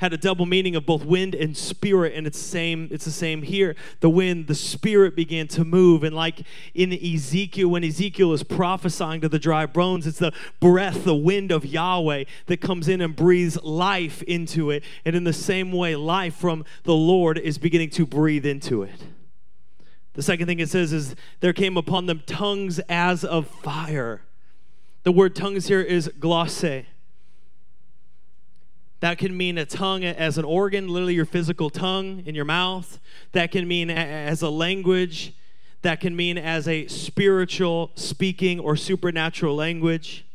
had 0.00 0.14
a 0.14 0.16
double 0.16 0.46
meaning 0.46 0.74
of 0.74 0.86
both 0.86 1.04
wind 1.04 1.34
and 1.34 1.54
spirit 1.54 2.14
and 2.14 2.26
it's 2.26 2.38
same 2.38 2.88
it's 2.90 3.04
the 3.04 3.10
same 3.10 3.42
here. 3.42 3.76
The 4.00 4.08
wind 4.08 4.46
the 4.46 4.54
spirit 4.54 5.14
began 5.14 5.46
to 5.48 5.64
move 5.64 6.02
and 6.02 6.16
like 6.16 6.42
in 6.74 6.92
ezekiel 6.92 7.68
when 7.68 7.84
ezekiel 7.84 8.32
is 8.32 8.42
prophesying 8.42 9.20
to 9.20 9.28
the 9.28 9.38
dry 9.38 9.66
bones 9.66 10.06
it's 10.06 10.18
the 10.18 10.32
breath 10.58 11.04
the 11.04 11.14
wind 11.14 11.52
of 11.52 11.66
yahweh 11.66 12.24
that 12.46 12.60
comes 12.62 12.88
in 12.88 13.02
and 13.02 13.14
breathes 13.14 13.62
life 13.62 14.22
into 14.22 14.70
it 14.70 14.82
and 15.04 15.14
in 15.14 15.24
the 15.24 15.32
same 15.34 15.70
way 15.70 15.94
life 15.94 16.34
from 16.34 16.64
the 16.84 16.94
lord 16.94 17.36
is 17.36 17.58
beginning 17.58 17.90
to 17.90 18.06
breathe 18.06 18.46
into 18.46 18.82
it. 18.82 19.04
The 20.14 20.22
second 20.22 20.46
thing 20.46 20.60
it 20.60 20.68
says 20.68 20.92
is 20.92 21.14
there 21.40 21.52
came 21.52 21.76
upon 21.76 22.06
them 22.06 22.22
tongues 22.26 22.78
as 22.88 23.24
of 23.24 23.46
fire. 23.46 24.22
The 25.02 25.12
word 25.12 25.34
tongues 25.36 25.68
here 25.68 25.80
is 25.80 26.10
glosse 26.18 26.64
that 29.00 29.16
can 29.16 29.34
mean 29.36 29.56
a 29.56 29.64
tongue 29.64 30.04
as 30.04 30.36
an 30.36 30.44
organ, 30.44 30.88
literally 30.88 31.14
your 31.14 31.24
physical 31.24 31.70
tongue 31.70 32.22
in 32.26 32.34
your 32.34 32.44
mouth. 32.44 33.00
That 33.32 33.50
can 33.50 33.66
mean 33.66 33.90
as 33.90 34.42
a 34.42 34.50
language. 34.50 35.32
That 35.82 36.00
can 36.00 36.14
mean 36.14 36.36
as 36.36 36.68
a 36.68 36.86
spiritual 36.86 37.92
speaking 37.94 38.60
or 38.60 38.76
supernatural 38.76 39.56
language. 39.56 40.26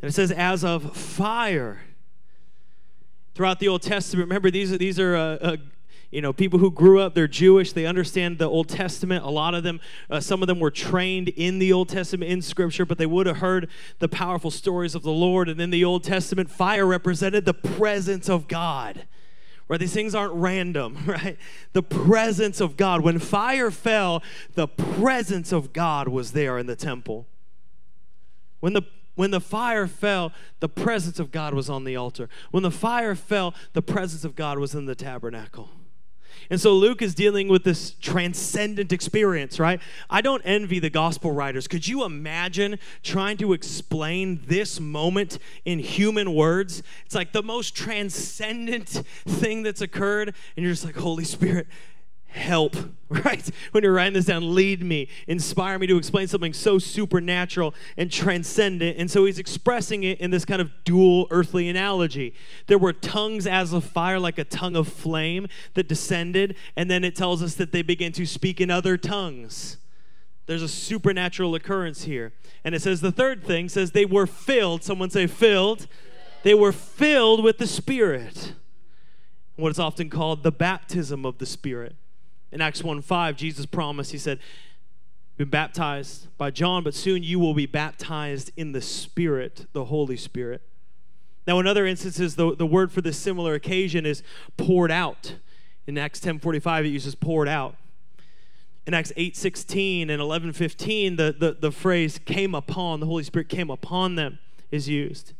And 0.00 0.08
it 0.08 0.12
says, 0.12 0.30
as 0.30 0.64
of 0.64 0.96
fire. 0.96 1.80
Throughout 3.34 3.58
the 3.58 3.68
Old 3.68 3.82
Testament, 3.82 4.28
remember, 4.28 4.50
these 4.50 4.72
are, 4.72 4.78
these 4.78 5.00
are 5.00 5.16
uh, 5.16 5.20
uh, 5.20 5.56
you 6.12 6.20
know, 6.20 6.34
people 6.34 6.58
who 6.58 6.70
grew 6.70 7.00
up, 7.00 7.14
they're 7.14 7.26
Jewish, 7.26 7.72
they 7.72 7.86
understand 7.86 8.36
the 8.38 8.48
Old 8.48 8.68
Testament. 8.68 9.24
A 9.24 9.30
lot 9.30 9.54
of 9.54 9.62
them, 9.62 9.80
uh, 10.10 10.20
some 10.20 10.42
of 10.42 10.46
them 10.46 10.60
were 10.60 10.70
trained 10.70 11.30
in 11.30 11.58
the 11.58 11.72
Old 11.72 11.88
Testament 11.88 12.30
in 12.30 12.42
Scripture, 12.42 12.84
but 12.84 12.98
they 12.98 13.06
would 13.06 13.26
have 13.26 13.38
heard 13.38 13.70
the 13.98 14.08
powerful 14.08 14.50
stories 14.50 14.94
of 14.94 15.02
the 15.02 15.10
Lord. 15.10 15.48
And 15.48 15.58
in 15.58 15.70
the 15.70 15.84
Old 15.84 16.04
Testament, 16.04 16.50
fire 16.50 16.84
represented 16.84 17.46
the 17.46 17.54
presence 17.54 18.28
of 18.28 18.46
God. 18.46 19.06
Right? 19.68 19.80
These 19.80 19.94
things 19.94 20.14
aren't 20.14 20.34
random, 20.34 20.98
right? 21.06 21.38
The 21.72 21.82
presence 21.82 22.60
of 22.60 22.76
God. 22.76 23.00
When 23.00 23.18
fire 23.18 23.70
fell, 23.70 24.22
the 24.54 24.68
presence 24.68 25.50
of 25.50 25.72
God 25.72 26.08
was 26.08 26.32
there 26.32 26.58
in 26.58 26.66
the 26.66 26.76
temple. 26.76 27.26
When 28.60 28.74
the 28.74 28.82
when 29.14 29.30
the 29.30 29.40
fire 29.40 29.86
fell, 29.86 30.32
the 30.60 30.70
presence 30.70 31.18
of 31.18 31.30
God 31.30 31.52
was 31.52 31.68
on 31.68 31.84
the 31.84 31.96
altar. 31.96 32.30
When 32.50 32.62
the 32.62 32.70
fire 32.70 33.14
fell, 33.14 33.54
the 33.74 33.82
presence 33.82 34.24
of 34.24 34.34
God 34.34 34.58
was 34.58 34.74
in 34.74 34.86
the 34.86 34.94
tabernacle. 34.94 35.68
And 36.50 36.60
so 36.60 36.74
Luke 36.74 37.02
is 37.02 37.14
dealing 37.14 37.48
with 37.48 37.64
this 37.64 37.92
transcendent 38.00 38.92
experience, 38.92 39.58
right? 39.58 39.80
I 40.10 40.20
don't 40.20 40.42
envy 40.44 40.78
the 40.78 40.90
gospel 40.90 41.32
writers. 41.32 41.68
Could 41.68 41.88
you 41.88 42.04
imagine 42.04 42.78
trying 43.02 43.36
to 43.38 43.52
explain 43.52 44.42
this 44.46 44.80
moment 44.80 45.38
in 45.64 45.78
human 45.78 46.34
words? 46.34 46.82
It's 47.06 47.14
like 47.14 47.32
the 47.32 47.42
most 47.42 47.74
transcendent 47.74 49.02
thing 49.26 49.62
that's 49.62 49.80
occurred, 49.80 50.34
and 50.56 50.64
you're 50.64 50.72
just 50.72 50.84
like, 50.84 50.96
Holy 50.96 51.24
Spirit, 51.24 51.66
help, 52.32 52.76
right? 53.08 53.48
When 53.72 53.84
you're 53.84 53.92
writing 53.92 54.14
this 54.14 54.26
down, 54.26 54.54
lead 54.54 54.82
me, 54.82 55.08
inspire 55.26 55.78
me 55.78 55.86
to 55.86 55.96
explain 55.96 56.28
something 56.28 56.52
so 56.52 56.78
supernatural 56.78 57.74
and 57.96 58.10
transcendent. 58.10 58.98
And 58.98 59.10
so 59.10 59.24
he's 59.24 59.38
expressing 59.38 60.04
it 60.04 60.20
in 60.20 60.30
this 60.30 60.44
kind 60.44 60.60
of 60.60 60.70
dual 60.84 61.26
earthly 61.30 61.68
analogy. 61.68 62.34
There 62.66 62.78
were 62.78 62.92
tongues 62.92 63.46
as 63.46 63.72
of 63.72 63.84
fire, 63.84 64.18
like 64.18 64.38
a 64.38 64.44
tongue 64.44 64.76
of 64.76 64.88
flame 64.88 65.48
that 65.74 65.88
descended, 65.88 66.56
and 66.76 66.90
then 66.90 67.04
it 67.04 67.14
tells 67.14 67.42
us 67.42 67.54
that 67.54 67.72
they 67.72 67.82
began 67.82 68.12
to 68.12 68.26
speak 68.26 68.60
in 68.60 68.70
other 68.70 68.96
tongues. 68.96 69.78
There's 70.46 70.62
a 70.62 70.68
supernatural 70.68 71.54
occurrence 71.54 72.04
here. 72.04 72.32
And 72.64 72.74
it 72.74 72.82
says 72.82 73.00
the 73.00 73.12
third 73.12 73.44
thing 73.44 73.68
says 73.68 73.92
they 73.92 74.04
were 74.04 74.26
filled. 74.26 74.82
Someone 74.82 75.10
say 75.10 75.26
filled. 75.26 75.86
They 76.42 76.54
were 76.54 76.72
filled 76.72 77.44
with 77.44 77.58
the 77.58 77.66
Spirit. 77.66 78.54
What 79.56 79.70
is 79.70 79.78
often 79.78 80.10
called 80.10 80.42
the 80.42 80.50
baptism 80.50 81.24
of 81.24 81.38
the 81.38 81.46
Spirit. 81.46 81.94
In 82.52 82.60
Acts 82.60 82.84
1 82.84 83.02
5, 83.02 83.36
Jesus 83.36 83.66
promised, 83.66 84.12
He 84.12 84.18
said, 84.18 84.38
been 85.38 85.48
baptized 85.48 86.28
by 86.36 86.50
John, 86.50 86.84
but 86.84 86.94
soon 86.94 87.22
you 87.22 87.38
will 87.38 87.54
be 87.54 87.66
baptized 87.66 88.52
in 88.56 88.72
the 88.72 88.82
Spirit, 88.82 89.66
the 89.72 89.86
Holy 89.86 90.16
Spirit. 90.16 90.60
Now, 91.46 91.58
in 91.58 91.66
other 91.66 91.86
instances, 91.86 92.36
the, 92.36 92.54
the 92.54 92.66
word 92.66 92.92
for 92.92 93.00
this 93.00 93.18
similar 93.18 93.54
occasion 93.54 94.06
is 94.06 94.22
poured 94.56 94.90
out. 94.90 95.36
In 95.86 95.98
Acts 95.98 96.20
10:45, 96.20 96.84
it 96.84 96.88
uses 96.88 97.14
poured 97.14 97.48
out. 97.48 97.76
In 98.86 98.94
Acts 98.94 99.12
8:16 99.16 100.02
and 100.10 100.20
11:15, 100.20 101.16
the, 101.16 101.34
the, 101.36 101.56
the 101.58 101.72
phrase 101.72 102.20
came 102.24 102.54
upon, 102.54 103.00
the 103.00 103.06
Holy 103.06 103.24
Spirit 103.24 103.48
came 103.48 103.70
upon 103.70 104.14
them 104.14 104.38
is 104.70 104.88
used. 104.88 105.32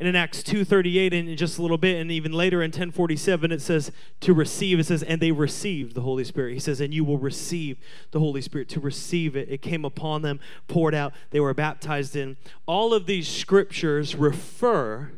And 0.00 0.08
in 0.08 0.16
Acts 0.16 0.42
2:38 0.42 1.12
and 1.12 1.28
in 1.28 1.36
just 1.36 1.58
a 1.58 1.62
little 1.62 1.76
bit 1.76 2.00
and 2.00 2.10
even 2.10 2.32
later 2.32 2.62
in 2.62 2.70
10:47 2.70 3.52
it 3.52 3.60
says 3.60 3.92
to 4.20 4.32
receive 4.32 4.80
it 4.80 4.86
says 4.86 5.02
and 5.02 5.20
they 5.20 5.30
received 5.30 5.94
the 5.94 6.00
Holy 6.00 6.24
Spirit. 6.24 6.54
He 6.54 6.58
says 6.58 6.80
and 6.80 6.94
you 6.94 7.04
will 7.04 7.18
receive 7.18 7.76
the 8.10 8.18
Holy 8.18 8.40
Spirit 8.40 8.70
to 8.70 8.80
receive 8.80 9.36
it. 9.36 9.50
It 9.50 9.60
came 9.60 9.84
upon 9.84 10.22
them, 10.22 10.40
poured 10.68 10.94
out, 10.94 11.12
they 11.32 11.38
were 11.38 11.52
baptized 11.52 12.16
in. 12.16 12.38
All 12.64 12.94
of 12.94 13.04
these 13.04 13.28
scriptures 13.28 14.16
refer 14.16 15.12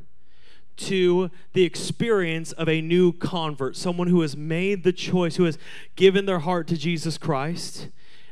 to 0.79 1.31
the 1.53 1.63
experience 1.63 2.51
of 2.51 2.69
a 2.69 2.81
new 2.81 3.13
convert, 3.13 3.77
someone 3.77 4.09
who 4.09 4.23
has 4.23 4.37
made 4.37 4.83
the 4.83 4.93
choice, 4.93 5.37
who 5.37 5.45
has 5.45 5.59
given 5.95 6.27
their 6.27 6.41
heart 6.41 6.67
to 6.67 6.77
Jesus 6.77 7.19
Christ 7.19 7.87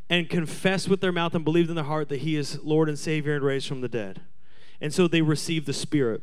and 0.08 0.28
confessed 0.28 0.88
with 0.88 1.00
their 1.00 1.12
mouth 1.12 1.36
and 1.36 1.44
believed 1.44 1.70
in 1.70 1.76
their 1.76 1.84
heart 1.84 2.08
that 2.08 2.22
he 2.22 2.34
is 2.34 2.58
Lord 2.64 2.88
and 2.88 2.98
Savior 2.98 3.36
and 3.36 3.44
raised 3.44 3.68
from 3.68 3.82
the 3.82 3.88
dead. 3.88 4.22
And 4.80 4.92
so 4.92 5.06
they 5.06 5.22
receive 5.22 5.64
the 5.64 5.72
Spirit. 5.72 6.22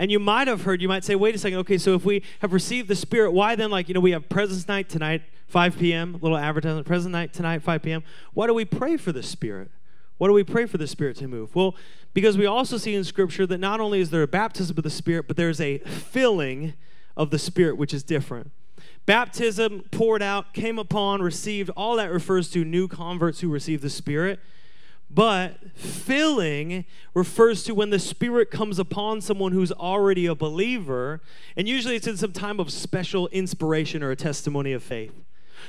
And 0.00 0.10
you 0.10 0.18
might 0.18 0.48
have 0.48 0.62
heard, 0.62 0.80
you 0.80 0.88
might 0.88 1.04
say, 1.04 1.14
wait 1.14 1.34
a 1.34 1.38
second, 1.38 1.58
okay, 1.58 1.76
so 1.76 1.94
if 1.94 2.06
we 2.06 2.22
have 2.38 2.54
received 2.54 2.88
the 2.88 2.96
Spirit, 2.96 3.32
why 3.32 3.54
then, 3.54 3.70
like, 3.70 3.86
you 3.86 3.92
know, 3.92 4.00
we 4.00 4.12
have 4.12 4.30
Presence 4.30 4.66
Night 4.66 4.88
tonight, 4.88 5.20
5 5.48 5.78
p.m., 5.78 6.16
little 6.22 6.38
advertisement, 6.38 6.86
Presence 6.86 7.12
Night 7.12 7.34
tonight, 7.34 7.62
5 7.62 7.82
p.m. 7.82 8.02
Why 8.32 8.46
do 8.46 8.54
we 8.54 8.64
pray 8.64 8.96
for 8.96 9.12
the 9.12 9.22
Spirit? 9.22 9.70
Why 10.16 10.28
do 10.28 10.32
we 10.32 10.42
pray 10.42 10.64
for 10.64 10.78
the 10.78 10.86
Spirit 10.86 11.18
to 11.18 11.28
move? 11.28 11.54
Well, 11.54 11.76
because 12.14 12.38
we 12.38 12.46
also 12.46 12.78
see 12.78 12.94
in 12.94 13.04
Scripture 13.04 13.46
that 13.48 13.58
not 13.58 13.78
only 13.78 14.00
is 14.00 14.08
there 14.08 14.22
a 14.22 14.26
baptism 14.26 14.78
of 14.78 14.84
the 14.84 14.88
Spirit, 14.88 15.28
but 15.28 15.36
there's 15.36 15.60
a 15.60 15.80
filling 15.80 16.72
of 17.14 17.28
the 17.28 17.38
Spirit, 17.38 17.76
which 17.76 17.92
is 17.92 18.02
different. 18.02 18.52
Baptism 19.04 19.84
poured 19.90 20.22
out, 20.22 20.54
came 20.54 20.78
upon, 20.78 21.20
received, 21.20 21.68
all 21.76 21.96
that 21.96 22.10
refers 22.10 22.48
to 22.52 22.64
new 22.64 22.88
converts 22.88 23.40
who 23.40 23.50
receive 23.50 23.82
the 23.82 23.90
Spirit. 23.90 24.40
But 25.12 25.58
filling 25.74 26.84
refers 27.14 27.64
to 27.64 27.74
when 27.74 27.90
the 27.90 27.98
Spirit 27.98 28.50
comes 28.50 28.78
upon 28.78 29.20
someone 29.20 29.50
who's 29.50 29.72
already 29.72 30.26
a 30.26 30.36
believer, 30.36 31.20
and 31.56 31.66
usually 31.66 31.96
it's 31.96 32.06
in 32.06 32.16
some 32.16 32.32
time 32.32 32.60
of 32.60 32.70
special 32.70 33.26
inspiration 33.28 34.04
or 34.04 34.12
a 34.12 34.16
testimony 34.16 34.72
of 34.72 34.84
faith. 34.84 35.12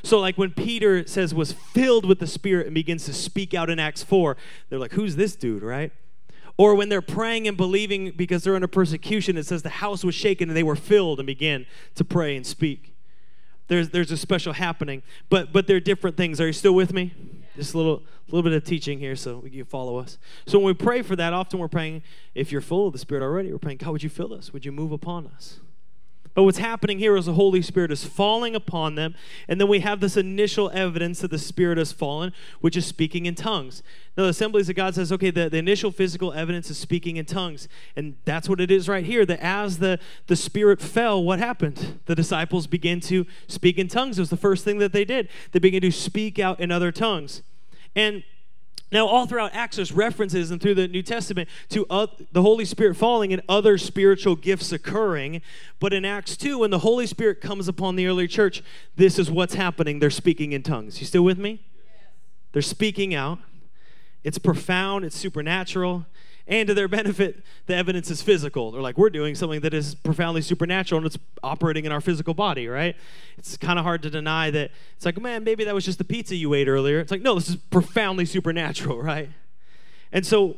So, 0.03 0.19
like 0.19 0.37
when 0.37 0.51
Peter 0.51 1.05
says 1.07 1.33
was 1.33 1.53
filled 1.53 2.05
with 2.05 2.19
the 2.19 2.27
Spirit 2.27 2.67
and 2.67 2.75
begins 2.75 3.05
to 3.05 3.13
speak 3.13 3.53
out 3.53 3.69
in 3.69 3.79
Acts 3.79 4.03
4, 4.03 4.37
they're 4.69 4.79
like, 4.79 4.93
who's 4.93 5.15
this 5.15 5.35
dude, 5.35 5.63
right? 5.63 5.91
Or 6.57 6.75
when 6.75 6.89
they're 6.89 7.01
praying 7.01 7.47
and 7.47 7.57
believing 7.57 8.11
because 8.11 8.43
they're 8.43 8.55
under 8.55 8.67
persecution, 8.67 9.37
it 9.37 9.47
says 9.47 9.63
the 9.63 9.69
house 9.69 10.03
was 10.03 10.13
shaken 10.13 10.49
and 10.49 10.55
they 10.55 10.63
were 10.63 10.75
filled 10.75 11.19
and 11.19 11.25
began 11.25 11.65
to 11.95 12.03
pray 12.03 12.35
and 12.35 12.45
speak. 12.45 12.93
There's, 13.67 13.89
there's 13.89 14.11
a 14.11 14.17
special 14.17 14.53
happening, 14.53 15.01
but, 15.29 15.51
but 15.51 15.65
they're 15.65 15.79
different 15.79 16.17
things. 16.17 16.39
Are 16.39 16.47
you 16.47 16.53
still 16.53 16.73
with 16.73 16.93
me? 16.93 17.13
Just 17.55 17.73
a 17.73 17.77
little, 17.77 18.03
little 18.27 18.43
bit 18.43 18.53
of 18.53 18.63
teaching 18.63 18.99
here 18.99 19.15
so 19.15 19.43
you 19.43 19.63
can 19.63 19.65
follow 19.65 19.97
us. 19.97 20.17
So 20.45 20.57
when 20.57 20.67
we 20.67 20.73
pray 20.73 21.01
for 21.01 21.15
that, 21.15 21.33
often 21.33 21.59
we're 21.59 21.67
praying, 21.67 22.03
if 22.33 22.51
you're 22.51 22.61
full 22.61 22.87
of 22.87 22.93
the 22.93 22.99
Spirit 22.99 23.23
already, 23.23 23.51
we're 23.51 23.59
praying, 23.59 23.77
God, 23.77 23.91
would 23.91 24.03
you 24.03 24.09
fill 24.09 24.33
us? 24.33 24.53
Would 24.53 24.65
you 24.65 24.71
move 24.71 24.91
upon 24.91 25.27
us? 25.27 25.59
But 26.33 26.43
what's 26.43 26.59
happening 26.59 26.99
here 26.99 27.17
is 27.17 27.25
the 27.25 27.33
Holy 27.33 27.61
Spirit 27.61 27.91
is 27.91 28.05
falling 28.05 28.55
upon 28.55 28.95
them, 28.95 29.15
and 29.47 29.59
then 29.59 29.67
we 29.67 29.79
have 29.81 29.99
this 29.99 30.15
initial 30.15 30.69
evidence 30.73 31.19
that 31.19 31.31
the 31.31 31.37
Spirit 31.37 31.77
has 31.77 31.91
fallen, 31.91 32.31
which 32.61 32.77
is 32.77 32.85
speaking 32.85 33.25
in 33.25 33.35
tongues. 33.35 33.83
Now, 34.15 34.23
the 34.23 34.29
Assemblies 34.29 34.69
of 34.69 34.75
God 34.75 34.95
says, 34.95 35.11
okay, 35.11 35.29
the, 35.29 35.49
the 35.49 35.57
initial 35.57 35.91
physical 35.91 36.31
evidence 36.33 36.69
is 36.69 36.77
speaking 36.77 37.17
in 37.17 37.25
tongues. 37.25 37.67
And 37.95 38.15
that's 38.25 38.47
what 38.47 38.61
it 38.61 38.71
is 38.71 38.87
right 38.87 39.05
here, 39.05 39.25
that 39.25 39.39
as 39.41 39.79
the, 39.79 39.99
the 40.27 40.35
Spirit 40.35 40.81
fell, 40.81 41.21
what 41.23 41.39
happened? 41.39 41.99
The 42.05 42.15
disciples 42.15 42.67
began 42.67 42.99
to 43.01 43.25
speak 43.47 43.77
in 43.77 43.87
tongues. 43.87 44.17
It 44.17 44.21
was 44.21 44.29
the 44.29 44.37
first 44.37 44.63
thing 44.63 44.79
that 44.79 44.93
they 44.93 45.05
did. 45.05 45.27
They 45.51 45.59
began 45.59 45.81
to 45.81 45.91
speak 45.91 46.39
out 46.39 46.59
in 46.59 46.71
other 46.71 46.91
tongues. 46.91 47.41
And 47.95 48.23
now, 48.91 49.07
all 49.07 49.25
throughout 49.25 49.53
Acts, 49.53 49.77
there's 49.77 49.93
references 49.93 50.51
and 50.51 50.61
through 50.61 50.75
the 50.75 50.87
New 50.87 51.01
Testament 51.01 51.47
to 51.69 51.85
uh, 51.89 52.07
the 52.33 52.41
Holy 52.41 52.65
Spirit 52.65 52.97
falling 52.97 53.31
and 53.31 53.41
other 53.47 53.77
spiritual 53.77 54.35
gifts 54.35 54.73
occurring. 54.73 55.41
But 55.79 55.93
in 55.93 56.03
Acts 56.03 56.35
2, 56.35 56.59
when 56.59 56.71
the 56.71 56.79
Holy 56.79 57.07
Spirit 57.07 57.39
comes 57.39 57.69
upon 57.69 57.95
the 57.95 58.05
early 58.05 58.27
church, 58.27 58.61
this 58.97 59.17
is 59.17 59.31
what's 59.31 59.53
happening. 59.53 59.99
They're 59.99 60.09
speaking 60.09 60.51
in 60.51 60.61
tongues. 60.61 60.99
You 60.99 61.07
still 61.07 61.23
with 61.23 61.37
me? 61.37 61.61
They're 62.51 62.61
speaking 62.61 63.15
out. 63.15 63.39
It's 64.25 64.37
profound, 64.37 65.05
it's 65.05 65.17
supernatural, 65.17 66.05
and 66.51 66.67
to 66.67 66.73
their 66.73 66.89
benefit, 66.89 67.43
the 67.65 67.75
evidence 67.75 68.11
is 68.11 68.21
physical. 68.21 68.71
They're 68.71 68.81
like, 68.81 68.97
we're 68.97 69.09
doing 69.09 69.35
something 69.35 69.61
that 69.61 69.73
is 69.73 69.95
profoundly 69.95 70.41
supernatural 70.41 70.97
and 70.99 71.07
it's 71.07 71.17
operating 71.41 71.85
in 71.85 71.93
our 71.93 72.01
physical 72.01 72.33
body, 72.33 72.67
right? 72.67 72.95
It's 73.37 73.55
kind 73.55 73.79
of 73.79 73.85
hard 73.85 74.03
to 74.03 74.09
deny 74.09 74.51
that. 74.51 74.71
It's 74.97 75.05
like, 75.05 75.19
man, 75.19 75.45
maybe 75.45 75.63
that 75.63 75.73
was 75.73 75.85
just 75.85 75.97
the 75.97 76.03
pizza 76.03 76.35
you 76.35 76.53
ate 76.53 76.67
earlier. 76.67 76.99
It's 76.99 77.09
like, 77.09 77.21
no, 77.21 77.35
this 77.35 77.49
is 77.49 77.55
profoundly 77.55 78.25
supernatural, 78.25 79.01
right? 79.01 79.29
And 80.11 80.25
so, 80.25 80.57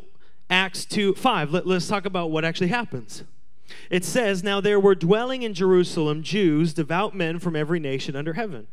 Acts 0.49 0.83
2 0.85 1.13
5, 1.13 1.51
let, 1.51 1.67
let's 1.67 1.87
talk 1.87 2.05
about 2.05 2.31
what 2.31 2.43
actually 2.43 2.67
happens. 2.69 3.23
It 3.91 4.03
says, 4.03 4.43
Now 4.43 4.59
there 4.59 4.79
were 4.79 4.95
dwelling 4.95 5.43
in 5.43 5.53
Jerusalem 5.53 6.23
Jews, 6.23 6.73
devout 6.73 7.15
men 7.15 7.37
from 7.37 7.55
every 7.55 7.79
nation 7.79 8.15
under 8.15 8.33
heaven. 8.33 8.67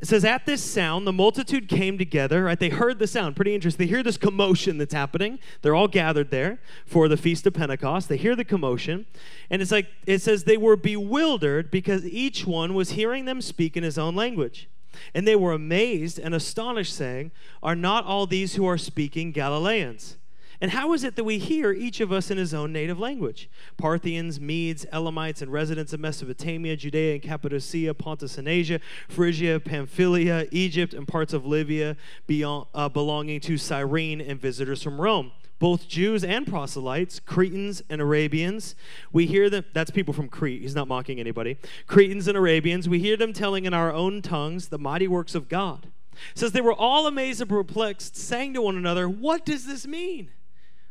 It 0.00 0.06
says, 0.06 0.24
At 0.24 0.46
this 0.46 0.62
sound, 0.62 1.06
the 1.06 1.12
multitude 1.12 1.68
came 1.68 1.98
together. 1.98 2.44
Right? 2.44 2.58
They 2.58 2.68
heard 2.68 2.98
the 2.98 3.06
sound. 3.06 3.36
Pretty 3.36 3.54
interesting. 3.54 3.86
They 3.86 3.90
hear 3.90 4.02
this 4.02 4.16
commotion 4.16 4.78
that's 4.78 4.94
happening. 4.94 5.38
They're 5.62 5.74
all 5.74 5.88
gathered 5.88 6.30
there 6.30 6.60
for 6.86 7.08
the 7.08 7.16
Feast 7.16 7.46
of 7.46 7.54
Pentecost. 7.54 8.08
They 8.08 8.16
hear 8.16 8.36
the 8.36 8.44
commotion. 8.44 9.06
And 9.50 9.60
it's 9.60 9.72
like, 9.72 9.88
it 10.06 10.20
says, 10.20 10.44
they 10.44 10.56
were 10.56 10.76
bewildered 10.76 11.70
because 11.70 12.06
each 12.06 12.46
one 12.46 12.74
was 12.74 12.90
hearing 12.90 13.24
them 13.24 13.40
speak 13.40 13.76
in 13.76 13.82
his 13.82 13.98
own 13.98 14.14
language. 14.14 14.68
And 15.14 15.26
they 15.26 15.36
were 15.36 15.52
amazed 15.52 16.18
and 16.18 16.34
astonished, 16.34 16.94
saying, 16.94 17.32
Are 17.62 17.76
not 17.76 18.04
all 18.04 18.26
these 18.26 18.54
who 18.54 18.66
are 18.66 18.78
speaking 18.78 19.32
Galileans? 19.32 20.16
And 20.60 20.72
how 20.72 20.92
is 20.92 21.04
it 21.04 21.14
that 21.16 21.24
we 21.24 21.38
hear 21.38 21.72
each 21.72 22.00
of 22.00 22.10
us 22.10 22.30
in 22.30 22.38
his 22.38 22.52
own 22.52 22.72
native 22.72 22.98
language? 22.98 23.48
Parthians, 23.76 24.40
Medes, 24.40 24.84
Elamites, 24.92 25.40
and 25.40 25.52
residents 25.52 25.92
of 25.92 26.00
Mesopotamia, 26.00 26.76
Judea 26.76 27.14
and 27.14 27.22
Cappadocia, 27.22 27.94
Pontus 27.94 28.38
and 28.38 28.48
Asia, 28.48 28.80
Phrygia, 29.08 29.60
Pamphylia, 29.60 30.48
Egypt, 30.50 30.94
and 30.94 31.06
parts 31.06 31.32
of 31.32 31.46
Libya 31.46 31.96
beyond, 32.26 32.66
uh, 32.74 32.88
belonging 32.88 33.40
to 33.40 33.56
Cyrene, 33.56 34.20
and 34.20 34.40
visitors 34.40 34.82
from 34.82 35.00
Rome 35.00 35.32
both 35.58 35.88
Jews 35.88 36.22
and 36.22 36.46
proselytes, 36.46 37.18
Cretans 37.18 37.82
and 37.90 38.00
Arabians. 38.00 38.76
We 39.12 39.26
hear 39.26 39.50
them, 39.50 39.64
that's 39.72 39.90
people 39.90 40.14
from 40.14 40.28
Crete, 40.28 40.62
he's 40.62 40.74
not 40.74 40.88
mocking 40.88 41.18
anybody. 41.18 41.58
Cretans 41.86 42.28
and 42.28 42.36
Arabians, 42.36 42.88
we 42.88 43.00
hear 43.00 43.16
them 43.16 43.32
telling 43.32 43.64
in 43.64 43.74
our 43.74 43.92
own 43.92 44.22
tongues 44.22 44.68
the 44.68 44.78
mighty 44.78 45.08
works 45.08 45.34
of 45.34 45.48
God. 45.48 45.88
It 46.32 46.38
says 46.38 46.52
they 46.52 46.60
were 46.60 46.72
all 46.72 47.06
amazed 47.06 47.40
and 47.40 47.50
perplexed, 47.50 48.16
saying 48.16 48.54
to 48.54 48.62
one 48.62 48.76
another, 48.76 49.08
What 49.08 49.44
does 49.44 49.66
this 49.66 49.86
mean? 49.86 50.30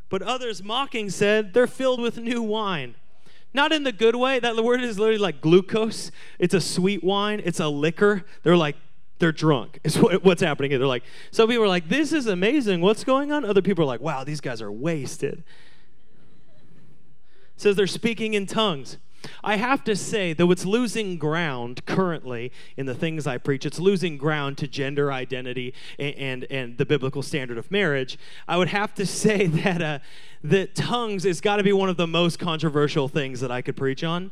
But 0.08 0.22
others 0.22 0.62
mocking 0.62 1.10
said, 1.10 1.54
They're 1.54 1.66
filled 1.66 2.00
with 2.00 2.18
new 2.18 2.42
wine. 2.42 2.94
Not 3.54 3.72
in 3.72 3.82
the 3.82 3.92
good 3.92 4.14
way. 4.14 4.38
That 4.38 4.56
word 4.62 4.82
is 4.82 4.98
literally 4.98 5.18
like 5.18 5.40
glucose. 5.40 6.10
It's 6.38 6.54
a 6.54 6.60
sweet 6.60 7.02
wine, 7.02 7.40
it's 7.44 7.60
a 7.60 7.68
liquor. 7.68 8.24
They're 8.42 8.56
like, 8.56 8.76
they're 9.18 9.32
drunk. 9.32 9.80
Is 9.84 9.96
what's 9.96 10.42
happening. 10.42 10.70
They're 10.70 10.86
like, 10.86 11.04
some 11.30 11.48
people 11.48 11.64
are 11.64 11.68
like, 11.68 11.88
this 11.88 12.12
is 12.12 12.26
amazing. 12.26 12.80
What's 12.80 13.04
going 13.04 13.32
on? 13.32 13.44
Other 13.44 13.62
people 13.62 13.84
are 13.84 13.86
like, 13.86 14.00
wow, 14.00 14.24
these 14.24 14.40
guys 14.40 14.62
are 14.62 14.70
wasted. 14.70 15.42
Says 17.56 17.74
they're 17.74 17.88
speaking 17.88 18.34
in 18.34 18.46
tongues. 18.46 18.98
I 19.42 19.56
have 19.56 19.84
to 19.84 19.96
say, 19.96 20.32
though 20.32 20.50
it's 20.50 20.64
losing 20.64 21.18
ground 21.18 21.84
currently 21.86 22.52
in 22.76 22.86
the 22.86 22.94
things 22.94 23.26
I 23.26 23.38
preach, 23.38 23.66
it's 23.66 23.78
losing 23.78 24.16
ground 24.16 24.58
to 24.58 24.68
gender 24.68 25.12
identity 25.12 25.74
and, 25.98 26.14
and, 26.16 26.44
and 26.50 26.78
the 26.78 26.86
biblical 26.86 27.22
standard 27.22 27.58
of 27.58 27.70
marriage. 27.70 28.18
I 28.46 28.56
would 28.56 28.68
have 28.68 28.94
to 28.94 29.06
say 29.06 29.46
that, 29.64 29.82
uh, 29.82 29.98
that 30.44 30.74
tongues 30.74 31.24
has 31.24 31.40
got 31.40 31.56
to 31.56 31.62
be 31.62 31.72
one 31.72 31.88
of 31.88 31.96
the 31.96 32.06
most 32.06 32.38
controversial 32.38 33.08
things 33.08 33.40
that 33.40 33.50
I 33.50 33.62
could 33.62 33.76
preach 33.76 34.04
on, 34.04 34.30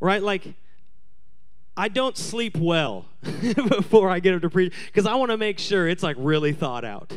right? 0.00 0.22
Like, 0.22 0.54
I 1.76 1.88
don't 1.88 2.16
sleep 2.16 2.56
well 2.56 3.06
before 3.42 4.10
I 4.10 4.20
get 4.20 4.34
up 4.34 4.42
to 4.42 4.50
preach 4.50 4.74
because 4.86 5.06
I 5.06 5.14
want 5.14 5.30
to 5.30 5.36
make 5.36 5.58
sure 5.58 5.88
it's 5.88 6.02
like 6.02 6.16
really 6.18 6.52
thought 6.52 6.84
out. 6.84 7.16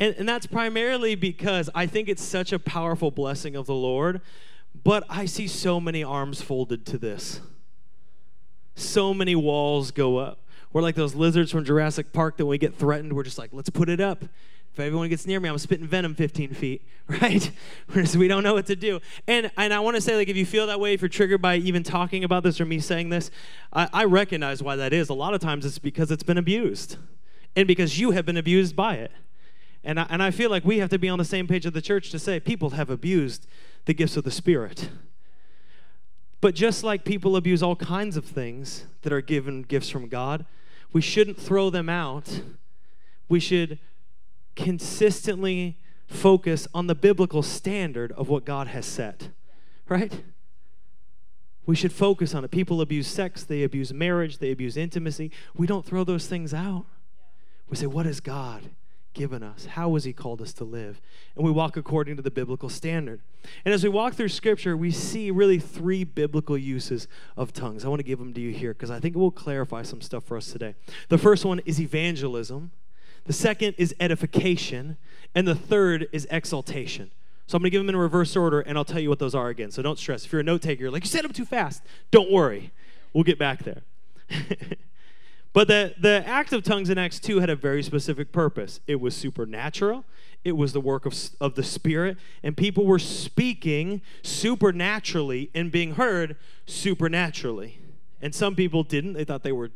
And, 0.00 0.14
and 0.18 0.28
that's 0.28 0.46
primarily 0.46 1.14
because 1.14 1.68
I 1.74 1.86
think 1.86 2.08
it's 2.08 2.22
such 2.22 2.52
a 2.52 2.58
powerful 2.58 3.10
blessing 3.10 3.54
of 3.54 3.66
the 3.66 3.74
Lord, 3.74 4.22
but 4.74 5.04
I 5.08 5.26
see 5.26 5.46
so 5.46 5.80
many 5.80 6.02
arms 6.02 6.40
folded 6.40 6.86
to 6.86 6.98
this. 6.98 7.40
So 8.74 9.12
many 9.12 9.34
walls 9.34 9.90
go 9.90 10.18
up. 10.18 10.40
We're 10.72 10.82
like 10.82 10.94
those 10.94 11.14
lizards 11.14 11.50
from 11.50 11.64
Jurassic 11.64 12.12
Park 12.12 12.36
that 12.36 12.46
when 12.46 12.50
we 12.50 12.58
get 12.58 12.76
threatened, 12.76 13.12
we're 13.12 13.24
just 13.24 13.38
like, 13.38 13.50
let's 13.52 13.70
put 13.70 13.88
it 13.88 14.00
up. 14.00 14.24
If 14.72 14.78
everyone 14.78 15.08
gets 15.08 15.26
near 15.26 15.40
me, 15.40 15.48
I'm 15.48 15.58
spitting 15.58 15.86
venom 15.86 16.14
15 16.14 16.54
feet, 16.54 16.86
right? 17.08 17.50
we 17.92 18.28
don't 18.28 18.44
know 18.44 18.54
what 18.54 18.66
to 18.66 18.76
do. 18.76 19.00
And 19.26 19.50
and 19.56 19.74
I 19.74 19.80
want 19.80 19.96
to 19.96 20.00
say, 20.00 20.14
like, 20.14 20.28
if 20.28 20.36
you 20.36 20.46
feel 20.46 20.68
that 20.68 20.78
way, 20.78 20.94
if 20.94 21.02
you're 21.02 21.08
triggered 21.08 21.42
by 21.42 21.56
even 21.56 21.82
talking 21.82 22.22
about 22.22 22.44
this 22.44 22.60
or 22.60 22.64
me 22.66 22.78
saying 22.78 23.08
this, 23.08 23.32
I, 23.72 23.88
I 23.92 24.04
recognize 24.04 24.62
why 24.62 24.76
that 24.76 24.92
is. 24.92 25.08
A 25.08 25.14
lot 25.14 25.34
of 25.34 25.40
times 25.40 25.66
it's 25.66 25.80
because 25.80 26.12
it's 26.12 26.22
been 26.22 26.38
abused, 26.38 26.98
and 27.56 27.66
because 27.66 27.98
you 27.98 28.12
have 28.12 28.24
been 28.24 28.36
abused 28.36 28.76
by 28.76 28.94
it. 28.94 29.10
And 29.82 29.98
I, 29.98 30.06
and 30.08 30.22
I 30.22 30.30
feel 30.30 30.50
like 30.50 30.64
we 30.64 30.78
have 30.78 30.90
to 30.90 30.98
be 30.98 31.08
on 31.08 31.18
the 31.18 31.24
same 31.24 31.48
page 31.48 31.66
of 31.66 31.72
the 31.72 31.82
church 31.82 32.10
to 32.10 32.18
say 32.18 32.38
people 32.38 32.70
have 32.70 32.90
abused 32.90 33.46
the 33.84 33.94
gifts 33.94 34.16
of 34.16 34.24
the 34.24 34.30
Spirit. 34.30 34.90
But 36.40 36.54
just 36.54 36.82
like 36.82 37.04
people 37.04 37.36
abuse 37.36 37.62
all 37.62 37.76
kinds 37.76 38.16
of 38.16 38.24
things 38.24 38.86
that 39.02 39.12
are 39.12 39.20
given 39.20 39.62
gifts 39.62 39.90
from 39.90 40.08
God, 40.08 40.46
we 40.92 41.00
shouldn't 41.00 41.38
throw 41.38 41.70
them 41.70 41.88
out. 41.88 42.42
We 43.28 43.40
should 43.40 43.78
consistently 44.56 45.78
focus 46.06 46.66
on 46.74 46.86
the 46.86 46.94
biblical 46.94 47.42
standard 47.42 48.12
of 48.12 48.28
what 48.28 48.44
God 48.44 48.68
has 48.68 48.86
set, 48.86 49.28
right? 49.88 50.22
We 51.66 51.76
should 51.76 51.92
focus 51.92 52.34
on 52.34 52.44
it. 52.44 52.50
People 52.50 52.80
abuse 52.80 53.06
sex, 53.06 53.44
they 53.44 53.62
abuse 53.62 53.92
marriage, 53.92 54.38
they 54.38 54.50
abuse 54.50 54.76
intimacy. 54.76 55.30
We 55.54 55.66
don't 55.66 55.86
throw 55.86 56.02
those 56.02 56.26
things 56.26 56.52
out. 56.52 56.86
We 57.68 57.76
say, 57.76 57.86
What 57.86 58.06
God 58.24 58.70
given 59.12 59.42
us? 59.42 59.66
How 59.66 59.94
has 59.94 60.04
He 60.04 60.12
called 60.12 60.40
us 60.40 60.52
to 60.54 60.64
live? 60.64 61.00
And 61.36 61.44
we 61.44 61.50
walk 61.50 61.76
according 61.76 62.16
to 62.16 62.22
the 62.22 62.30
biblical 62.30 62.68
standard. 62.68 63.20
And 63.64 63.74
as 63.74 63.82
we 63.82 63.88
walk 63.88 64.14
through 64.14 64.28
Scripture, 64.28 64.76
we 64.76 64.90
see 64.90 65.30
really 65.30 65.58
three 65.58 66.04
biblical 66.04 66.56
uses 66.56 67.08
of 67.36 67.52
tongues. 67.52 67.84
I 67.84 67.88
want 67.88 68.00
to 68.00 68.04
give 68.04 68.18
them 68.18 68.32
to 68.34 68.40
you 68.40 68.52
here 68.52 68.72
because 68.72 68.90
I 68.90 69.00
think 69.00 69.16
it 69.16 69.18
will 69.18 69.30
clarify 69.30 69.82
some 69.82 70.00
stuff 70.00 70.24
for 70.24 70.36
us 70.36 70.52
today. 70.52 70.74
The 71.08 71.18
first 71.18 71.44
one 71.44 71.60
is 71.60 71.80
evangelism. 71.80 72.70
The 73.24 73.32
second 73.32 73.74
is 73.78 73.94
edification. 74.00 74.96
And 75.34 75.46
the 75.46 75.54
third 75.54 76.08
is 76.12 76.26
exaltation. 76.30 77.10
So 77.46 77.56
I'm 77.56 77.62
going 77.62 77.70
to 77.70 77.70
give 77.70 77.80
them 77.80 77.88
in 77.88 77.96
reverse 77.96 78.36
order, 78.36 78.60
and 78.60 78.78
I'll 78.78 78.84
tell 78.84 79.00
you 79.00 79.08
what 79.08 79.18
those 79.18 79.34
are 79.34 79.48
again. 79.48 79.72
So 79.72 79.82
don't 79.82 79.98
stress. 79.98 80.24
If 80.24 80.32
you're 80.32 80.40
a 80.40 80.44
note 80.44 80.62
taker, 80.62 80.88
like, 80.88 81.02
you 81.02 81.08
said 81.08 81.24
them 81.24 81.32
too 81.32 81.44
fast. 81.44 81.82
Don't 82.12 82.30
worry. 82.30 82.70
We'll 83.12 83.24
get 83.24 83.40
back 83.40 83.64
there. 83.64 83.82
but 85.52 85.68
the, 85.68 85.94
the 86.00 86.22
act 86.26 86.52
of 86.52 86.62
tongues 86.62 86.90
in 86.90 86.98
Acts 86.98 87.18
2 87.18 87.40
had 87.40 87.50
a 87.50 87.56
very 87.56 87.82
specific 87.82 88.32
purpose 88.32 88.80
it 88.86 89.00
was 89.00 89.16
supernatural, 89.16 90.04
it 90.44 90.52
was 90.52 90.72
the 90.72 90.80
work 90.80 91.06
of, 91.06 91.14
of 91.40 91.54
the 91.54 91.62
Spirit, 91.62 92.16
and 92.42 92.56
people 92.56 92.86
were 92.86 92.98
speaking 92.98 94.00
supernaturally 94.22 95.50
and 95.54 95.70
being 95.70 95.94
heard 95.94 96.36
supernaturally. 96.66 97.78
And 98.22 98.34
some 98.34 98.54
people 98.54 98.82
didn't. 98.82 99.14
They 99.14 99.24
thought 99.24 99.42
they 99.42 99.52
were 99.52 99.70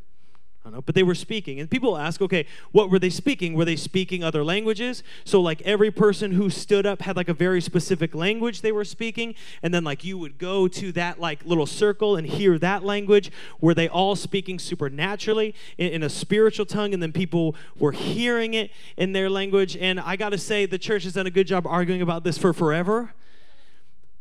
I 0.64 0.70
don't 0.70 0.76
know, 0.76 0.82
but 0.82 0.94
they 0.94 1.02
were 1.02 1.14
speaking. 1.14 1.60
And 1.60 1.70
people 1.70 1.98
ask, 1.98 2.22
okay, 2.22 2.46
what 2.72 2.88
were 2.88 2.98
they 2.98 3.10
speaking? 3.10 3.52
Were 3.52 3.66
they 3.66 3.76
speaking 3.76 4.24
other 4.24 4.42
languages? 4.42 5.02
So, 5.22 5.38
like, 5.38 5.60
every 5.60 5.90
person 5.90 6.32
who 6.32 6.48
stood 6.48 6.86
up 6.86 7.02
had 7.02 7.16
like 7.16 7.28
a 7.28 7.34
very 7.34 7.60
specific 7.60 8.14
language 8.14 8.62
they 8.62 8.72
were 8.72 8.86
speaking. 8.86 9.34
And 9.62 9.74
then, 9.74 9.84
like, 9.84 10.04
you 10.04 10.16
would 10.16 10.38
go 10.38 10.66
to 10.68 10.90
that 10.92 11.20
like 11.20 11.44
little 11.44 11.66
circle 11.66 12.16
and 12.16 12.26
hear 12.26 12.58
that 12.60 12.82
language. 12.82 13.30
Were 13.60 13.74
they 13.74 13.90
all 13.90 14.16
speaking 14.16 14.58
supernaturally 14.58 15.54
in, 15.76 15.92
in 15.92 16.02
a 16.02 16.08
spiritual 16.08 16.64
tongue? 16.64 16.94
And 16.94 17.02
then 17.02 17.12
people 17.12 17.54
were 17.78 17.92
hearing 17.92 18.54
it 18.54 18.70
in 18.96 19.12
their 19.12 19.28
language. 19.28 19.76
And 19.76 20.00
I 20.00 20.16
got 20.16 20.30
to 20.30 20.38
say, 20.38 20.64
the 20.64 20.78
church 20.78 21.04
has 21.04 21.12
done 21.12 21.26
a 21.26 21.30
good 21.30 21.46
job 21.46 21.66
arguing 21.66 22.00
about 22.00 22.24
this 22.24 22.38
for 22.38 22.54
forever. 22.54 23.12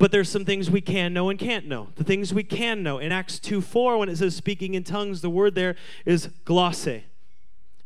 But 0.03 0.11
there's 0.11 0.27
some 0.27 0.43
things 0.43 0.69
we 0.69 0.81
can 0.81 1.13
know 1.13 1.29
and 1.29 1.39
can't 1.39 1.65
know. 1.65 1.87
The 1.95 2.03
things 2.03 2.33
we 2.33 2.43
can 2.43 2.83
know. 2.83 2.97
In 2.97 3.13
Acts 3.13 3.39
2 3.39 3.61
4, 3.61 3.97
when 3.97 4.09
it 4.09 4.17
says 4.17 4.35
speaking 4.35 4.73
in 4.73 4.83
tongues, 4.83 5.21
the 5.21 5.29
word 5.29 5.55
there 5.55 5.77
is 6.05 6.27
glosse. 6.43 7.03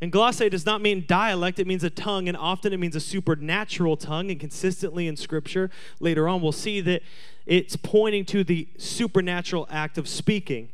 And 0.01 0.12
glosse 0.12 0.39
does 0.39 0.65
not 0.65 0.82
mean 0.82 1.06
dialect, 1.08 1.60
it 1.60 1.67
means 1.67 1.84
a 1.84 1.91
tongue, 1.91 2.27
and 2.27 2.36
often 2.36 2.73
it 2.73 2.77
means 2.77 2.95
a 2.95 2.99
supernatural 2.99 3.97
tongue. 3.97 4.32
And 4.32 4.39
consistently 4.39 5.08
in 5.08 5.15
Scripture, 5.15 5.69
later 5.99 6.27
on, 6.27 6.41
we'll 6.41 6.51
see 6.51 6.82
that 6.82 7.03
it's 7.45 7.75
pointing 7.75 8.25
to 8.25 8.43
the 8.43 8.67
supernatural 8.80 9.67
act 9.69 9.99
of 9.99 10.08
speaking. 10.08 10.69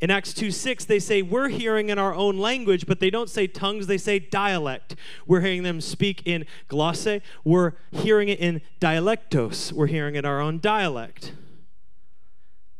In 0.00 0.10
Acts 0.10 0.34
2 0.34 0.50
6, 0.50 0.84
they 0.84 0.98
say, 0.98 1.22
We're 1.22 1.48
hearing 1.48 1.88
in 1.88 1.98
our 1.98 2.14
own 2.14 2.38
language, 2.38 2.86
but 2.86 3.00
they 3.00 3.10
don't 3.10 3.30
say 3.30 3.46
tongues, 3.46 3.86
they 3.86 3.98
say 3.98 4.18
dialect. 4.18 4.96
We're 5.26 5.40
hearing 5.40 5.62
them 5.62 5.80
speak 5.80 6.22
in 6.24 6.46
glosse. 6.68 7.20
We're 7.44 7.72
hearing 7.90 8.28
it 8.28 8.38
in 8.40 8.60
dialectos. 8.80 9.72
We're 9.72 9.86
hearing 9.86 10.14
it 10.16 10.20
in 10.20 10.24
our 10.24 10.40
own 10.40 10.58
dialect. 10.58 11.32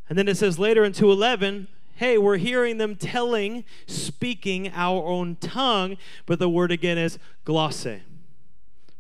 And 0.08 0.18
then 0.18 0.28
it 0.28 0.36
says 0.36 0.58
later 0.58 0.84
in 0.84 0.92
211, 0.92 1.68
hey, 1.96 2.18
we're 2.18 2.36
hearing 2.36 2.78
them 2.78 2.96
telling, 2.96 3.64
speaking 3.86 4.70
our 4.74 5.06
own 5.06 5.36
tongue, 5.36 5.96
but 6.26 6.38
the 6.38 6.48
word 6.48 6.72
again 6.72 6.98
is 6.98 7.18
glosse, 7.44 7.86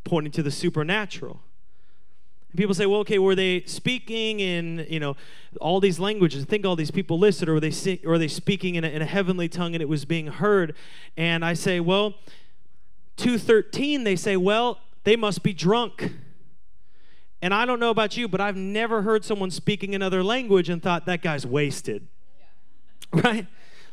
pointing 0.04 0.32
to 0.32 0.42
the 0.42 0.50
supernatural. 0.50 1.40
And 2.54 2.58
people 2.60 2.74
say, 2.76 2.86
well, 2.86 3.00
okay, 3.00 3.18
were 3.18 3.34
they 3.34 3.64
speaking 3.64 4.38
in, 4.38 4.86
you 4.88 5.00
know, 5.00 5.16
all 5.60 5.80
these 5.80 5.98
languages? 5.98 6.44
I 6.44 6.46
think 6.46 6.64
all 6.64 6.76
these 6.76 6.92
people 6.92 7.18
listed, 7.18 7.48
or 7.48 7.54
were 7.54 7.60
they, 7.60 8.00
or 8.04 8.10
were 8.10 8.18
they 8.18 8.28
speaking 8.28 8.76
in 8.76 8.84
a, 8.84 8.88
in 8.88 9.02
a 9.02 9.06
heavenly 9.06 9.48
tongue 9.48 9.74
and 9.74 9.82
it 9.82 9.88
was 9.88 10.04
being 10.04 10.28
heard? 10.28 10.76
And 11.16 11.44
I 11.44 11.54
say, 11.54 11.80
well, 11.80 12.14
213, 13.16 14.04
they 14.04 14.14
say, 14.14 14.36
well, 14.36 14.78
they 15.02 15.16
must 15.16 15.42
be 15.42 15.52
drunk. 15.52 16.12
And 17.42 17.52
I 17.52 17.66
don't 17.66 17.80
know 17.80 17.90
about 17.90 18.16
you, 18.16 18.28
but 18.28 18.40
I've 18.40 18.54
never 18.54 19.02
heard 19.02 19.24
someone 19.24 19.50
speaking 19.50 19.92
another 19.96 20.22
language 20.22 20.68
and 20.68 20.80
thought, 20.80 21.06
that 21.06 21.22
guy's 21.22 21.44
wasted. 21.44 22.06
Yeah. 22.38 23.20
Right? 23.24 23.46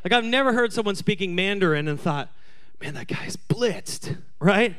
Like, 0.03 0.13
I've 0.13 0.23
never 0.23 0.53
heard 0.53 0.71
someone 0.71 0.93
speaking 0.93 1.33
Mandarin 1.33 1.87
and 1.87 1.99
thought, 1.99 2.29
man, 2.79 2.93
that 2.93 3.07
guy's 3.07 3.37
blitzed. 3.37 4.17
Right? 4.39 4.75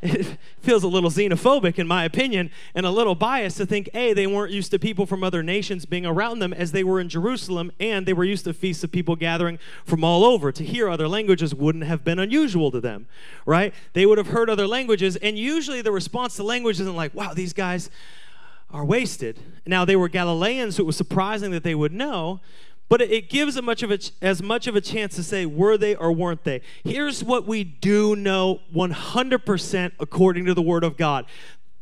It 0.00 0.38
feels 0.60 0.84
a 0.84 0.88
little 0.88 1.10
xenophobic, 1.10 1.78
in 1.78 1.86
my 1.86 2.04
opinion, 2.04 2.50
and 2.74 2.86
a 2.86 2.90
little 2.90 3.14
biased 3.14 3.56
to 3.56 3.66
think, 3.66 3.88
A, 3.94 4.12
they 4.12 4.26
weren't 4.26 4.52
used 4.52 4.70
to 4.70 4.78
people 4.78 5.06
from 5.06 5.24
other 5.24 5.42
nations 5.42 5.86
being 5.86 6.06
around 6.06 6.38
them 6.38 6.52
as 6.52 6.72
they 6.72 6.84
were 6.84 7.00
in 7.00 7.08
Jerusalem, 7.08 7.72
and 7.80 8.06
they 8.06 8.12
were 8.12 8.24
used 8.24 8.44
to 8.44 8.54
feasts 8.54 8.84
of 8.84 8.92
people 8.92 9.16
gathering 9.16 9.58
from 9.84 10.04
all 10.04 10.24
over. 10.24 10.52
To 10.52 10.64
hear 10.64 10.88
other 10.88 11.08
languages 11.08 11.54
wouldn't 11.54 11.84
have 11.84 12.04
been 12.04 12.18
unusual 12.18 12.70
to 12.70 12.80
them, 12.80 13.06
right? 13.44 13.74
They 13.92 14.06
would 14.06 14.18
have 14.18 14.28
heard 14.28 14.48
other 14.48 14.66
languages, 14.66 15.16
and 15.16 15.38
usually 15.38 15.82
the 15.82 15.92
response 15.92 16.36
to 16.36 16.42
language 16.42 16.80
isn't 16.80 16.96
like, 16.96 17.14
wow, 17.14 17.34
these 17.34 17.52
guys 17.52 17.90
are 18.70 18.84
wasted. 18.84 19.38
Now, 19.66 19.84
they 19.84 19.96
were 19.96 20.08
Galileans, 20.08 20.76
so 20.76 20.82
it 20.82 20.86
was 20.86 20.96
surprising 20.96 21.50
that 21.52 21.64
they 21.64 21.74
would 21.74 21.92
know, 21.92 22.40
but 22.88 23.02
it 23.02 23.28
gives 23.28 23.60
much 23.60 23.82
of 23.82 23.90
a, 23.90 23.98
as 24.22 24.42
much 24.42 24.66
of 24.66 24.74
a 24.74 24.80
chance 24.80 25.14
to 25.16 25.22
say, 25.22 25.44
were 25.44 25.76
they 25.76 25.94
or 25.94 26.12
weren't 26.12 26.44
they? 26.44 26.62
Here's 26.84 27.22
what 27.22 27.46
we 27.46 27.64
do 27.64 28.16
know 28.16 28.60
100% 28.74 29.92
according 30.00 30.46
to 30.46 30.54
the 30.54 30.62
Word 30.62 30.84
of 30.84 30.96
God 30.96 31.26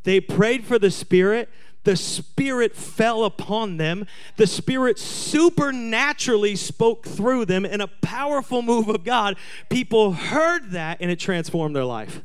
they 0.03 0.21
prayed 0.21 0.65
for 0.65 0.79
the 0.79 0.91
Spirit. 0.91 1.49
The 1.83 1.97
Spirit 1.97 2.77
fell 2.77 3.25
upon 3.25 3.77
them. 3.77 4.07
The 4.37 4.47
Spirit 4.47 5.01
supernaturally 5.01 6.55
spoke 6.55 7.05
through 7.07 7.45
them 7.45 7.65
in 7.65 7.81
a 7.81 7.89
powerful 7.89 8.63
move 8.63 8.89
of 8.89 9.03
God. 9.03 9.37
People 9.69 10.13
heard 10.13 10.71
that 10.71 10.99
and 11.01 11.11
it 11.11 11.19
transformed 11.19 11.75
their 11.75 11.85
life. 11.85 12.23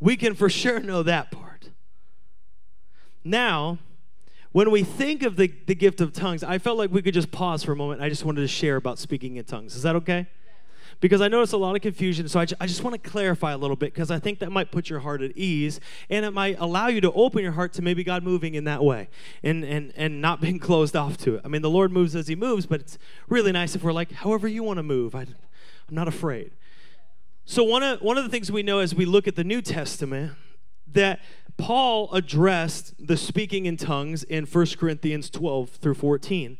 We 0.00 0.16
can 0.16 0.34
for 0.34 0.48
sure 0.48 0.80
know 0.80 1.02
that 1.04 1.30
part. 1.30 1.70
Now, 3.24 3.78
when 4.56 4.70
we 4.70 4.82
think 4.82 5.22
of 5.22 5.36
the, 5.36 5.52
the 5.66 5.74
gift 5.74 6.00
of 6.00 6.14
tongues, 6.14 6.42
I 6.42 6.56
felt 6.56 6.78
like 6.78 6.90
we 6.90 7.02
could 7.02 7.12
just 7.12 7.30
pause 7.30 7.62
for 7.62 7.72
a 7.72 7.76
moment. 7.76 8.00
I 8.00 8.08
just 8.08 8.24
wanted 8.24 8.40
to 8.40 8.48
share 8.48 8.76
about 8.76 8.98
speaking 8.98 9.36
in 9.36 9.44
tongues. 9.44 9.76
Is 9.76 9.82
that 9.82 9.94
okay? 9.96 10.28
Because 10.98 11.20
I 11.20 11.28
noticed 11.28 11.52
a 11.52 11.58
lot 11.58 11.76
of 11.76 11.82
confusion, 11.82 12.26
so 12.26 12.40
I, 12.40 12.46
I 12.58 12.66
just 12.66 12.82
want 12.82 12.94
to 12.94 13.10
clarify 13.10 13.52
a 13.52 13.58
little 13.58 13.76
bit 13.76 13.92
because 13.92 14.10
I 14.10 14.18
think 14.18 14.38
that 14.38 14.50
might 14.50 14.72
put 14.72 14.88
your 14.88 15.00
heart 15.00 15.20
at 15.20 15.36
ease 15.36 15.78
and 16.08 16.24
it 16.24 16.30
might 16.30 16.58
allow 16.58 16.86
you 16.86 17.02
to 17.02 17.12
open 17.12 17.42
your 17.42 17.52
heart 17.52 17.74
to 17.74 17.82
maybe 17.82 18.02
God 18.02 18.22
moving 18.22 18.54
in 18.54 18.64
that 18.64 18.82
way 18.82 19.10
and, 19.42 19.62
and, 19.62 19.92
and 19.94 20.22
not 20.22 20.40
being 20.40 20.58
closed 20.68 20.96
off 20.96 21.18
to 21.18 21.34
it. 21.34 21.42
I 21.44 21.48
mean, 21.48 21.60
the 21.60 21.68
Lord 21.68 21.92
moves 21.92 22.16
as 22.16 22.26
He 22.26 22.34
moves, 22.34 22.64
but 22.64 22.80
it's 22.80 22.96
really 23.28 23.52
nice 23.52 23.76
if 23.76 23.82
we're 23.82 23.92
like, 23.92 24.10
however 24.10 24.48
you 24.48 24.62
want 24.62 24.78
to 24.78 24.82
move. 24.82 25.14
I, 25.14 25.20
I'm 25.20 25.36
not 25.90 26.08
afraid. 26.08 26.52
So, 27.44 27.62
one 27.62 27.82
of, 27.82 28.00
one 28.00 28.16
of 28.16 28.24
the 28.24 28.30
things 28.30 28.50
we 28.50 28.62
know 28.62 28.78
as 28.78 28.94
we 28.94 29.04
look 29.04 29.28
at 29.28 29.36
the 29.36 29.44
New 29.44 29.60
Testament 29.60 30.32
that 30.94 31.20
Paul 31.56 32.12
addressed 32.12 32.94
the 32.98 33.16
speaking 33.16 33.66
in 33.66 33.76
tongues 33.76 34.22
in 34.22 34.44
1 34.44 34.66
Corinthians 34.78 35.30
12 35.30 35.70
through 35.70 35.94
14. 35.94 36.58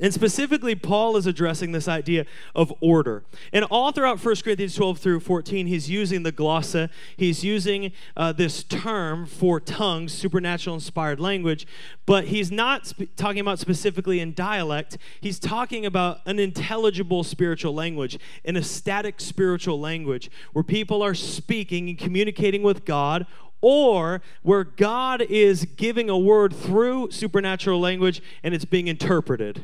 And 0.00 0.14
specifically, 0.14 0.76
Paul 0.76 1.16
is 1.16 1.26
addressing 1.26 1.72
this 1.72 1.88
idea 1.88 2.24
of 2.54 2.72
order. 2.80 3.24
And 3.52 3.64
all 3.64 3.90
throughout 3.90 4.24
1 4.24 4.36
Corinthians 4.44 4.76
12 4.76 4.98
through 4.98 5.20
14, 5.20 5.66
he's 5.66 5.90
using 5.90 6.22
the 6.22 6.30
glossa. 6.30 6.88
He's 7.16 7.42
using 7.42 7.92
uh, 8.16 8.32
this 8.32 8.62
term 8.62 9.26
for 9.26 9.58
tongues, 9.58 10.12
supernatural 10.12 10.74
inspired 10.74 11.18
language, 11.18 11.66
but 12.06 12.26
he's 12.26 12.52
not 12.52 12.86
sp- 12.86 13.10
talking 13.16 13.40
about 13.40 13.58
specifically 13.58 14.20
in 14.20 14.34
dialect. 14.34 14.98
He's 15.20 15.40
talking 15.40 15.84
about 15.84 16.20
an 16.26 16.38
intelligible 16.38 17.24
spiritual 17.24 17.74
language, 17.74 18.18
an 18.44 18.56
ecstatic 18.56 19.20
spiritual 19.20 19.80
language, 19.80 20.30
where 20.52 20.62
people 20.62 21.02
are 21.02 21.14
speaking 21.14 21.88
and 21.88 21.98
communicating 21.98 22.62
with 22.62 22.84
God 22.84 23.26
or 23.60 24.22
where 24.42 24.64
God 24.64 25.22
is 25.22 25.64
giving 25.64 26.08
a 26.08 26.18
word 26.18 26.54
through 26.54 27.10
supernatural 27.10 27.80
language 27.80 28.22
and 28.42 28.54
it's 28.54 28.64
being 28.64 28.88
interpreted. 28.88 29.62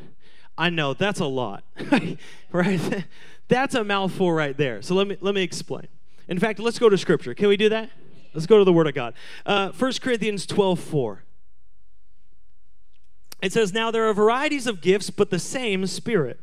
I 0.57 0.69
know 0.69 0.93
that's 0.93 1.19
a 1.19 1.25
lot, 1.25 1.63
right? 2.51 3.05
That's 3.47 3.75
a 3.75 3.83
mouthful 3.83 4.31
right 4.31 4.55
there. 4.55 4.81
So 4.81 4.95
let 4.95 5.07
me 5.07 5.17
let 5.21 5.35
me 5.35 5.43
explain. 5.43 5.87
In 6.27 6.39
fact, 6.39 6.59
let's 6.59 6.79
go 6.79 6.89
to 6.89 6.97
scripture. 6.97 7.33
Can 7.33 7.49
we 7.49 7.57
do 7.57 7.69
that? 7.69 7.89
Let's 8.33 8.47
go 8.47 8.57
to 8.57 8.65
the 8.65 8.73
Word 8.73 8.87
of 8.87 8.93
God. 8.93 9.13
Uh, 9.45 9.71
1 9.71 9.93
Corinthians 10.01 10.45
12 10.45 10.79
4. 10.79 11.23
It 13.41 13.53
says, 13.53 13.73
Now 13.73 13.91
there 13.91 14.07
are 14.09 14.13
varieties 14.13 14.67
of 14.67 14.81
gifts, 14.81 15.09
but 15.09 15.29
the 15.29 15.39
same 15.39 15.85
Spirit. 15.87 16.39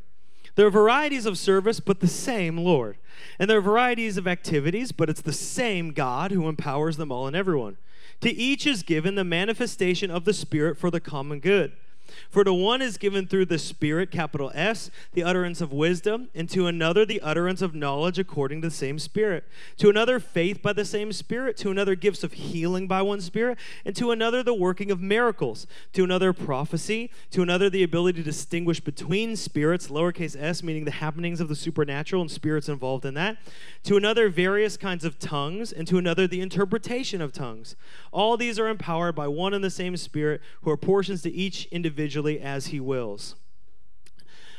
There 0.55 0.67
are 0.67 0.71
varieties 0.71 1.27
of 1.27 1.39
service, 1.39 1.81
but 1.81 2.01
the 2.01 2.09
same 2.09 2.59
Lord. 2.59 2.99
And 3.39 3.49
there 3.49 3.59
are 3.59 3.63
varieties 3.63 4.17
of 4.17 4.27
activities, 4.27 4.93
but 4.93 5.09
it's 5.09 5.23
the 5.23 5.33
same 5.33 5.93
God 5.93 6.31
who 6.31 6.49
empowers 6.49 6.97
them 6.97 7.11
all 7.11 7.27
and 7.27 7.37
everyone. 7.37 7.79
To 8.21 8.31
each 8.31 8.67
is 8.67 8.83
given 8.83 9.15
the 9.15 9.25
manifestation 9.25 10.11
of 10.11 10.25
the 10.25 10.35
Spirit 10.35 10.79
for 10.79 10.91
the 10.91 11.01
common 11.01 11.41
good. 11.41 11.73
For 12.31 12.45
to 12.45 12.53
one 12.53 12.83
is 12.83 12.97
given 12.97 13.27
through 13.27 13.47
the 13.47 13.59
Spirit, 13.59 14.11
capital 14.11 14.51
S, 14.55 14.91
the 15.13 15.23
utterance 15.23 15.61
of 15.61 15.73
wisdom, 15.73 16.29
and 16.35 16.49
to 16.51 16.67
another 16.67 17.07
the 17.07 17.21
utterance 17.21 17.63
of 17.63 17.75
knowledge 17.75 18.19
according 18.19 18.61
to 18.63 18.69
the 18.69 18.75
same 18.75 18.99
Spirit. 18.99 19.45
To 19.79 19.89
another, 19.89 20.19
faith 20.21 20.63
by 20.63 20.73
the 20.73 20.85
same 20.85 21.13
Spirit. 21.13 21.57
To 21.59 21.71
another, 21.71 21.95
gifts 21.95 22.25
of 22.25 22.33
healing 22.33 22.87
by 22.87 23.03
one 23.03 23.21
Spirit. 23.21 23.59
And 23.85 23.95
to 23.97 24.11
another, 24.11 24.43
the 24.43 24.55
working 24.55 24.91
of 24.91 25.01
miracles. 25.01 25.67
To 25.95 26.05
another, 26.05 26.33
prophecy. 26.33 27.11
To 27.31 27.43
another, 27.43 27.71
the 27.71 27.83
ability 27.83 28.19
to 28.19 28.25
distinguish 28.25 28.81
between 28.81 29.37
spirits, 29.37 29.89
lowercase 29.89 30.37
s, 30.37 30.63
meaning 30.63 30.85
the 30.85 30.91
happenings 30.91 31.41
of 31.41 31.49
the 31.49 31.57
supernatural 31.57 32.23
and 32.23 32.31
spirits 32.31 32.69
involved 32.69 33.05
in 33.05 33.15
that. 33.15 33.39
To 33.85 33.97
another, 33.97 34.29
various 34.29 34.77
kinds 34.77 35.05
of 35.05 35.19
tongues. 35.19 35.73
And 35.73 35.87
to 35.89 35.99
another, 35.99 36.27
the 36.27 36.41
interpretation 36.41 37.21
of 37.21 37.33
tongues. 37.33 37.77
All 38.11 38.37
these 38.37 38.59
are 38.59 38.69
empowered 38.69 39.15
by 39.15 39.29
one 39.29 39.55
and 39.55 39.63
the 39.63 39.71
same 39.71 39.97
Spirit, 39.97 40.41
who 40.63 40.71
are 40.71 40.77
portions 40.77 41.23
to 41.23 41.31
each 41.31 41.67
individual 41.67 42.02
individually 42.03 42.41
as 42.41 42.67
he 42.69 42.81
wills. 42.81 43.37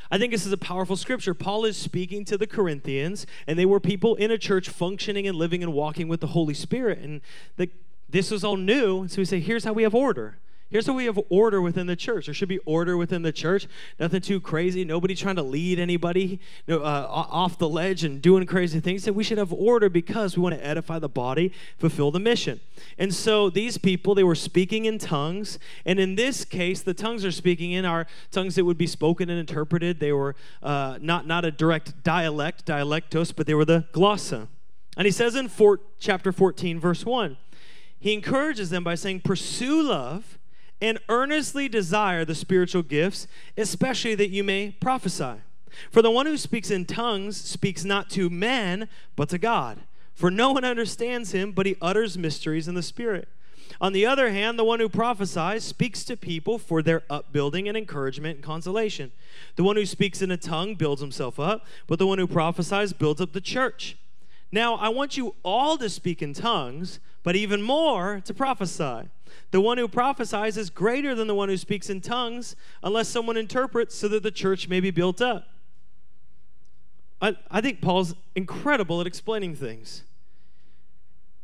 I 0.09 0.17
think 0.17 0.31
this 0.31 0.45
is 0.45 0.51
a 0.51 0.57
powerful 0.57 0.95
scripture. 0.95 1.33
Paul 1.33 1.65
is 1.65 1.75
speaking 1.75 2.23
to 2.25 2.37
the 2.37 2.47
Corinthians, 2.47 3.25
and 3.47 3.57
they 3.57 3.65
were 3.65 3.79
people 3.79 4.15
in 4.15 4.31
a 4.31 4.37
church 4.37 4.69
functioning 4.69 5.27
and 5.27 5.37
living 5.37 5.63
and 5.63 5.73
walking 5.73 6.07
with 6.07 6.21
the 6.21 6.27
Holy 6.27 6.53
Spirit. 6.53 6.99
And 6.99 7.21
the, 7.57 7.69
this 8.09 8.31
was 8.31 8.43
all 8.43 8.55
new. 8.55 9.07
So 9.07 9.21
we 9.21 9.25
say, 9.25 9.39
here's 9.39 9.65
how 9.65 9.73
we 9.73 9.83
have 9.83 9.95
order. 9.95 10.37
Here's 10.73 10.87
how 10.87 10.93
we 10.93 11.05
have 11.05 11.19
order 11.29 11.61
within 11.61 11.85
the 11.85 11.95
church. 11.95 12.25
There 12.25 12.33
should 12.33 12.49
be 12.49 12.57
order 12.65 12.97
within 12.97 13.21
the 13.21 13.31
church. 13.31 13.67
Nothing 13.99 14.21
too 14.21 14.41
crazy. 14.41 14.83
Nobody 14.83 15.13
trying 15.13 15.35
to 15.35 15.43
lead 15.43 15.77
anybody 15.77 16.39
uh, 16.67 16.81
off 16.81 17.59
the 17.59 17.69
ledge 17.69 18.03
and 18.03 18.19
doing 18.19 18.43
crazy 18.47 18.79
things. 18.79 19.03
That 19.03 19.13
we 19.13 19.23
should 19.23 19.37
have 19.37 19.53
order 19.53 19.87
because 19.87 20.35
we 20.35 20.41
want 20.41 20.55
to 20.55 20.65
edify 20.65 20.97
the 20.97 21.07
body, 21.07 21.53
fulfill 21.77 22.09
the 22.09 22.19
mission. 22.19 22.59
And 22.97 23.13
so 23.13 23.51
these 23.51 23.77
people, 23.77 24.15
they 24.15 24.23
were 24.23 24.33
speaking 24.33 24.85
in 24.85 24.97
tongues. 24.97 25.59
And 25.85 25.99
in 25.99 26.15
this 26.15 26.43
case, 26.43 26.81
the 26.81 26.95
tongues 26.95 27.21
they're 27.21 27.29
speaking 27.29 27.71
in 27.71 27.85
are 27.85 28.07
tongues 28.31 28.55
that 28.55 28.65
would 28.65 28.79
be 28.79 28.87
spoken 28.87 29.29
and 29.29 29.39
interpreted. 29.39 29.99
They 29.99 30.11
were 30.11 30.35
uh, 30.63 30.97
not, 30.99 31.27
not 31.27 31.45
a 31.45 31.51
direct 31.51 32.03
dialect, 32.03 32.65
dialectos, 32.65 33.31
but 33.35 33.45
they 33.45 33.53
were 33.53 33.63
the 33.63 33.85
glossa. 33.93 34.47
And 34.97 35.05
he 35.05 35.11
says 35.11 35.35
in 35.35 35.49
four, 35.49 35.81
chapter 35.99 36.31
14, 36.31 36.79
verse 36.79 37.05
1, 37.05 37.37
he 37.99 38.15
encourages 38.15 38.71
them 38.71 38.83
by 38.83 38.95
saying, 38.95 39.21
Pursue 39.21 39.83
love 39.83 40.39
and 40.83 40.99
earnestly 41.07 41.69
desire 41.69 42.25
the 42.25 42.35
spiritual 42.35 42.83
gifts, 42.83 43.25
especially 43.57 44.15
that 44.15 44.31
you 44.31 44.43
may 44.43 44.75
prophesy. 44.81 45.35
For 45.89 46.01
the 46.01 46.11
one 46.11 46.25
who 46.25 46.35
speaks 46.35 46.69
in 46.69 46.83
tongues 46.83 47.37
speaks 47.37 47.85
not 47.85 48.09
to 48.11 48.29
men, 48.29 48.89
but 49.15 49.29
to 49.29 49.37
God. 49.37 49.79
For 50.13 50.29
no 50.29 50.51
one 50.51 50.65
understands 50.65 51.31
him, 51.31 51.53
but 51.53 51.65
he 51.65 51.77
utters 51.81 52.17
mysteries 52.17 52.67
in 52.67 52.75
the 52.75 52.83
Spirit. 52.83 53.29
On 53.79 53.93
the 53.93 54.05
other 54.05 54.31
hand, 54.31 54.59
the 54.59 54.65
one 54.65 54.81
who 54.81 54.89
prophesies 54.89 55.63
speaks 55.63 56.03
to 56.03 56.17
people 56.17 56.59
for 56.59 56.81
their 56.81 57.03
upbuilding 57.09 57.69
and 57.69 57.77
encouragement 57.77 58.35
and 58.35 58.43
consolation. 58.43 59.13
The 59.55 59.63
one 59.63 59.77
who 59.77 59.85
speaks 59.85 60.21
in 60.21 60.31
a 60.31 60.37
tongue 60.37 60.75
builds 60.75 60.99
himself 60.99 61.39
up, 61.39 61.65
but 61.87 61.97
the 61.97 62.07
one 62.07 62.19
who 62.19 62.27
prophesies 62.27 62.91
builds 62.91 63.21
up 63.21 63.31
the 63.31 63.39
church. 63.41 63.95
Now, 64.51 64.75
I 64.75 64.89
want 64.89 65.15
you 65.15 65.33
all 65.43 65.77
to 65.77 65.89
speak 65.89 66.21
in 66.21 66.33
tongues, 66.33 66.99
but 67.23 67.35
even 67.35 67.61
more 67.61 68.21
to 68.25 68.33
prophesy. 68.33 69.09
The 69.51 69.61
one 69.61 69.77
who 69.77 69.87
prophesies 69.87 70.57
is 70.57 70.69
greater 70.69 71.15
than 71.15 71.27
the 71.27 71.35
one 71.35 71.49
who 71.49 71.57
speaks 71.57 71.89
in 71.89 72.01
tongues, 72.01 72.55
unless 72.83 73.07
someone 73.07 73.37
interprets 73.37 73.95
so 73.95 74.07
that 74.09 74.23
the 74.23 74.31
church 74.31 74.67
may 74.67 74.79
be 74.79 74.91
built 74.91 75.21
up. 75.21 75.47
I, 77.21 77.37
I 77.49 77.61
think 77.61 77.81
Paul's 77.81 78.15
incredible 78.35 78.99
at 78.99 79.07
explaining 79.07 79.55
things. 79.55 80.03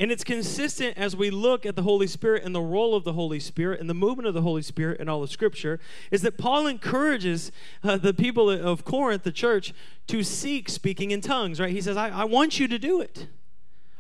And 0.02 0.12
it's 0.12 0.24
consistent 0.24 0.98
as 0.98 1.16
we 1.16 1.30
look 1.30 1.66
at 1.66 1.76
the 1.76 1.82
Holy 1.82 2.08
Spirit 2.08 2.44
and 2.44 2.56
the 2.56 2.62
role 2.62 2.96
of 2.96 3.04
the 3.04 3.14
Holy 3.14 3.40
Spirit 3.40 3.82
and 3.82 3.90
the 3.90 3.94
movement 3.94 4.28
of 4.28 4.34
the 4.34 4.42
Holy 4.42 4.62
Spirit 4.62 5.00
in 5.02 5.10
all 5.10 5.24
of 5.24 5.30
Scripture, 5.30 5.80
is 6.10 6.22
that 6.22 6.38
Paul 6.38 6.68
encourages 6.68 7.52
uh, 7.84 7.98
the 7.98 8.14
people 8.14 8.50
of 8.50 8.86
Corinth, 8.86 9.24
the 9.24 9.32
church, 9.32 9.74
to 10.08 10.24
seek 10.24 10.70
speaking 10.70 11.12
in 11.12 11.20
tongues, 11.20 11.60
right? 11.60 11.72
He 11.72 11.82
says, 11.82 11.98
I, 11.98 12.10
I 12.10 12.24
want 12.24 12.60
you 12.60 12.68
to 12.70 12.80
do 12.80 13.02
it. 13.02 13.28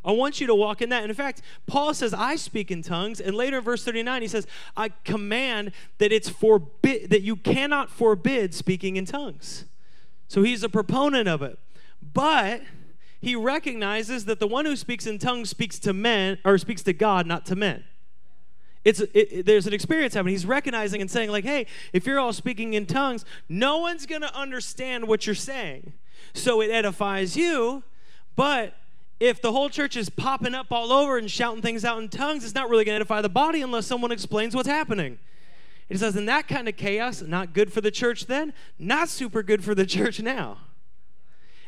I 0.03 0.11
want 0.11 0.39
you 0.39 0.47
to 0.47 0.55
walk 0.55 0.81
in 0.81 0.89
that. 0.89 1.01
And 1.01 1.09
in 1.09 1.15
fact, 1.15 1.41
Paul 1.67 1.93
says, 1.93 2.13
I 2.13 2.35
speak 2.35 2.71
in 2.71 2.81
tongues. 2.81 3.19
And 3.19 3.35
later 3.35 3.57
in 3.57 3.63
verse 3.63 3.83
39, 3.83 4.21
he 4.21 4.27
says, 4.27 4.47
I 4.77 4.89
command 5.03 5.71
that 5.97 6.11
it's 6.11 6.29
forbid 6.29 7.09
that 7.09 7.21
you 7.21 7.35
cannot 7.35 7.89
forbid 7.89 8.53
speaking 8.53 8.95
in 8.95 9.05
tongues. 9.05 9.65
So 10.27 10.43
he's 10.43 10.63
a 10.63 10.69
proponent 10.69 11.27
of 11.27 11.41
it. 11.41 11.59
But 12.13 12.61
he 13.19 13.35
recognizes 13.35 14.25
that 14.25 14.39
the 14.39 14.47
one 14.47 14.65
who 14.65 14.75
speaks 14.75 15.05
in 15.05 15.19
tongues 15.19 15.49
speaks 15.49 15.77
to 15.79 15.93
men 15.93 16.37
or 16.45 16.57
speaks 16.57 16.81
to 16.83 16.93
God, 16.93 17.27
not 17.27 17.45
to 17.47 17.55
men. 17.55 17.83
It's 18.85 19.01
it, 19.01 19.11
it, 19.13 19.45
there's 19.45 19.67
an 19.67 19.73
experience 19.73 20.13
happening. 20.13 20.33
He's 20.33 20.45
recognizing 20.45 21.01
and 21.01 21.11
saying 21.11 21.29
like, 21.29 21.43
"Hey, 21.43 21.65
if 21.91 22.05
you're 22.05 22.19
all 22.19 22.31
speaking 22.31 22.73
in 22.75 22.85
tongues, 22.85 23.25
no 23.49 23.79
one's 23.79 24.05
going 24.05 24.21
to 24.21 24.33
understand 24.33 25.07
what 25.07 25.25
you're 25.25 25.35
saying." 25.35 25.93
So 26.33 26.61
it 26.61 26.71
edifies 26.71 27.35
you, 27.35 27.83
but 28.37 28.73
if 29.19 29.41
the 29.41 29.51
whole 29.51 29.69
church 29.69 29.97
is 29.97 30.09
popping 30.09 30.55
up 30.55 30.67
all 30.71 30.91
over 30.93 31.17
and 31.17 31.29
shouting 31.29 31.61
things 31.61 31.83
out 31.83 31.99
in 31.99 32.07
tongues, 32.07 32.43
it's 32.45 32.55
not 32.55 32.69
really 32.69 32.85
going 32.85 32.93
to 32.93 33.01
edify 33.01 33.21
the 33.21 33.29
body 33.29 33.61
unless 33.61 33.85
someone 33.85 34.11
explains 34.11 34.55
what's 34.55 34.67
happening. 34.67 35.19
It 35.89 35.97
says, 35.97 36.15
in 36.15 36.25
that 36.27 36.47
kind 36.47 36.69
of 36.69 36.77
chaos, 36.77 37.21
not 37.21 37.53
good 37.53 37.73
for 37.73 37.81
the 37.81 37.91
church 37.91 38.27
then, 38.27 38.53
not 38.77 39.09
super 39.09 39.43
good 39.43 39.63
for 39.63 39.75
the 39.75 39.85
church 39.87 40.21
now. 40.21 40.59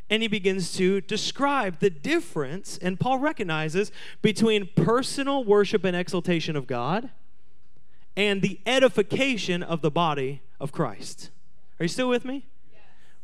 And 0.09 0.21
he 0.21 0.27
begins 0.27 0.73
to 0.73 1.01
describe 1.01 1.79
the 1.79 1.89
difference, 1.89 2.77
and 2.77 2.99
Paul 2.99 3.19
recognizes 3.19 3.91
between 4.21 4.69
personal 4.75 5.43
worship 5.43 5.83
and 5.83 5.95
exaltation 5.95 6.55
of 6.55 6.67
God 6.67 7.09
and 8.15 8.41
the 8.41 8.59
edification 8.65 9.63
of 9.63 9.81
the 9.81 9.91
body 9.91 10.41
of 10.59 10.71
Christ. 10.71 11.29
Are 11.79 11.85
you 11.85 11.87
still 11.87 12.09
with 12.09 12.25
me? 12.25 12.45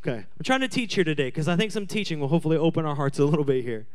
Okay. 0.02 0.20
I'm 0.20 0.44
trying 0.44 0.62
to 0.62 0.70
teach 0.70 0.96
here 0.96 1.04
today 1.04 1.28
because 1.28 1.50
I 1.50 1.58
think 1.58 1.72
some 1.72 1.88
teaching 1.88 2.20
will 2.20 2.30
hopefully 2.30 2.58
open 2.58 2.86
our 2.86 2.96
hearts 2.96 3.20
a 3.20 3.26
little 3.26 3.44
bit 3.44 3.64
here 3.64 3.86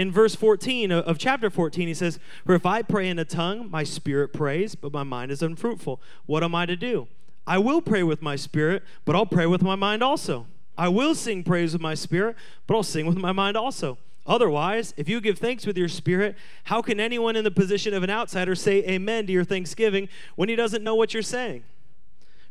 in 0.00 0.10
verse 0.10 0.34
14 0.34 0.90
of 0.90 1.18
chapter 1.18 1.50
14, 1.50 1.86
he 1.86 1.92
says, 1.92 2.18
For 2.46 2.54
if 2.54 2.64
I 2.64 2.80
pray 2.80 3.06
in 3.06 3.18
a 3.18 3.24
tongue, 3.26 3.70
my 3.70 3.84
spirit 3.84 4.32
prays, 4.32 4.74
but 4.74 4.94
my 4.94 5.02
mind 5.02 5.30
is 5.30 5.42
unfruitful. 5.42 6.00
What 6.24 6.42
am 6.42 6.54
I 6.54 6.64
to 6.64 6.74
do? 6.74 7.06
I 7.46 7.58
will 7.58 7.82
pray 7.82 8.02
with 8.02 8.22
my 8.22 8.34
spirit, 8.34 8.82
but 9.04 9.14
I'll 9.14 9.26
pray 9.26 9.44
with 9.44 9.60
my 9.60 9.74
mind 9.74 10.02
also. 10.02 10.46
I 10.78 10.88
will 10.88 11.14
sing 11.14 11.44
praise 11.44 11.74
with 11.74 11.82
my 11.82 11.92
spirit, 11.94 12.34
but 12.66 12.76
I'll 12.76 12.82
sing 12.82 13.04
with 13.04 13.18
my 13.18 13.32
mind 13.32 13.58
also. 13.58 13.98
Otherwise, 14.26 14.94
if 14.96 15.06
you 15.06 15.20
give 15.20 15.38
thanks 15.38 15.66
with 15.66 15.76
your 15.76 15.88
spirit, 15.88 16.34
how 16.64 16.80
can 16.80 16.98
anyone 16.98 17.36
in 17.36 17.44
the 17.44 17.50
position 17.50 17.92
of 17.92 18.02
an 18.02 18.08
outsider 18.08 18.54
say 18.54 18.82
amen 18.84 19.26
to 19.26 19.32
your 19.34 19.44
thanksgiving 19.44 20.08
when 20.34 20.48
he 20.48 20.56
doesn't 20.56 20.82
know 20.82 20.94
what 20.94 21.12
you're 21.12 21.22
saying? 21.22 21.62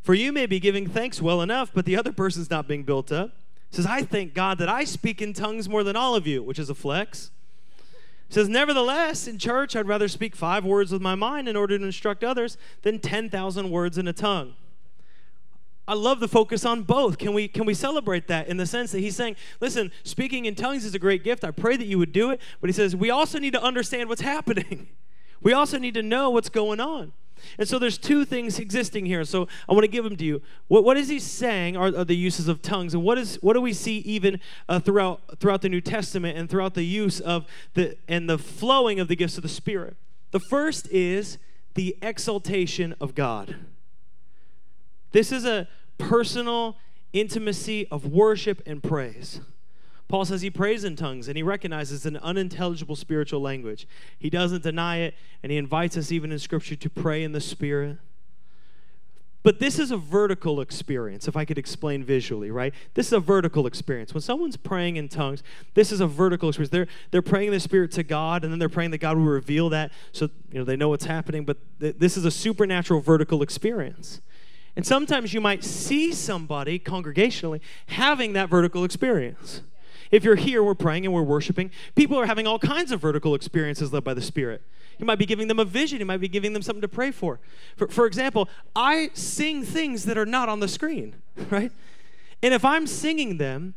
For 0.04 0.14
you 0.14 0.32
may 0.32 0.46
be 0.46 0.60
giving 0.60 0.88
thanks 0.88 1.20
well 1.20 1.42
enough, 1.42 1.72
but 1.74 1.86
the 1.86 1.98
other 1.98 2.12
person's 2.12 2.52
not 2.52 2.68
being 2.68 2.84
built 2.84 3.12
up. 3.12 3.32
He 3.72 3.78
says, 3.78 3.88
I 3.88 4.04
thank 4.04 4.36
God 4.36 4.60
that 4.60 4.70
I 4.70 4.84
speak 4.84 5.20
in 5.20 5.34
tongues 5.34 5.68
more 5.68 5.84
than 5.84 5.96
all 5.96 6.14
of 6.14 6.28
you, 6.28 6.44
which 6.44 6.60
is 6.60 6.70
a 6.70 6.76
flex. 6.76 7.32
Says, 8.30 8.48
Nevertheless, 8.48 9.28
in 9.28 9.40
church, 9.40 9.76
I'd 9.76 9.88
rather 9.88 10.08
speak 10.08 10.36
five 10.36 10.64
words 10.64 10.92
with 10.92 11.02
my 11.02 11.16
mind 11.16 11.50
in 11.50 11.56
order 11.56 11.78
to 11.78 11.84
instruct 11.84 12.24
others 12.24 12.58
than 12.84 13.00
10,000 13.00 13.72
words 13.72 13.98
in 13.98 14.08
a 14.08 14.14
tongue. 14.14 14.54
I 15.88 15.96
love 15.96 16.20
the 16.20 16.28
focus 16.28 16.66
on 16.66 16.84
both. 16.84 17.18
Can 17.18 17.34
we 17.34 17.48
can 17.48 17.66
we 17.66 17.74
celebrate 17.74 18.28
that 18.28 18.48
in 18.48 18.58
the 18.58 18.68
sense 18.68 18.92
that 18.92 19.00
he's 19.00 19.16
saying, 19.16 19.36
listen, 19.60 19.92
speaking 20.04 20.46
in 20.46 20.54
tongues 20.54 20.86
is 20.86 20.94
a 20.94 21.00
great 21.00 21.24
gift. 21.24 21.44
I 21.44 21.50
pray 21.50 21.78
that 21.78 21.88
you 21.88 21.98
would 21.98 22.12
do 22.14 22.30
it, 22.30 22.40
but 22.62 22.70
he 22.70 22.74
says 22.74 22.96
we 22.96 23.10
also 23.10 23.40
need 23.40 23.54
to 23.54 23.64
understand 23.64 24.08
what's 24.08 24.22
happening. 24.22 24.88
We 25.42 25.54
also 25.54 25.78
need 25.78 25.94
to 25.94 26.04
know 26.04 26.30
what's 26.32 26.50
going 26.50 26.82
on. 26.82 27.14
And 27.58 27.68
so 27.68 27.80
there's 27.80 27.98
two 27.98 28.26
things 28.26 28.60
existing 28.60 29.06
here. 29.06 29.24
So 29.24 29.48
I 29.68 29.74
want 29.74 29.84
to 29.84 29.92
give 29.92 30.04
them 30.04 30.16
to 30.18 30.26
you. 30.26 30.42
What, 30.68 30.84
what 30.84 30.98
is 30.98 31.10
he 31.10 31.20
saying 31.20 31.78
are, 31.78 31.88
are 31.88 32.06
the 32.06 32.16
uses 32.16 32.48
of 32.48 32.62
tongues, 32.62 32.94
and 32.94 33.04
what 33.04 33.18
is 33.18 33.38
what 33.42 33.54
do 33.54 33.62
we 33.62 33.74
see 33.74 33.98
even 34.00 34.40
uh, 34.68 34.80
throughout 34.80 35.40
throughout 35.40 35.62
the 35.62 35.70
New 35.70 35.82
Testament 35.82 36.38
and 36.38 36.50
throughout 36.50 36.74
the 36.74 36.84
use 36.84 37.20
of 37.20 37.46
the 37.74 37.98
and 38.08 38.30
the 38.30 38.38
flowing 38.38 39.00
of 39.00 39.08
the 39.08 39.16
gifts 39.16 39.38
of 39.38 39.44
the 39.44 39.50
Spirit? 39.50 39.96
The 40.32 40.42
first 40.50 40.88
is 40.92 41.38
the 41.76 41.96
exaltation 42.02 42.96
of 43.00 43.16
God. 43.16 43.56
This 45.12 45.32
is 45.32 45.46
a 45.46 45.68
personal 45.98 46.78
intimacy 47.14 47.88
of 47.88 48.06
worship 48.06 48.62
and 48.66 48.84
praise. 48.84 49.42
Paul 50.10 50.26
says 50.26 50.42
he 50.42 50.50
prays 50.50 50.84
in 50.84 50.96
tongues 50.96 51.28
and 51.28 51.38
he 51.38 51.44
recognizes 51.44 52.06
an 52.06 52.18
unintelligible 52.18 52.96
spiritual 52.96 53.42
language. 53.42 53.88
He 54.18 54.30
doesn't 54.30 54.64
deny 54.64 54.98
it, 54.98 55.14
and 55.44 55.52
he 55.52 55.58
invites 55.58 55.96
us, 55.96 56.12
even 56.12 56.32
in 56.32 56.40
Scripture, 56.40 56.76
to 56.76 56.90
pray 56.90 57.24
in 57.24 57.32
the 57.32 57.40
Spirit. 57.40 58.00
But 59.42 59.60
this 59.60 59.80
is 59.80 59.92
a 59.92 59.98
vertical 59.98 60.60
experience, 60.62 61.28
if 61.28 61.38
I 61.38 61.46
could 61.46 61.58
explain 61.58 62.04
visually, 62.04 62.52
right? 62.52 62.74
This 62.96 63.08
is 63.08 63.14
a 63.14 63.20
vertical 63.20 63.68
experience. 63.68 64.14
When 64.14 64.22
someone's 64.22 64.58
praying 64.58 64.98
in 64.98 65.08
tongues, 65.10 65.44
this 65.76 65.92
is 65.92 66.02
a 66.02 66.08
vertical 66.08 66.50
experience. 66.50 66.72
They're, 66.72 66.88
they're 67.12 67.22
praying 67.22 67.52
the 67.52 67.60
Spirit 67.60 67.92
to 67.92 68.04
God, 68.04 68.44
and 68.44 68.52
then 68.52 68.60
they're 68.60 68.68
praying 68.68 68.92
that 68.92 68.98
God 68.98 69.16
will 69.16 69.26
reveal 69.26 69.70
that 69.70 69.92
so 70.12 70.30
you 70.52 70.60
know 70.60 70.66
they 70.66 70.76
know 70.76 70.90
what's 70.90 71.06
happening. 71.06 71.46
But 71.46 71.58
th- 71.80 71.96
this 72.00 72.18
is 72.18 72.26
a 72.26 72.32
supernatural 72.32 73.00
vertical 73.00 73.44
experience. 73.44 74.22
And 74.76 74.86
sometimes 74.86 75.34
you 75.34 75.40
might 75.40 75.64
see 75.64 76.14
somebody 76.14 76.80
congregationally 76.80 77.62
having 77.88 78.34
that 78.34 78.50
vertical 78.50 78.84
experience. 78.84 79.62
If 80.12 80.24
you're 80.24 80.36
here, 80.36 80.64
we're 80.64 80.76
praying 80.76 81.06
and 81.06 81.14
we're 81.14 81.24
worshiping, 81.24 81.72
people 81.96 82.18
are 82.18 82.26
having 82.26 82.48
all 82.48 82.60
kinds 82.60 82.92
of 82.92 83.00
vertical 83.00 83.36
experiences 83.36 83.94
led 83.94 84.04
by 84.04 84.14
the 84.14 84.22
Spirit. 84.22 84.62
You 84.98 85.06
might 85.06 85.20
be 85.20 85.26
giving 85.26 85.48
them 85.48 85.60
a 85.60 85.66
vision, 85.66 86.00
you 86.00 86.06
might 86.06 86.20
be 86.20 86.28
giving 86.28 86.54
them 86.54 86.62
something 86.62 86.82
to 86.82 86.88
pray 86.88 87.12
for. 87.12 87.40
For, 87.78 87.88
for 87.88 88.06
example, 88.06 88.50
I 88.76 89.12
sing 89.14 89.64
things 89.64 90.06
that 90.06 90.18
are 90.18 90.26
not 90.26 90.50
on 90.50 90.60
the 90.60 90.68
screen, 90.68 91.16
right? 91.50 91.72
And 92.42 92.54
if 92.54 92.66
I'm 92.66 92.88
singing 92.88 93.38
them, 93.38 93.76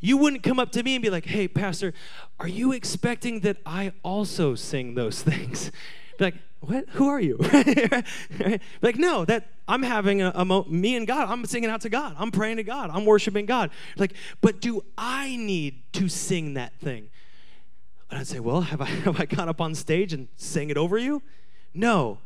you 0.00 0.16
wouldn't 0.16 0.42
come 0.42 0.58
up 0.58 0.72
to 0.72 0.82
me 0.82 0.96
and 0.96 1.02
be 1.02 1.10
like, 1.10 1.26
hey, 1.26 1.46
Pastor, 1.48 1.94
are 2.40 2.48
you 2.48 2.72
expecting 2.72 3.40
that 3.40 3.56
I 3.64 3.92
also 4.02 4.54
sing 4.54 4.94
those 4.94 5.22
things? 5.22 5.70
Be 6.18 6.24
like, 6.24 6.34
what? 6.62 6.88
Who 6.90 7.08
are 7.08 7.20
you? 7.20 7.38
like, 8.82 8.96
no, 8.96 9.24
that 9.24 9.48
I'm 9.66 9.82
having 9.82 10.22
a, 10.22 10.30
a 10.32 10.44
mo- 10.44 10.64
me 10.68 10.94
and 10.94 11.08
God. 11.08 11.28
I'm 11.28 11.44
singing 11.44 11.68
out 11.68 11.80
to 11.80 11.88
God. 11.88 12.14
I'm 12.18 12.30
praying 12.30 12.58
to 12.58 12.62
God. 12.62 12.88
I'm 12.92 13.04
worshiping 13.04 13.46
God. 13.46 13.70
Like, 13.96 14.14
but 14.40 14.60
do 14.60 14.84
I 14.96 15.34
need 15.36 15.82
to 15.94 16.08
sing 16.08 16.54
that 16.54 16.72
thing? 16.78 17.10
And 18.10 18.20
I'd 18.20 18.28
say, 18.28 18.38
well, 18.38 18.60
have 18.60 18.80
I 18.80 18.84
have 19.06 19.20
I 19.20 19.26
gone 19.26 19.48
up 19.48 19.60
on 19.60 19.74
stage 19.74 20.12
and 20.12 20.28
sang 20.36 20.70
it 20.70 20.76
over 20.76 20.98
you? 20.98 21.20
No. 21.74 22.18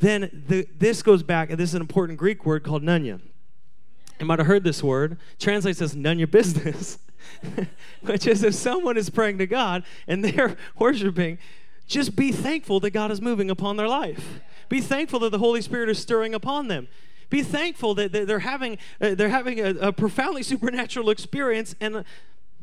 Then 0.00 0.44
the, 0.48 0.68
this 0.76 1.02
goes 1.02 1.22
back, 1.22 1.48
and 1.48 1.58
this 1.58 1.70
is 1.70 1.74
an 1.74 1.80
important 1.80 2.18
Greek 2.18 2.44
word 2.44 2.62
called 2.62 2.82
nunya. 2.82 3.20
You 4.20 4.26
might 4.26 4.38
have 4.38 4.46
heard 4.46 4.64
this 4.64 4.82
word. 4.82 5.16
Translates 5.38 5.80
as 5.80 5.96
none 5.96 6.18
your 6.18 6.28
business, 6.28 6.98
which 8.02 8.26
is 8.26 8.42
if 8.42 8.54
someone 8.54 8.98
is 8.98 9.08
praying 9.08 9.38
to 9.38 9.46
God 9.46 9.82
and 10.06 10.22
they're 10.22 10.58
worshiping, 10.78 11.38
just 11.86 12.16
be 12.16 12.32
thankful 12.32 12.80
that 12.80 12.90
God 12.90 13.10
is 13.10 13.20
moving 13.20 13.50
upon 13.50 13.76
their 13.76 13.88
life. 13.88 14.40
Be 14.68 14.80
thankful 14.80 15.20
that 15.20 15.30
the 15.30 15.38
Holy 15.38 15.62
Spirit 15.62 15.88
is 15.88 15.98
stirring 15.98 16.34
upon 16.34 16.68
them. 16.68 16.88
Be 17.30 17.42
thankful 17.42 17.94
that 17.94 18.12
they're 18.12 18.40
having, 18.40 18.78
uh, 19.00 19.14
they're 19.14 19.28
having 19.28 19.60
a, 19.60 19.70
a, 19.88 19.92
profoundly 19.92 20.42
supernatural 20.44 21.10
experience 21.10 21.74
and 21.80 22.04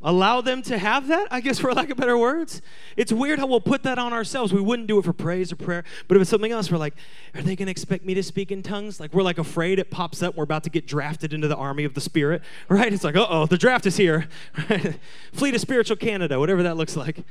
allow 0.02 0.42
them 0.42 0.62
to 0.62 0.78
have 0.78 1.08
that, 1.08 1.28
I 1.32 1.42
guess, 1.42 1.60
for 1.62 1.74
lack 1.74 1.90
of 1.90 1.98
better 1.98 2.18
words. 2.18 2.62
It's 2.96 3.12
weird 3.12 3.40
how 3.40 3.48
we'll 3.48 3.62
put 3.62 3.84
that 3.84 3.98
on 3.98 4.14
ourselves. 4.14 4.54
We 4.54 4.62
wouldn't 4.62 4.88
do 4.88 5.00
it 5.00 5.06
for 5.06 5.14
praise 5.14 5.52
or 5.52 5.56
prayer, 5.56 5.84
but 6.08 6.16
if 6.16 6.22
it's 6.22 6.30
something 6.30 6.52
else, 6.52 6.72
we're 6.72 6.78
like, 6.78 6.96
are 7.34 7.42
they 7.42 7.56
going 7.56 7.68
to 7.68 7.72
expect 7.72 8.06
me 8.06 8.14
to 8.14 8.24
speak 8.24 8.52
in 8.52 8.64
tongues? 8.64 9.00
Like, 9.00 9.14
we're 9.14 9.24
like 9.24 9.38
afraid 9.38 9.80
it 9.80 9.90
pops 9.92 10.22
up. 10.22 10.36
We're 10.36 10.44
about 10.44 10.64
to 10.64 10.70
get 10.70 10.88
drafted 10.88 11.34
into 11.34 11.48
the 11.48 11.58
army 11.58 11.84
of 11.84 11.94
the 11.94 12.02
Spirit, 12.02 12.42
right? 12.70 12.92
It's 12.92 13.04
like, 13.04 13.16
uh 13.16 13.28
oh, 13.30 13.46
the 13.46 13.58
draft 13.58 13.86
is 13.86 13.98
here. 13.98 14.28
Fleet 15.34 15.56
of 15.56 15.62
Spiritual 15.62 15.98
Canada, 15.98 16.40
whatever 16.40 16.64
that 16.64 16.78
looks 16.78 16.96
like. 16.96 17.24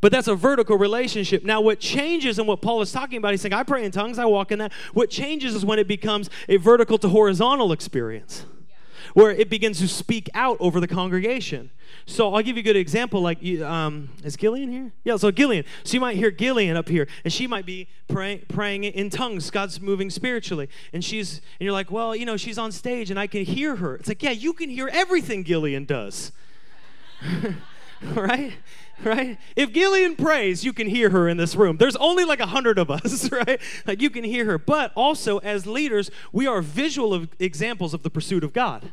But 0.00 0.12
that's 0.12 0.28
a 0.28 0.34
vertical 0.34 0.78
relationship. 0.78 1.44
Now, 1.44 1.60
what 1.60 1.78
changes 1.78 2.38
and 2.38 2.48
what 2.48 2.62
Paul 2.62 2.80
is 2.80 2.90
talking 2.90 3.18
about, 3.18 3.32
he's 3.32 3.42
saying, 3.42 3.52
I 3.52 3.62
pray 3.62 3.84
in 3.84 3.92
tongues, 3.92 4.18
I 4.18 4.24
walk 4.24 4.50
in 4.50 4.58
that. 4.60 4.72
What 4.94 5.10
changes 5.10 5.54
is 5.54 5.64
when 5.64 5.78
it 5.78 5.86
becomes 5.86 6.30
a 6.48 6.56
vertical 6.56 6.96
to 6.98 7.08
horizontal 7.08 7.70
experience, 7.70 8.46
where 9.12 9.30
it 9.30 9.50
begins 9.50 9.78
to 9.80 9.88
speak 9.88 10.30
out 10.32 10.56
over 10.58 10.80
the 10.80 10.88
congregation. 10.88 11.70
So 12.06 12.34
I'll 12.34 12.42
give 12.42 12.56
you 12.56 12.60
a 12.60 12.64
good 12.64 12.76
example. 12.76 13.20
Like, 13.20 13.44
um, 13.60 14.08
is 14.24 14.36
Gillian 14.36 14.70
here? 14.70 14.92
Yeah, 15.04 15.16
so 15.16 15.30
Gillian. 15.30 15.64
So 15.84 15.94
you 15.94 16.00
might 16.00 16.16
hear 16.16 16.30
Gillian 16.30 16.76
up 16.76 16.88
here, 16.88 17.06
and 17.24 17.32
she 17.32 17.46
might 17.46 17.66
be 17.66 17.88
praying, 18.08 18.44
praying 18.48 18.84
in 18.84 19.10
tongues. 19.10 19.50
God's 19.50 19.80
moving 19.82 20.08
spiritually, 20.08 20.70
and 20.94 21.04
she's, 21.04 21.34
and 21.58 21.66
you're 21.66 21.72
like, 21.72 21.90
well, 21.90 22.16
you 22.16 22.24
know, 22.24 22.38
she's 22.38 22.56
on 22.56 22.72
stage, 22.72 23.10
and 23.10 23.20
I 23.20 23.26
can 23.26 23.44
hear 23.44 23.76
her. 23.76 23.96
It's 23.96 24.08
like, 24.08 24.22
yeah, 24.22 24.30
you 24.30 24.54
can 24.54 24.70
hear 24.70 24.88
everything 24.90 25.44
Gillian 25.44 25.84
does, 25.84 26.32
right? 28.14 28.54
right? 29.04 29.38
If 29.56 29.72
Gillian 29.72 30.16
prays, 30.16 30.64
you 30.64 30.72
can 30.72 30.86
hear 30.86 31.10
her 31.10 31.28
in 31.28 31.36
this 31.36 31.54
room. 31.54 31.76
There's 31.78 31.96
only 31.96 32.24
like 32.24 32.40
a 32.40 32.46
hundred 32.46 32.78
of 32.78 32.90
us, 32.90 33.30
right? 33.32 33.60
Like 33.86 34.00
you 34.00 34.10
can 34.10 34.24
hear 34.24 34.44
her. 34.46 34.58
But 34.58 34.92
also, 34.94 35.38
as 35.38 35.66
leaders, 35.66 36.10
we 36.32 36.46
are 36.46 36.60
visual 36.60 37.14
of 37.14 37.28
examples 37.38 37.94
of 37.94 38.02
the 38.02 38.10
pursuit 38.10 38.44
of 38.44 38.52
God, 38.52 38.92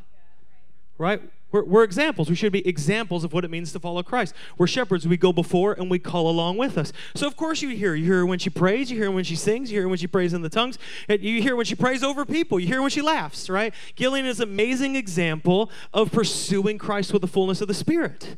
right? 0.98 1.22
We're, 1.50 1.64
we're, 1.64 1.84
examples. 1.84 2.30
We 2.30 2.36
should 2.36 2.52
be 2.52 2.68
examples 2.68 3.24
of 3.24 3.32
what 3.32 3.46
it 3.46 3.52
means 3.52 3.72
to 3.72 3.80
follow 3.80 4.04
Christ. 4.04 4.36
We're 4.58 4.68
shepherds. 4.68 5.08
We 5.08 5.16
go 5.16 5.32
before 5.32 5.72
and 5.72 5.90
we 5.90 5.98
call 5.98 6.30
along 6.30 6.58
with 6.58 6.78
us. 6.78 6.92
So, 7.16 7.26
of 7.26 7.38
course, 7.38 7.62
you 7.62 7.70
hear. 7.70 7.96
You 7.96 8.04
hear 8.04 8.26
when 8.26 8.38
she 8.38 8.50
prays. 8.50 8.92
You 8.92 8.98
hear 8.98 9.10
when 9.10 9.24
she 9.24 9.38
sings. 9.38 9.72
You 9.72 9.80
hear 9.80 9.88
when 9.88 9.98
she 9.98 10.08
prays 10.08 10.34
in 10.34 10.42
the 10.42 10.50
tongues. 10.50 10.78
You 11.08 11.42
hear 11.42 11.56
when 11.56 11.66
she 11.66 11.76
prays 11.76 12.04
over 12.04 12.26
people. 12.26 12.60
You 12.60 12.68
hear 12.68 12.82
when 12.82 12.90
she 12.90 13.02
laughs, 13.02 13.50
right? 13.50 13.74
Gillian 13.96 14.26
is 14.26 14.42
an 14.42 14.50
amazing 14.50 14.98
example 14.98 15.72
of 15.94 16.12
pursuing 16.12 16.78
Christ 16.78 17.14
with 17.14 17.22
the 17.22 17.30
fullness 17.30 17.62
of 17.62 17.70
the 17.70 17.74
Spirit. 17.74 18.36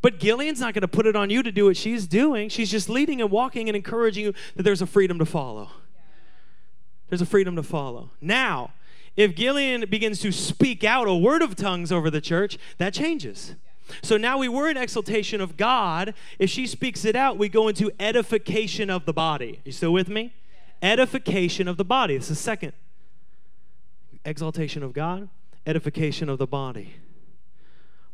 But 0.00 0.20
Gillian's 0.20 0.60
not 0.60 0.74
going 0.74 0.82
to 0.82 0.88
put 0.88 1.06
it 1.06 1.16
on 1.16 1.28
you 1.30 1.42
to 1.42 1.50
do 1.50 1.64
what 1.64 1.76
she's 1.76 2.06
doing. 2.06 2.48
She's 2.48 2.70
just 2.70 2.88
leading 2.88 3.20
and 3.20 3.30
walking 3.30 3.68
and 3.68 3.74
encouraging 3.74 4.26
you 4.26 4.34
that 4.54 4.62
there's 4.62 4.82
a 4.82 4.86
freedom 4.86 5.18
to 5.18 5.26
follow. 5.26 5.70
There's 7.08 7.22
a 7.22 7.26
freedom 7.26 7.56
to 7.56 7.62
follow. 7.62 8.10
Now, 8.20 8.72
if 9.16 9.34
Gillian 9.34 9.88
begins 9.88 10.20
to 10.20 10.30
speak 10.30 10.84
out 10.84 11.08
a 11.08 11.14
word 11.14 11.42
of 11.42 11.56
tongues 11.56 11.90
over 11.90 12.10
the 12.10 12.20
church, 12.20 12.58
that 12.76 12.94
changes. 12.94 13.56
So 14.02 14.16
now 14.16 14.38
we 14.38 14.48
were 14.48 14.68
in 14.68 14.76
exaltation 14.76 15.40
of 15.40 15.56
God. 15.56 16.14
If 16.38 16.50
she 16.50 16.66
speaks 16.66 17.04
it 17.04 17.16
out, 17.16 17.38
we 17.38 17.48
go 17.48 17.66
into 17.68 17.90
edification 17.98 18.90
of 18.90 19.06
the 19.06 19.12
body. 19.12 19.60
You 19.64 19.72
still 19.72 19.92
with 19.92 20.08
me? 20.08 20.34
Edification 20.82 21.66
of 21.66 21.76
the 21.76 21.84
body. 21.84 22.16
This 22.16 22.30
is 22.30 22.38
second. 22.38 22.72
Exaltation 24.24 24.82
of 24.82 24.92
God, 24.92 25.28
edification 25.66 26.28
of 26.28 26.38
the 26.38 26.46
body. 26.46 26.94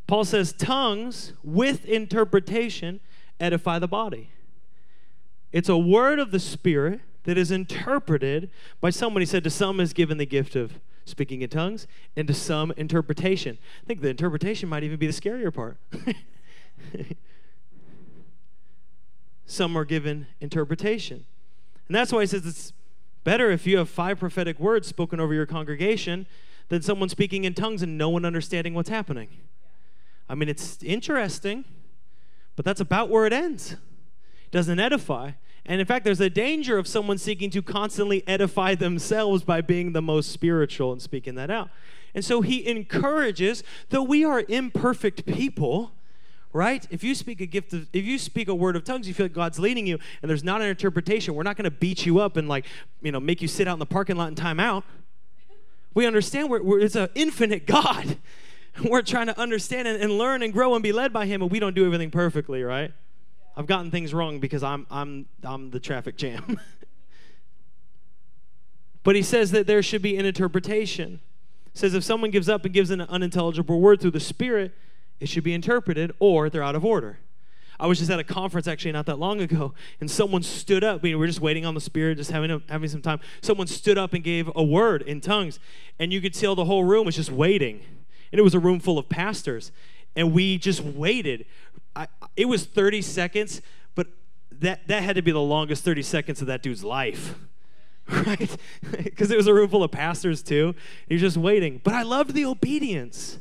Paul 0.07 0.23
says, 0.23 0.53
tongues 0.53 1.33
with 1.43 1.85
interpretation 1.85 2.99
edify 3.39 3.79
the 3.79 3.87
body. 3.87 4.29
It's 5.51 5.69
a 5.69 5.77
word 5.77 6.19
of 6.19 6.31
the 6.31 6.39
Spirit 6.39 7.01
that 7.23 7.37
is 7.37 7.51
interpreted 7.51 8.49
by 8.81 8.89
someone. 8.91 9.21
He 9.21 9.25
said, 9.25 9.43
To 9.43 9.49
some 9.49 9.79
is 9.79 9.93
given 9.93 10.17
the 10.17 10.25
gift 10.25 10.55
of 10.55 10.79
speaking 11.05 11.41
in 11.41 11.49
tongues, 11.49 11.87
and 12.15 12.27
to 12.27 12.33
some 12.33 12.73
interpretation. 12.77 13.57
I 13.83 13.85
think 13.85 14.01
the 14.01 14.09
interpretation 14.09 14.67
might 14.67 14.83
even 14.83 14.97
be 14.97 15.07
the 15.07 15.13
scarier 15.13 15.53
part. 15.53 15.77
some 19.45 19.77
are 19.77 19.85
given 19.85 20.27
interpretation. 20.41 21.25
And 21.87 21.95
that's 21.95 22.11
why 22.11 22.21
he 22.21 22.27
says 22.27 22.45
it's 22.45 22.73
better 23.23 23.51
if 23.51 23.67
you 23.67 23.77
have 23.77 23.89
five 23.89 24.19
prophetic 24.19 24.59
words 24.59 24.87
spoken 24.87 25.19
over 25.19 25.33
your 25.33 25.45
congregation 25.45 26.25
than 26.69 26.81
someone 26.81 27.09
speaking 27.09 27.43
in 27.43 27.53
tongues 27.53 27.83
and 27.83 27.97
no 27.97 28.09
one 28.09 28.25
understanding 28.25 28.73
what's 28.73 28.89
happening. 28.89 29.29
I 30.27 30.35
mean, 30.35 30.49
it's 30.49 30.81
interesting, 30.83 31.65
but 32.55 32.65
that's 32.65 32.81
about 32.81 33.09
where 33.09 33.25
it 33.25 33.33
ends. 33.33 33.73
It 33.73 34.51
doesn't 34.51 34.79
edify. 34.79 35.31
And 35.65 35.79
in 35.79 35.87
fact, 35.87 36.05
there's 36.05 36.21
a 36.21 36.29
danger 36.29 36.77
of 36.77 36.87
someone 36.87 37.17
seeking 37.17 37.49
to 37.51 37.61
constantly 37.61 38.27
edify 38.27 38.75
themselves 38.75 39.43
by 39.43 39.61
being 39.61 39.93
the 39.93 40.01
most 40.01 40.31
spiritual 40.31 40.91
and 40.91 41.01
speaking 41.01 41.35
that 41.35 41.49
out. 41.49 41.69
And 42.13 42.23
so 42.23 42.41
he 42.41 42.67
encourages, 42.67 43.63
though 43.89 44.03
we 44.03 44.23
are 44.23 44.43
imperfect 44.47 45.25
people, 45.25 45.91
right? 46.53 46.87
If 46.89 47.03
you 47.03 47.13
speak 47.15 47.41
a 47.41 47.45
gift 47.45 47.73
of, 47.73 47.89
if 47.91 48.05
you 48.05 48.17
speak 48.17 48.47
a 48.47 48.55
word 48.55 48.75
of 48.75 48.83
tongues, 48.83 49.07
you 49.07 49.13
feel 49.13 49.25
like 49.25 49.33
God's 49.33 49.59
leading 49.59 49.85
you, 49.85 49.99
and 50.21 50.29
there's 50.29 50.43
not 50.43 50.61
an 50.61 50.67
interpretation, 50.67 51.35
we're 51.35 51.43
not 51.43 51.57
going 51.57 51.65
to 51.65 51.71
beat 51.71 52.05
you 52.05 52.19
up 52.19 52.37
and 52.37 52.47
like, 52.47 52.65
you 53.01 53.11
know, 53.11 53.19
make 53.19 53.41
you 53.41 53.47
sit 53.47 53.67
out 53.67 53.73
in 53.73 53.79
the 53.79 53.85
parking 53.85 54.15
lot 54.15 54.29
and 54.29 54.37
time 54.37 54.59
out. 54.59 54.85
We 55.93 56.05
understand 56.05 56.49
we're, 56.49 56.61
we're 56.61 56.79
it's 56.79 56.95
an 56.95 57.09
infinite 57.15 57.65
God. 57.65 58.17
we're 58.89 59.01
trying 59.01 59.27
to 59.27 59.39
understand 59.39 59.87
and, 59.87 60.01
and 60.01 60.17
learn 60.17 60.41
and 60.41 60.51
grow 60.51 60.73
and 60.73 60.83
be 60.83 60.91
led 60.91 61.13
by 61.13 61.25
Him, 61.25 61.41
and 61.41 61.51
we 61.51 61.59
don't 61.59 61.75
do 61.75 61.85
everything 61.85 62.11
perfectly, 62.11 62.63
right? 62.63 62.91
I've 63.57 63.67
gotten 63.67 63.89
things 63.89 64.13
wrong 64.13 64.39
because 64.39 64.63
I'm 64.63 64.85
I'm 64.91 65.27
I'm 65.43 65.71
the 65.71 65.79
traffic 65.79 66.17
jam. 66.17 66.59
but 69.03 69.15
he 69.15 69.21
says 69.21 69.51
that 69.51 69.67
there 69.67 69.81
should 69.81 70.01
be 70.01 70.17
an 70.17 70.25
interpretation. 70.25 71.21
says 71.73 71.93
if 71.93 72.03
someone 72.03 72.31
gives 72.31 72.49
up 72.49 72.65
and 72.65 72.73
gives 72.73 72.89
an 72.89 73.01
unintelligible 73.01 73.79
word 73.79 74.01
through 74.01 74.11
the 74.11 74.19
Spirit, 74.19 74.73
it 75.19 75.29
should 75.29 75.43
be 75.43 75.53
interpreted 75.53 76.11
or 76.19 76.49
they're 76.49 76.63
out 76.63 76.75
of 76.75 76.83
order. 76.83 77.19
I 77.79 77.87
was 77.87 77.99
just 77.99 78.09
at 78.09 78.19
a 78.19 78.23
conference 78.23 78.67
actually 78.67 78.93
not 78.93 79.05
that 79.07 79.19
long 79.19 79.41
ago, 79.41 79.73
and 79.99 80.09
someone 80.09 80.43
stood 80.43 80.83
up. 80.83 81.01
We 81.01 81.13
were 81.15 81.27
just 81.27 81.41
waiting 81.41 81.65
on 81.65 81.75
the 81.75 81.81
Spirit, 81.81 82.17
just 82.17 82.31
having, 82.31 82.49
a, 82.49 82.61
having 82.69 82.87
some 82.87 83.01
time. 83.01 83.19
Someone 83.41 83.67
stood 83.67 83.97
up 83.97 84.13
and 84.13 84.23
gave 84.23 84.49
a 84.55 84.63
word 84.63 85.01
in 85.01 85.19
tongues, 85.19 85.59
and 85.99 86.13
you 86.13 86.21
could 86.21 86.33
tell 86.33 86.55
the 86.55 86.65
whole 86.65 86.85
room 86.85 87.05
was 87.05 87.17
just 87.17 87.31
waiting. 87.31 87.81
And 88.31 88.39
it 88.39 88.43
was 88.43 88.53
a 88.53 88.59
room 88.59 88.79
full 88.79 88.97
of 88.97 89.09
pastors, 89.09 89.71
and 90.15 90.33
we 90.33 90.57
just 90.57 90.81
waited. 90.81 91.45
I, 91.95 92.07
it 92.35 92.45
was 92.45 92.65
30 92.65 93.01
seconds, 93.01 93.61
but 93.93 94.07
that, 94.51 94.87
that 94.87 95.03
had 95.03 95.15
to 95.15 95.21
be 95.21 95.31
the 95.31 95.41
longest 95.41 95.83
30 95.83 96.01
seconds 96.03 96.41
of 96.41 96.47
that 96.47 96.61
dude's 96.61 96.83
life. 96.83 97.35
Right? 98.07 98.55
Because 99.03 99.31
it 99.31 99.37
was 99.37 99.47
a 99.47 99.53
room 99.53 99.67
full 99.67 99.83
of 99.83 99.89
pastors 99.89 100.43
too. 100.43 100.75
He's 101.09 101.21
just 101.21 101.37
waiting. 101.37 101.81
But 101.83 101.95
I 101.95 102.03
loved 102.03 102.35
the 102.35 102.45
obedience 102.45 103.39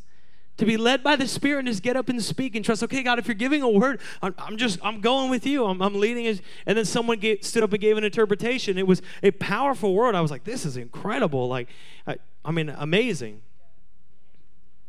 to 0.56 0.64
be 0.64 0.76
led 0.76 1.02
by 1.02 1.16
the 1.16 1.26
spirit 1.26 1.60
and 1.60 1.68
just 1.68 1.82
get 1.82 1.96
up 1.96 2.08
and 2.08 2.22
speak 2.22 2.54
and 2.54 2.64
trust 2.64 2.82
okay 2.82 3.02
god 3.02 3.18
if 3.18 3.26
you're 3.26 3.34
giving 3.34 3.62
a 3.62 3.68
word 3.68 4.00
i'm, 4.22 4.34
I'm 4.38 4.56
just 4.56 4.78
i'm 4.82 5.00
going 5.00 5.30
with 5.30 5.46
you 5.46 5.64
i'm, 5.66 5.82
I'm 5.82 5.94
leading 5.94 6.26
it 6.26 6.40
and 6.66 6.78
then 6.78 6.84
someone 6.84 7.18
get, 7.18 7.44
stood 7.44 7.62
up 7.62 7.72
and 7.72 7.80
gave 7.80 7.96
an 7.96 8.04
interpretation 8.04 8.78
it 8.78 8.86
was 8.86 9.02
a 9.22 9.32
powerful 9.32 9.94
word 9.94 10.14
i 10.14 10.20
was 10.20 10.30
like 10.30 10.44
this 10.44 10.64
is 10.64 10.76
incredible 10.76 11.48
like 11.48 11.68
i, 12.06 12.16
I 12.44 12.52
mean 12.52 12.68
amazing 12.70 13.42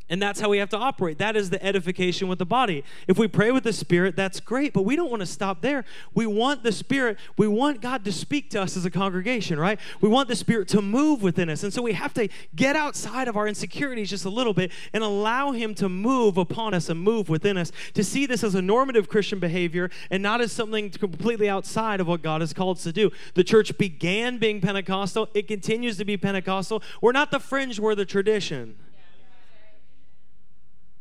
and 0.10 0.22
that's 0.22 0.40
how 0.40 0.50
we 0.50 0.60
have 0.60 0.70
to 0.70 0.78
operate. 0.78 1.18
That 1.18 1.36
is 1.36 1.50
the 1.50 1.64
edification 1.66 2.28
with 2.28 2.38
the 2.38 2.46
body. 2.46 2.84
If 3.08 3.18
we 3.18 3.28
pray 3.28 3.52
with 3.52 3.64
the 3.64 3.74
Spirit, 3.74 4.16
that's 4.16 4.40
great, 4.40 4.72
but 4.72 4.84
we 4.84 4.96
don't 4.96 5.10
want 5.10 5.22
to 5.22 5.26
stop 5.26 5.62
there. 5.62 5.84
We 6.14 6.28
want 6.28 6.64
the 6.64 6.72
Spirit, 6.72 7.18
we 7.38 7.48
want 7.48 7.82
God 7.82 8.06
to 8.06 8.12
speak 8.12 8.52
to 8.52 8.62
us 8.62 8.78
as 8.78 8.86
a 8.86 8.92
congregation, 8.92 9.60
right? 9.60 9.80
We 10.02 10.10
want 10.10 10.30
the 10.30 10.36
Spirit 10.36 10.68
to 10.70 10.82
move 10.82 11.24
within 11.24 11.50
us. 11.50 11.64
And 11.64 11.74
so 11.74 11.82
we 11.82 11.94
have 11.94 12.14
to 12.16 12.28
get 12.56 12.76
outside 12.76 13.28
of 13.28 13.36
our 13.36 13.48
insecurities 13.48 14.12
just 14.12 14.26
a 14.26 14.30
little 14.30 14.54
bit 14.54 14.72
and 14.94 15.04
allow 15.04 15.52
Him 15.52 15.74
to 15.76 15.90
move 15.90 16.38
upon 16.38 16.76
us 16.76 16.90
and 16.90 17.00
move 17.00 17.28
within 17.28 17.58
us, 17.58 17.72
to 17.96 18.04
see 18.04 18.28
this 18.28 18.44
as 18.44 18.54
a 18.54 18.62
normative 18.62 19.10
Christian 19.10 19.40
behavior 19.40 19.90
and 20.12 20.22
not 20.22 20.40
as 20.40 20.52
something 20.52 20.92
completely 20.92 21.50
outside 21.50 22.00
of 22.00 22.08
what 22.08 22.22
God 22.22 22.42
has 22.42 22.54
called 22.54 22.78
us 22.78 22.84
to 22.84 22.92
do. 22.92 23.12
The 23.34 23.44
church 23.44 23.76
began 23.78 24.38
being 24.38 24.62
Pentecostal, 24.62 25.30
it 25.34 25.48
continues 25.48 25.98
to 25.98 26.06
be 26.06 26.16
Pentecostal. 26.16 26.84
We're 27.02 27.12
not 27.12 27.32
the 27.32 27.40
fringe, 27.40 27.80
we're 27.80 27.96
the 27.96 28.06
tradition. 28.06 28.76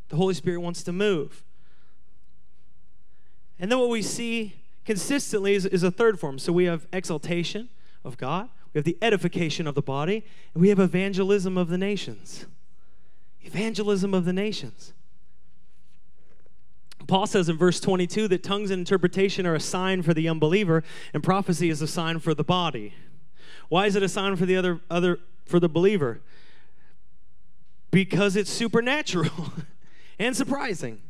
The 0.09 0.15
Holy 0.15 0.33
Spirit 0.33 0.59
wants 0.59 0.83
to 0.83 0.91
move. 0.91 1.43
And 3.59 3.71
then 3.71 3.79
what 3.79 3.89
we 3.89 4.01
see 4.01 4.55
consistently 4.85 5.55
is, 5.55 5.65
is 5.65 5.83
a 5.83 5.91
third 5.91 6.19
form. 6.19 6.39
So 6.39 6.53
we 6.53 6.65
have 6.65 6.87
exaltation 6.93 7.69
of 8.03 8.17
God, 8.17 8.49
we 8.73 8.79
have 8.79 8.85
the 8.85 8.97
edification 9.01 9.67
of 9.67 9.73
the 9.73 9.81
body, 9.81 10.23
and 10.53 10.61
we 10.61 10.69
have 10.69 10.79
evangelism 10.79 11.57
of 11.57 11.69
the 11.69 11.77
nations. 11.77 12.45
Evangelism 13.41 14.13
of 14.13 14.25
the 14.25 14.33
nations. 14.33 14.93
Paul 17.07 17.27
says 17.27 17.49
in 17.49 17.57
verse 17.57 17.79
22 17.79 18.27
that 18.29 18.43
tongues 18.43 18.71
and 18.71 18.79
interpretation 18.79 19.45
are 19.45 19.55
a 19.55 19.59
sign 19.59 20.01
for 20.01 20.13
the 20.13 20.27
unbeliever, 20.27 20.83
and 21.13 21.23
prophecy 21.23 21.69
is 21.69 21.81
a 21.81 21.87
sign 21.87 22.19
for 22.19 22.33
the 22.33 22.43
body. 22.43 22.93
Why 23.69 23.85
is 23.85 23.95
it 23.95 24.03
a 24.03 24.09
sign 24.09 24.35
for 24.35 24.45
the 24.45 24.55
other, 24.55 24.81
other 24.89 25.19
for 25.45 25.59
the 25.59 25.69
believer? 25.69 26.21
Because 27.91 28.35
it's 28.35 28.49
supernatural. 28.49 29.53
and 30.19 30.35
surprising. 30.35 31.01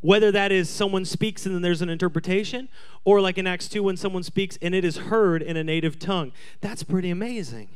Whether 0.00 0.30
that 0.30 0.52
is 0.52 0.70
someone 0.70 1.04
speaks 1.04 1.44
and 1.44 1.54
then 1.54 1.62
there's 1.62 1.82
an 1.82 1.88
interpretation, 1.88 2.68
or 3.04 3.20
like 3.20 3.36
in 3.36 3.46
Acts 3.46 3.68
2 3.68 3.82
when 3.82 3.96
someone 3.96 4.22
speaks 4.22 4.56
and 4.62 4.74
it 4.74 4.84
is 4.84 4.96
heard 4.96 5.42
in 5.42 5.56
a 5.56 5.64
native 5.64 5.98
tongue. 5.98 6.32
That's 6.60 6.84
pretty 6.84 7.10
amazing. 7.10 7.68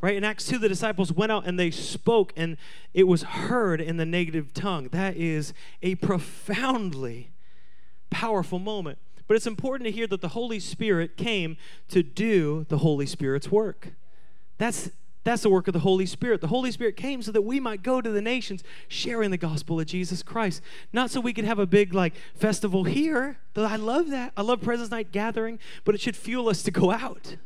Right? 0.00 0.16
In 0.16 0.22
Acts 0.22 0.46
2, 0.46 0.58
the 0.58 0.68
disciples 0.68 1.12
went 1.12 1.32
out 1.32 1.46
and 1.46 1.58
they 1.58 1.72
spoke 1.72 2.32
and 2.36 2.56
it 2.94 3.08
was 3.08 3.24
heard 3.24 3.80
in 3.80 3.96
the 3.96 4.06
native 4.06 4.54
tongue. 4.54 4.88
That 4.92 5.16
is 5.16 5.52
a 5.82 5.96
profoundly 5.96 7.30
powerful 8.10 8.60
moment. 8.60 8.98
But 9.26 9.36
it's 9.36 9.46
important 9.46 9.86
to 9.86 9.90
hear 9.90 10.06
that 10.06 10.20
the 10.20 10.28
Holy 10.28 10.60
Spirit 10.60 11.16
came 11.16 11.56
to 11.88 12.02
do 12.02 12.64
the 12.68 12.78
Holy 12.78 13.06
Spirit's 13.06 13.50
work. 13.50 13.90
That's 14.56 14.90
that's 15.28 15.42
the 15.42 15.50
work 15.50 15.68
of 15.68 15.74
the 15.74 15.80
Holy 15.80 16.06
Spirit. 16.06 16.40
The 16.40 16.46
Holy 16.46 16.72
Spirit 16.72 16.96
came 16.96 17.22
so 17.22 17.30
that 17.32 17.42
we 17.42 17.60
might 17.60 17.82
go 17.82 18.00
to 18.00 18.10
the 18.10 18.22
nations 18.22 18.64
sharing 18.88 19.30
the 19.30 19.36
gospel 19.36 19.78
of 19.78 19.86
Jesus 19.86 20.22
Christ. 20.22 20.62
Not 20.92 21.10
so 21.10 21.20
we 21.20 21.32
could 21.32 21.44
have 21.44 21.58
a 21.58 21.66
big 21.66 21.92
like 21.92 22.14
festival 22.34 22.84
here. 22.84 23.38
I 23.54 23.76
love 23.76 24.08
that. 24.10 24.32
I 24.36 24.42
love 24.42 24.62
Presence 24.62 24.90
Night 24.90 25.12
gathering, 25.12 25.58
but 25.84 25.94
it 25.94 26.00
should 26.00 26.16
fuel 26.16 26.48
us 26.48 26.62
to 26.62 26.70
go 26.70 26.90
out 26.90 27.36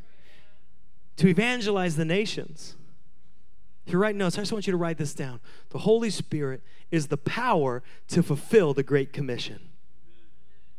to 1.16 1.28
evangelize 1.28 1.96
the 1.96 2.04
nations. 2.04 2.76
If 3.86 3.92
you're 3.92 4.00
writing 4.00 4.18
notes, 4.18 4.38
I 4.38 4.42
just 4.42 4.52
want 4.52 4.66
you 4.66 4.70
to 4.70 4.76
write 4.76 4.98
this 4.98 5.12
down. 5.12 5.40
The 5.70 5.78
Holy 5.78 6.10
Spirit 6.10 6.62
is 6.90 7.08
the 7.08 7.16
power 7.16 7.82
to 8.08 8.22
fulfill 8.22 8.74
the 8.74 8.84
Great 8.84 9.12
Commission. 9.12 9.58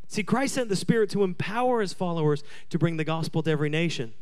See, 0.08 0.24
Christ 0.24 0.56
sent 0.56 0.70
the 0.70 0.76
Spirit 0.76 1.10
to 1.10 1.24
empower 1.24 1.82
his 1.82 1.92
followers 1.92 2.44
to 2.70 2.78
bring 2.78 2.98
the 2.98 3.04
gospel 3.04 3.44
to 3.44 3.52
every 3.52 3.70
nation. 3.70 4.14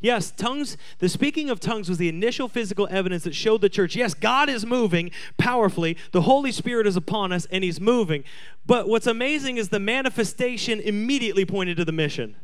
Yes, 0.00 0.30
tongues, 0.30 0.76
the 0.98 1.08
speaking 1.08 1.50
of 1.50 1.60
tongues 1.60 1.88
was 1.88 1.98
the 1.98 2.08
initial 2.08 2.48
physical 2.48 2.88
evidence 2.90 3.24
that 3.24 3.34
showed 3.34 3.60
the 3.60 3.68
church, 3.68 3.96
yes, 3.96 4.14
God 4.14 4.48
is 4.48 4.64
moving 4.64 5.10
powerfully. 5.38 5.96
The 6.12 6.22
Holy 6.22 6.52
Spirit 6.52 6.86
is 6.86 6.96
upon 6.96 7.32
us 7.32 7.46
and 7.50 7.64
he's 7.64 7.80
moving. 7.80 8.24
But 8.66 8.88
what's 8.88 9.06
amazing 9.06 9.56
is 9.56 9.68
the 9.68 9.80
manifestation 9.80 10.80
immediately 10.80 11.44
pointed 11.44 11.76
to 11.78 11.84
the 11.84 11.92
mission. 11.92 12.36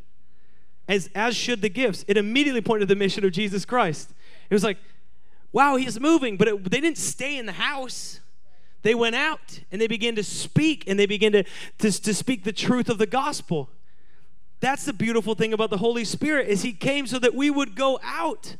As, 0.87 1.09
as 1.13 1.35
should 1.35 1.61
the 1.61 1.69
gifts. 1.69 2.05
It 2.07 2.17
immediately 2.17 2.61
pointed 2.61 2.87
to 2.87 2.93
the 2.93 2.99
mission 2.99 3.25
of 3.25 3.31
Jesus 3.31 3.65
Christ. 3.65 4.11
It 4.49 4.53
was 4.53 4.63
like, 4.63 4.77
wow, 5.51 5.75
he's 5.75 5.99
moving, 5.99 6.37
but 6.37 6.47
it, 6.47 6.71
they 6.71 6.79
didn't 6.79 6.97
stay 6.97 7.37
in 7.37 7.45
the 7.45 7.53
house. 7.53 8.21
They 8.83 8.95
went 8.95 9.15
out 9.15 9.59
and 9.71 9.81
they 9.81 9.87
began 9.87 10.15
to 10.15 10.23
speak 10.23 10.85
and 10.87 10.97
they 10.97 11.05
began 11.05 11.33
to, 11.33 11.43
to, 11.79 11.91
to 11.91 12.13
speak 12.13 12.43
the 12.43 12.53
truth 12.53 12.89
of 12.89 12.97
the 12.97 13.05
gospel. 13.05 13.69
That's 14.59 14.85
the 14.85 14.93
beautiful 14.93 15.35
thing 15.35 15.53
about 15.53 15.69
the 15.69 15.77
Holy 15.77 16.03
Spirit 16.03 16.47
is 16.47 16.63
he 16.63 16.73
came 16.73 17.05
so 17.07 17.19
that 17.19 17.35
we 17.35 17.49
would 17.49 17.75
go 17.75 17.99
out. 18.03 18.55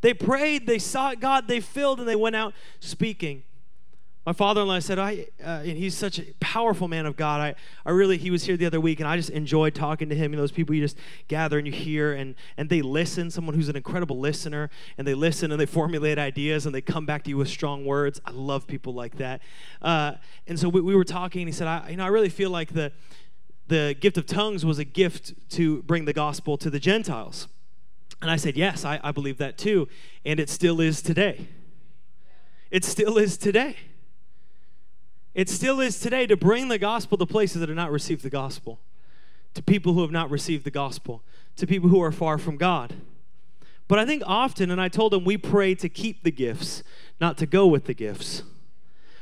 They 0.00 0.14
prayed, 0.14 0.66
they 0.66 0.78
sought 0.78 1.20
God, 1.20 1.48
they 1.48 1.60
filled, 1.60 2.00
and 2.00 2.08
they 2.08 2.16
went 2.16 2.36
out 2.36 2.54
speaking. 2.80 3.44
My 4.28 4.34
father-in-law 4.34 4.80
said, 4.80 4.98
"I," 4.98 5.26
uh, 5.42 5.62
and 5.64 5.78
he's 5.78 5.96
such 5.96 6.18
a 6.18 6.24
powerful 6.38 6.86
man 6.86 7.06
of 7.06 7.16
God. 7.16 7.40
I, 7.40 7.54
I 7.86 7.92
really, 7.92 8.18
he 8.18 8.30
was 8.30 8.44
here 8.44 8.58
the 8.58 8.66
other 8.66 8.78
week, 8.78 9.00
and 9.00 9.08
I 9.08 9.16
just 9.16 9.30
enjoyed 9.30 9.74
talking 9.74 10.10
to 10.10 10.14
him. 10.14 10.32
You 10.32 10.36
know, 10.36 10.42
those 10.42 10.52
people 10.52 10.74
you 10.74 10.82
just 10.82 10.98
gather 11.28 11.56
and 11.56 11.66
you 11.66 11.72
hear, 11.72 12.12
and 12.12 12.34
and 12.58 12.68
they 12.68 12.82
listen. 12.82 13.30
Someone 13.30 13.54
who's 13.54 13.70
an 13.70 13.76
incredible 13.76 14.18
listener, 14.18 14.68
and 14.98 15.08
they 15.08 15.14
listen 15.14 15.50
and 15.50 15.58
they 15.58 15.64
formulate 15.64 16.18
ideas, 16.18 16.66
and 16.66 16.74
they 16.74 16.82
come 16.82 17.06
back 17.06 17.24
to 17.24 17.30
you 17.30 17.38
with 17.38 17.48
strong 17.48 17.86
words. 17.86 18.20
I 18.22 18.32
love 18.32 18.66
people 18.66 18.92
like 18.92 19.16
that. 19.16 19.40
Uh, 19.80 20.16
and 20.46 20.60
so 20.60 20.68
we, 20.68 20.82
we 20.82 20.94
were 20.94 21.04
talking, 21.04 21.40
and 21.40 21.48
he 21.48 21.52
said, 21.54 21.66
"I, 21.66 21.88
you 21.88 21.96
know, 21.96 22.04
I 22.04 22.08
really 22.08 22.28
feel 22.28 22.50
like 22.50 22.74
the." 22.74 22.92
The 23.68 23.96
gift 23.98 24.18
of 24.18 24.26
tongues 24.26 24.64
was 24.64 24.78
a 24.78 24.84
gift 24.84 25.34
to 25.50 25.82
bring 25.82 26.04
the 26.04 26.12
gospel 26.12 26.56
to 26.58 26.70
the 26.70 26.80
Gentiles. 26.80 27.48
And 28.20 28.30
I 28.30 28.36
said, 28.36 28.56
Yes, 28.56 28.84
I, 28.84 28.98
I 29.02 29.12
believe 29.12 29.38
that 29.38 29.58
too. 29.58 29.88
And 30.24 30.40
it 30.40 30.48
still 30.48 30.80
is 30.80 31.02
today. 31.02 31.48
It 32.70 32.84
still 32.84 33.16
is 33.16 33.36
today. 33.36 33.76
It 35.34 35.48
still 35.48 35.80
is 35.80 36.00
today 36.00 36.26
to 36.26 36.36
bring 36.36 36.68
the 36.68 36.78
gospel 36.78 37.16
to 37.18 37.26
places 37.26 37.60
that 37.60 37.68
have 37.68 37.76
not 37.76 37.92
received 37.92 38.22
the 38.22 38.30
gospel, 38.30 38.80
to 39.54 39.62
people 39.62 39.92
who 39.92 40.02
have 40.02 40.10
not 40.10 40.30
received 40.30 40.64
the 40.64 40.70
gospel, 40.70 41.22
to 41.56 41.66
people 41.66 41.88
who 41.90 42.02
are 42.02 42.10
far 42.10 42.38
from 42.38 42.56
God. 42.56 42.94
But 43.86 43.98
I 43.98 44.04
think 44.04 44.22
often, 44.26 44.70
and 44.70 44.80
I 44.80 44.88
told 44.88 45.12
them, 45.12 45.24
we 45.24 45.36
pray 45.36 45.74
to 45.76 45.88
keep 45.88 46.22
the 46.22 46.30
gifts, 46.30 46.82
not 47.20 47.38
to 47.38 47.46
go 47.46 47.66
with 47.66 47.84
the 47.84 47.94
gifts. 47.94 48.42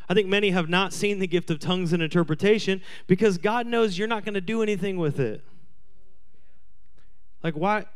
I 0.08 0.14
think 0.14 0.28
many 0.28 0.50
have 0.50 0.68
not 0.68 0.92
seen 0.92 1.18
the 1.18 1.26
gift 1.26 1.50
of 1.50 1.58
tongues 1.58 1.92
and 1.92 2.02
interpretation 2.02 2.80
because 3.06 3.38
God 3.38 3.66
knows 3.66 3.98
you're 3.98 4.08
not 4.08 4.24
going 4.24 4.34
to 4.34 4.40
do 4.40 4.62
anything 4.62 4.98
with 4.98 5.18
it. 5.18 5.42
Like, 7.42 7.54
why? 7.54 7.86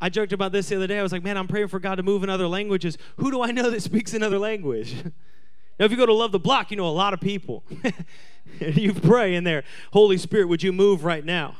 I 0.00 0.08
joked 0.08 0.32
about 0.32 0.52
this 0.52 0.68
the 0.68 0.76
other 0.76 0.86
day. 0.86 0.98
I 0.98 1.02
was 1.02 1.12
like, 1.12 1.22
man, 1.22 1.36
I'm 1.36 1.48
praying 1.48 1.68
for 1.68 1.78
God 1.78 1.96
to 1.96 2.02
move 2.02 2.24
in 2.24 2.30
other 2.30 2.48
languages. 2.48 2.96
Who 3.16 3.30
do 3.30 3.42
I 3.42 3.50
know 3.50 3.70
that 3.70 3.82
speaks 3.82 4.14
another 4.14 4.38
language? 4.38 4.94
now, 5.78 5.84
if 5.84 5.90
you 5.90 5.96
go 5.96 6.06
to 6.06 6.14
Love 6.14 6.32
the 6.32 6.38
Block, 6.38 6.70
you 6.70 6.76
know 6.76 6.88
a 6.88 6.90
lot 6.90 7.12
of 7.12 7.20
people. 7.20 7.64
you 8.60 8.94
pray 8.94 9.34
in 9.34 9.44
there, 9.44 9.64
Holy 9.92 10.16
Spirit, 10.16 10.48
would 10.48 10.62
you 10.62 10.72
move 10.72 11.04
right 11.04 11.24
now? 11.24 11.56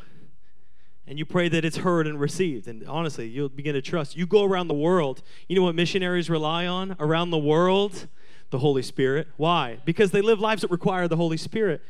And 1.07 1.19
you 1.19 1.27
pray 1.27 1.49
that 1.49 1.65
it's 1.65 1.79
heard 1.79 2.07
and 2.07 2.21
received. 2.21 2.69
And 2.69 2.87
honestly, 2.87 3.27
you'll 3.27 3.49
begin 3.49 3.75
to 3.75 3.83
trust. 3.83 4.17
You 4.17 4.27
go 4.27 4.45
around 4.45 4.69
the 4.69 4.75
world. 4.75 5.23
You 5.49 5.57
know 5.57 5.63
what 5.63 5.75
missionaries 5.75 6.31
rely 6.31 6.67
on 6.67 6.97
around 7.01 7.31
the 7.31 7.39
world? 7.39 8.07
The 8.51 8.59
Holy 8.59 8.83
Spirit. 8.83 9.29
Why? 9.37 9.79
Because 9.85 10.11
they 10.11 10.21
live 10.21 10.41
lives 10.41 10.63
that 10.63 10.71
require 10.71 11.09
the 11.09 11.17
Holy 11.17 11.37
Spirit. 11.37 11.83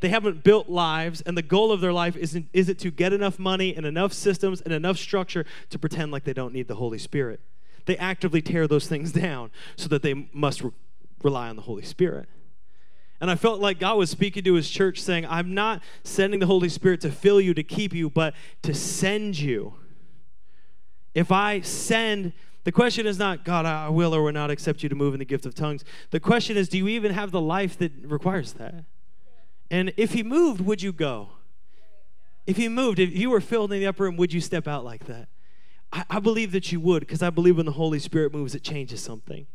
They 0.00 0.08
haven't 0.08 0.44
built 0.44 0.68
lives, 0.68 1.22
and 1.22 1.36
the 1.36 1.42
goal 1.42 1.72
of 1.72 1.80
their 1.80 1.92
life 1.92 2.16
isn't 2.16 2.48
is 2.52 2.68
it 2.68 2.78
to 2.80 2.90
get 2.90 3.12
enough 3.12 3.38
money 3.38 3.74
and 3.74 3.86
enough 3.86 4.12
systems 4.12 4.60
and 4.60 4.72
enough 4.72 4.98
structure 4.98 5.46
to 5.70 5.78
pretend 5.78 6.12
like 6.12 6.24
they 6.24 6.34
don't 6.34 6.52
need 6.52 6.68
the 6.68 6.74
Holy 6.74 6.98
Spirit. 6.98 7.40
They 7.86 7.96
actively 7.96 8.42
tear 8.42 8.66
those 8.66 8.86
things 8.86 9.12
down 9.12 9.50
so 9.76 9.88
that 9.88 10.02
they 10.02 10.28
must 10.32 10.62
re- 10.62 10.70
rely 11.22 11.48
on 11.48 11.56
the 11.56 11.62
Holy 11.62 11.84
Spirit. 11.84 12.28
And 13.20 13.30
I 13.30 13.36
felt 13.36 13.60
like 13.60 13.78
God 13.78 13.96
was 13.96 14.10
speaking 14.10 14.44
to 14.44 14.54
his 14.54 14.68
church 14.68 15.00
saying, 15.00 15.24
I'm 15.26 15.54
not 15.54 15.82
sending 16.04 16.40
the 16.40 16.46
Holy 16.46 16.68
Spirit 16.68 17.00
to 17.02 17.10
fill 17.10 17.40
you, 17.40 17.54
to 17.54 17.62
keep 17.62 17.94
you, 17.94 18.10
but 18.10 18.34
to 18.62 18.74
send 18.74 19.38
you. 19.38 19.74
If 21.14 21.32
I 21.32 21.62
send 21.62 22.34
the 22.66 22.72
question 22.72 23.06
is 23.06 23.16
not, 23.16 23.44
God, 23.44 23.64
I 23.64 23.88
will 23.90 24.12
or 24.12 24.24
will 24.24 24.32
not 24.32 24.50
accept 24.50 24.82
you 24.82 24.88
to 24.88 24.96
move 24.96 25.14
in 25.14 25.20
the 25.20 25.24
gift 25.24 25.46
of 25.46 25.54
tongues. 25.54 25.84
The 26.10 26.18
question 26.18 26.56
is, 26.56 26.68
do 26.68 26.76
you 26.76 26.88
even 26.88 27.12
have 27.12 27.30
the 27.30 27.40
life 27.40 27.78
that 27.78 27.92
requires 28.02 28.54
that? 28.54 28.74
And 29.70 29.92
if 29.96 30.14
he 30.14 30.24
moved, 30.24 30.60
would 30.62 30.82
you 30.82 30.92
go? 30.92 31.28
If 32.44 32.56
he 32.56 32.68
moved, 32.68 32.98
if 32.98 33.14
you 33.16 33.30
were 33.30 33.40
filled 33.40 33.72
in 33.72 33.78
the 33.78 33.86
upper 33.86 34.02
room, 34.02 34.16
would 34.16 34.32
you 34.32 34.40
step 34.40 34.66
out 34.66 34.84
like 34.84 35.06
that? 35.06 35.28
I, 35.92 36.02
I 36.10 36.18
believe 36.18 36.50
that 36.50 36.72
you 36.72 36.80
would 36.80 37.00
because 37.00 37.22
I 37.22 37.30
believe 37.30 37.56
when 37.56 37.66
the 37.66 37.72
Holy 37.72 38.00
Spirit 38.00 38.32
moves, 38.32 38.52
it 38.56 38.64
changes 38.64 39.00
something. 39.00 39.46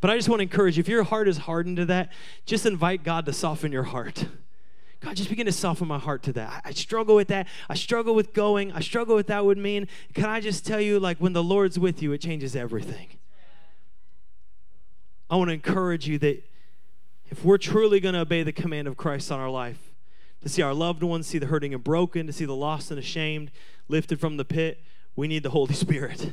But 0.00 0.10
I 0.10 0.16
just 0.16 0.28
want 0.28 0.40
to 0.40 0.42
encourage 0.42 0.78
you 0.78 0.80
if 0.80 0.88
your 0.88 1.04
heart 1.04 1.28
is 1.28 1.38
hardened 1.38 1.76
to 1.76 1.84
that, 1.84 2.10
just 2.44 2.66
invite 2.66 3.04
God 3.04 3.24
to 3.26 3.32
soften 3.32 3.70
your 3.70 3.84
heart. 3.84 4.26
God, 5.00 5.16
just 5.16 5.28
begin 5.28 5.46
to 5.46 5.52
soften 5.52 5.86
my 5.86 5.98
heart 5.98 6.24
to 6.24 6.32
that. 6.32 6.62
I, 6.64 6.70
I, 6.70 6.72
struggle 6.72 7.14
with 7.14 7.28
that. 7.28 7.46
I 7.68 7.74
struggle 7.74 8.14
with 8.14 8.34
going. 8.34 8.72
I 8.72 8.80
struggle 8.80 9.14
with 9.14 9.28
that 9.28 9.44
would 9.44 9.58
mean. 9.58 9.86
Can 10.12 10.24
I 10.24 10.40
just 10.40 10.66
tell 10.66 10.80
you, 10.80 10.98
like, 10.98 11.18
when 11.18 11.34
the 11.34 11.42
Lord's 11.42 11.78
with 11.78 12.02
you, 12.02 12.12
it 12.12 12.18
changes 12.18 12.56
everything. 12.56 13.08
I 15.30 15.36
want 15.36 15.48
to 15.48 15.54
encourage 15.54 16.08
you 16.08 16.18
that 16.18 16.42
if 17.30 17.44
we're 17.44 17.58
truly 17.58 18.00
going 18.00 18.14
to 18.14 18.20
obey 18.20 18.42
the 18.42 18.52
command 18.52 18.88
of 18.88 18.96
Christ 18.96 19.30
on 19.30 19.38
our 19.38 19.50
life, 19.50 19.78
to 20.42 20.48
see 20.48 20.62
our 20.62 20.74
loved 20.74 21.02
ones, 21.02 21.26
see 21.26 21.38
the 21.38 21.46
hurting 21.46 21.74
and 21.74 21.84
broken, 21.84 22.26
to 22.26 22.32
see 22.32 22.44
the 22.44 22.54
lost 22.54 22.90
and 22.90 22.98
ashamed 22.98 23.50
lifted 23.88 24.20
from 24.20 24.36
the 24.36 24.44
pit, 24.44 24.80
we 25.16 25.28
need 25.28 25.42
the 25.42 25.50
Holy 25.50 25.74
Spirit. 25.74 26.24
Yeah. 26.24 26.30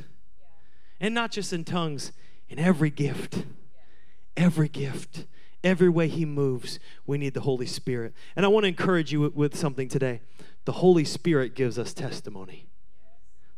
And 1.00 1.14
not 1.14 1.30
just 1.30 1.52
in 1.52 1.64
tongues, 1.64 2.12
in 2.48 2.58
every 2.58 2.90
gift. 2.90 3.36
Yeah. 3.36 3.42
Every 4.36 4.68
gift. 4.68 5.24
Every 5.66 5.88
way 5.88 6.06
He 6.06 6.24
moves, 6.24 6.78
we 7.08 7.18
need 7.18 7.34
the 7.34 7.40
Holy 7.40 7.66
Spirit. 7.66 8.14
And 8.36 8.46
I 8.46 8.48
want 8.48 8.62
to 8.62 8.68
encourage 8.68 9.10
you 9.10 9.32
with 9.34 9.56
something 9.56 9.88
today. 9.88 10.20
The 10.64 10.74
Holy 10.74 11.04
Spirit 11.04 11.56
gives 11.56 11.76
us 11.76 11.92
testimony. 11.92 12.68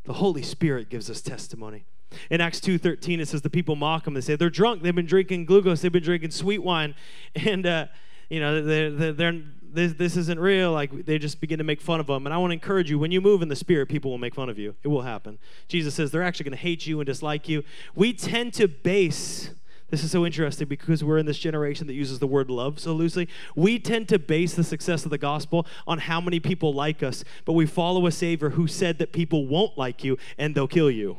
The 0.04 0.14
Holy 0.14 0.40
Spirit 0.40 0.88
gives 0.88 1.10
us 1.10 1.20
testimony. 1.20 1.84
In 2.30 2.40
Acts 2.40 2.60
2.13, 2.60 3.20
it 3.20 3.28
says 3.28 3.42
the 3.42 3.50
people 3.50 3.76
mock 3.76 4.04
them. 4.04 4.14
They 4.14 4.22
say, 4.22 4.36
they're 4.36 4.48
drunk. 4.48 4.82
They've 4.82 4.94
been 4.94 5.04
drinking 5.04 5.46
gleukos. 5.46 5.82
They've 5.82 5.92
been 5.92 6.02
drinking 6.02 6.30
sweet 6.30 6.62
wine. 6.62 6.94
And, 7.34 7.66
uh, 7.66 7.86
you 8.30 8.40
know, 8.40 8.62
they're, 8.62 8.90
they're, 8.90 9.12
they're, 9.12 9.42
this, 9.62 9.92
this 9.92 10.16
isn't 10.16 10.40
real. 10.40 10.72
Like, 10.72 11.04
they 11.04 11.18
just 11.18 11.42
begin 11.42 11.58
to 11.58 11.64
make 11.64 11.82
fun 11.82 12.00
of 12.00 12.06
them. 12.06 12.26
And 12.26 12.32
I 12.32 12.38
want 12.38 12.52
to 12.52 12.54
encourage 12.54 12.88
you, 12.88 12.98
when 12.98 13.12
you 13.12 13.20
move 13.20 13.42
in 13.42 13.48
the 13.48 13.56
Spirit, 13.56 13.90
people 13.90 14.10
will 14.10 14.16
make 14.16 14.34
fun 14.34 14.48
of 14.48 14.58
you. 14.58 14.76
It 14.82 14.88
will 14.88 15.02
happen. 15.02 15.38
Jesus 15.68 15.94
says 15.94 16.10
they're 16.10 16.22
actually 16.22 16.44
going 16.44 16.56
to 16.56 16.62
hate 16.62 16.86
you 16.86 17.00
and 17.00 17.06
dislike 17.06 17.50
you. 17.50 17.64
We 17.94 18.14
tend 18.14 18.54
to 18.54 18.66
base 18.66 19.50
this 19.90 20.04
is 20.04 20.10
so 20.10 20.26
interesting 20.26 20.68
because 20.68 21.02
we're 21.02 21.18
in 21.18 21.26
this 21.26 21.38
generation 21.38 21.86
that 21.86 21.94
uses 21.94 22.18
the 22.18 22.26
word 22.26 22.50
love 22.50 22.78
so 22.78 22.92
loosely. 22.92 23.28
We 23.56 23.78
tend 23.78 24.08
to 24.10 24.18
base 24.18 24.54
the 24.54 24.64
success 24.64 25.04
of 25.04 25.10
the 25.10 25.18
gospel 25.18 25.66
on 25.86 25.98
how 25.98 26.20
many 26.20 26.40
people 26.40 26.74
like 26.74 27.02
us, 27.02 27.24
but 27.46 27.54
we 27.54 27.64
follow 27.64 28.06
a 28.06 28.12
Savior 28.12 28.50
who 28.50 28.66
said 28.66 28.98
that 28.98 29.12
people 29.12 29.46
won't 29.46 29.78
like 29.78 30.04
you 30.04 30.18
and 30.36 30.54
they'll 30.54 30.68
kill 30.68 30.90
you. 30.90 31.18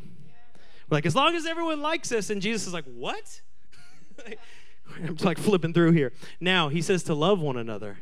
We're 0.90 0.98
like, 0.98 1.06
as 1.06 1.16
long 1.16 1.36
as 1.36 1.46
everyone 1.46 1.82
likes 1.82 2.12
us, 2.12 2.30
and 2.30 2.42
Jesus 2.42 2.68
is 2.68 2.74
like, 2.74 2.86
what? 2.86 3.42
I'm 4.96 5.18
like 5.22 5.38
flipping 5.38 5.74
through 5.74 5.92
here. 5.92 6.14
Now, 6.40 6.70
he 6.70 6.82
says 6.82 7.04
to 7.04 7.14
love 7.14 7.40
one 7.40 7.58
another. 7.58 8.00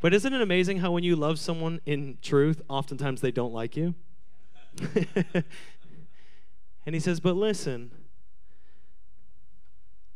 But 0.00 0.12
isn't 0.12 0.32
it 0.32 0.40
amazing 0.40 0.78
how 0.78 0.92
when 0.92 1.02
you 1.02 1.16
love 1.16 1.38
someone 1.38 1.80
in 1.86 2.18
truth, 2.22 2.60
oftentimes 2.68 3.22
they 3.22 3.30
don't 3.30 3.52
like 3.52 3.76
you? 3.76 3.94
and 6.84 6.94
he 6.94 7.00
says, 7.00 7.20
but 7.20 7.34
listen, 7.36 7.90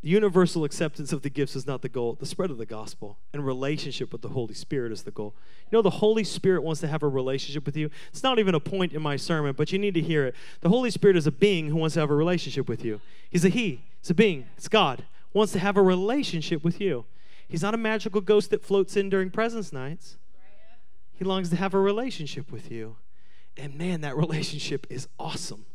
universal 0.09 0.65
acceptance 0.65 1.13
of 1.13 1.23
the 1.23 1.29
gifts 1.29 1.55
is 1.55 1.67
not 1.67 1.83
the 1.83 1.89
goal. 1.89 2.17
The 2.19 2.27
spread 2.27 2.51
of 2.51 2.59
the 2.59 2.67
gospel 2.67 3.19
and 3.33 3.45
relationship 3.45 4.13
with 4.13 4.23
the 4.23 4.31
Holy 4.31 4.55
Spirit 4.55 4.93
is 4.93 5.03
the 5.03 5.11
goal. 5.11 5.35
You 5.71 5.77
know, 5.77 5.83
the 5.83 5.91
Holy 5.91 6.25
Spirit 6.25 6.63
wants 6.63 6.81
to 6.81 6.89
have 6.89 7.03
a 7.03 7.09
relationship 7.09 7.67
with 7.67 7.77
you. 7.77 7.91
It's 8.09 8.23
not 8.23 8.39
even 8.39 8.55
a 8.55 8.61
point 8.61 8.93
in 8.93 9.03
my 9.03 9.17
sermon, 9.17 9.55
but 9.57 9.73
you 9.73 9.79
need 9.79 9.95
to 9.95 10.01
hear 10.01 10.27
it. 10.27 10.35
The 10.61 10.71
Holy 10.71 10.91
Spirit 10.91 11.17
is 11.17 11.27
a 11.27 11.33
being 11.33 11.69
who 11.69 11.77
wants 11.77 11.95
to 11.95 12.01
have 12.01 12.11
a 12.11 12.15
relationship 12.15 12.69
with 12.69 12.85
you. 12.85 13.01
He's 13.29 13.45
a 13.45 13.51
He, 13.51 13.83
it's 13.99 14.11
a 14.11 14.15
being, 14.15 14.47
it's 14.57 14.69
God, 14.69 15.05
wants 15.35 15.53
to 15.53 15.59
have 15.59 15.77
a 15.77 15.83
relationship 15.83 16.65
with 16.65 16.81
you. 16.81 17.05
He's 17.47 17.63
not 17.63 17.75
a 17.75 17.79
magical 17.79 18.21
ghost 18.21 18.51
that 18.51 18.65
floats 18.65 18.97
in 18.97 19.11
during 19.11 19.31
presence 19.31 19.73
nights. 19.73 20.17
He 21.13 21.25
longs 21.25 21.51
to 21.51 21.57
have 21.57 21.75
a 21.75 21.81
relationship 21.81 22.51
with 22.51 22.71
you. 22.71 22.97
And 23.57 23.75
man, 23.75 24.01
that 24.01 24.17
relationship 24.17 24.87
is 24.89 25.09
awesome 25.19 25.67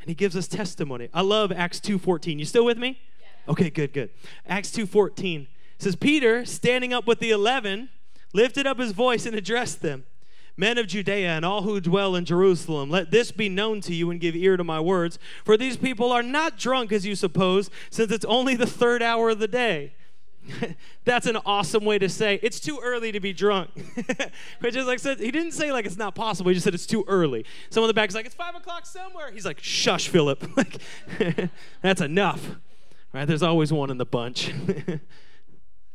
and 0.00 0.08
he 0.08 0.14
gives 0.14 0.36
us 0.36 0.48
testimony. 0.48 1.08
I 1.12 1.22
love 1.22 1.52
Acts 1.52 1.80
2:14. 1.80 2.38
You 2.38 2.44
still 2.44 2.64
with 2.64 2.78
me? 2.78 3.00
Yeah. 3.20 3.52
Okay, 3.52 3.70
good, 3.70 3.92
good. 3.92 4.10
Acts 4.46 4.70
2:14 4.70 5.46
says 5.78 5.96
Peter, 5.96 6.44
standing 6.44 6.92
up 6.92 7.06
with 7.06 7.20
the 7.20 7.30
11, 7.30 7.88
lifted 8.32 8.66
up 8.66 8.78
his 8.78 8.92
voice 8.92 9.26
and 9.26 9.36
addressed 9.36 9.80
them. 9.80 10.04
Men 10.56 10.76
of 10.76 10.88
Judea 10.88 11.28
and 11.28 11.44
all 11.44 11.62
who 11.62 11.80
dwell 11.80 12.16
in 12.16 12.24
Jerusalem, 12.24 12.90
let 12.90 13.12
this 13.12 13.30
be 13.30 13.48
known 13.48 13.80
to 13.82 13.94
you 13.94 14.10
and 14.10 14.20
give 14.20 14.34
ear 14.34 14.56
to 14.56 14.64
my 14.64 14.80
words. 14.80 15.16
For 15.44 15.56
these 15.56 15.76
people 15.76 16.10
are 16.10 16.22
not 16.22 16.58
drunk 16.58 16.90
as 16.90 17.06
you 17.06 17.14
suppose, 17.14 17.70
since 17.90 18.10
it's 18.10 18.24
only 18.24 18.56
the 18.56 18.66
third 18.66 19.00
hour 19.00 19.30
of 19.30 19.38
the 19.38 19.46
day. 19.46 19.92
That's 21.04 21.26
an 21.26 21.36
awesome 21.44 21.84
way 21.84 21.98
to 21.98 22.08
say 22.08 22.38
it's 22.42 22.60
too 22.60 22.80
early 22.82 23.12
to 23.12 23.20
be 23.20 23.32
drunk. 23.32 23.70
Like 24.62 24.98
said 24.98 25.20
he 25.20 25.30
didn't 25.30 25.52
say 25.52 25.72
like 25.72 25.86
it's 25.86 25.96
not 25.96 26.14
possible. 26.14 26.48
He 26.50 26.54
just 26.54 26.64
said 26.64 26.74
it's 26.74 26.86
too 26.86 27.04
early. 27.08 27.44
Someone 27.70 27.88
in 27.88 27.94
the 27.94 27.94
back 27.94 28.08
is 28.08 28.14
like 28.14 28.26
it's 28.26 28.34
five 28.34 28.54
o'clock 28.54 28.86
somewhere. 28.86 29.30
He's 29.30 29.44
like 29.44 29.60
shush, 29.60 30.08
Philip. 30.08 30.44
like 30.56 30.78
that's 31.82 32.00
enough. 32.00 32.56
Right? 33.12 33.26
There's 33.26 33.42
always 33.42 33.72
one 33.72 33.90
in 33.90 33.98
the 33.98 34.06
bunch. 34.06 34.52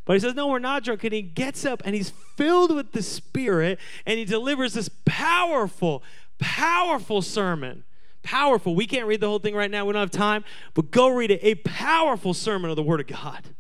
But 0.06 0.14
he 0.14 0.20
says, 0.20 0.36
No, 0.36 0.48
we're 0.48 0.60
not 0.60 0.84
drunk. 0.84 1.04
And 1.04 1.14
he 1.14 1.22
gets 1.22 1.66
up 1.66 1.82
and 1.86 1.96
he's 1.96 2.10
filled 2.10 2.76
with 2.76 2.92
the 2.92 3.02
Spirit 3.02 3.80
and 4.06 4.20
he 4.20 4.26
delivers 4.26 4.74
this 4.74 4.90
powerful, 5.06 6.04
powerful 6.40 7.22
sermon. 7.22 7.84
Powerful. 8.22 8.76
We 8.76 8.88
can't 8.88 9.06
read 9.06 9.20
the 9.20 9.28
whole 9.28 9.40
thing 9.40 9.56
right 9.56 9.70
now. 9.70 9.86
We 9.86 9.94
don't 9.94 10.02
have 10.02 10.12
time. 10.12 10.46
But 10.74 10.92
go 10.92 11.10
read 11.10 11.32
it. 11.32 11.40
A 11.44 11.56
powerful 11.56 12.34
sermon 12.34 12.70
of 12.70 12.76
the 12.76 12.84
Word 12.84 13.02
of 13.02 13.08
God. 13.08 13.54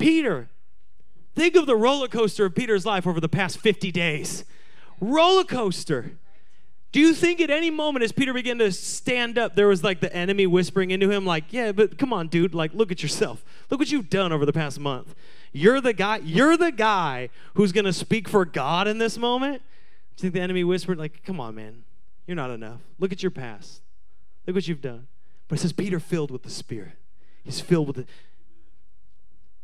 Peter. 0.00 0.48
Think 1.36 1.54
of 1.54 1.66
the 1.66 1.76
roller 1.76 2.08
coaster 2.08 2.46
of 2.46 2.54
Peter's 2.54 2.84
life 2.84 3.06
over 3.06 3.20
the 3.20 3.28
past 3.28 3.58
50 3.58 3.92
days. 3.92 4.44
Roller 5.00 5.44
coaster. 5.44 6.12
Do 6.92 6.98
you 6.98 7.14
think 7.14 7.40
at 7.40 7.50
any 7.50 7.70
moment 7.70 8.02
as 8.02 8.10
Peter 8.10 8.32
began 8.32 8.58
to 8.58 8.72
stand 8.72 9.38
up, 9.38 9.54
there 9.54 9.68
was 9.68 9.84
like 9.84 10.00
the 10.00 10.12
enemy 10.12 10.46
whispering 10.46 10.90
into 10.90 11.08
him, 11.08 11.24
like, 11.24 11.52
yeah, 11.52 11.70
but 11.70 11.98
come 11.98 12.12
on, 12.12 12.26
dude, 12.26 12.52
like, 12.52 12.74
look 12.74 12.90
at 12.90 13.00
yourself. 13.00 13.44
Look 13.70 13.78
what 13.78 13.92
you've 13.92 14.10
done 14.10 14.32
over 14.32 14.44
the 14.44 14.52
past 14.52 14.80
month. 14.80 15.14
You're 15.52 15.80
the 15.80 15.92
guy, 15.92 16.16
you're 16.24 16.56
the 16.56 16.72
guy 16.72 17.28
who's 17.54 17.70
gonna 17.70 17.92
speak 17.92 18.28
for 18.28 18.44
God 18.44 18.88
in 18.88 18.98
this 18.98 19.16
moment. 19.16 19.62
Do 20.16 20.26
you 20.26 20.30
think 20.30 20.34
the 20.34 20.40
enemy 20.40 20.64
whispered, 20.64 20.98
like, 20.98 21.22
come 21.24 21.38
on, 21.38 21.54
man, 21.54 21.84
you're 22.26 22.34
not 22.36 22.50
enough. 22.50 22.80
Look 22.98 23.12
at 23.12 23.22
your 23.22 23.30
past. 23.30 23.82
Look 24.46 24.56
what 24.56 24.66
you've 24.66 24.82
done. 24.82 25.06
But 25.46 25.58
it 25.58 25.62
says 25.62 25.72
Peter 25.72 26.00
filled 26.00 26.32
with 26.32 26.42
the 26.42 26.50
Spirit. 26.50 26.92
He's 27.44 27.60
filled 27.60 27.86
with 27.86 27.96
the 27.96 28.06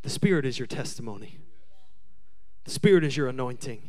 the 0.07 0.11
Spirit 0.11 0.47
is 0.47 0.57
your 0.57 0.69
testimony, 0.69 1.37
the 2.63 2.71
Spirit 2.71 3.03
is 3.03 3.17
your 3.17 3.27
anointing. 3.27 3.83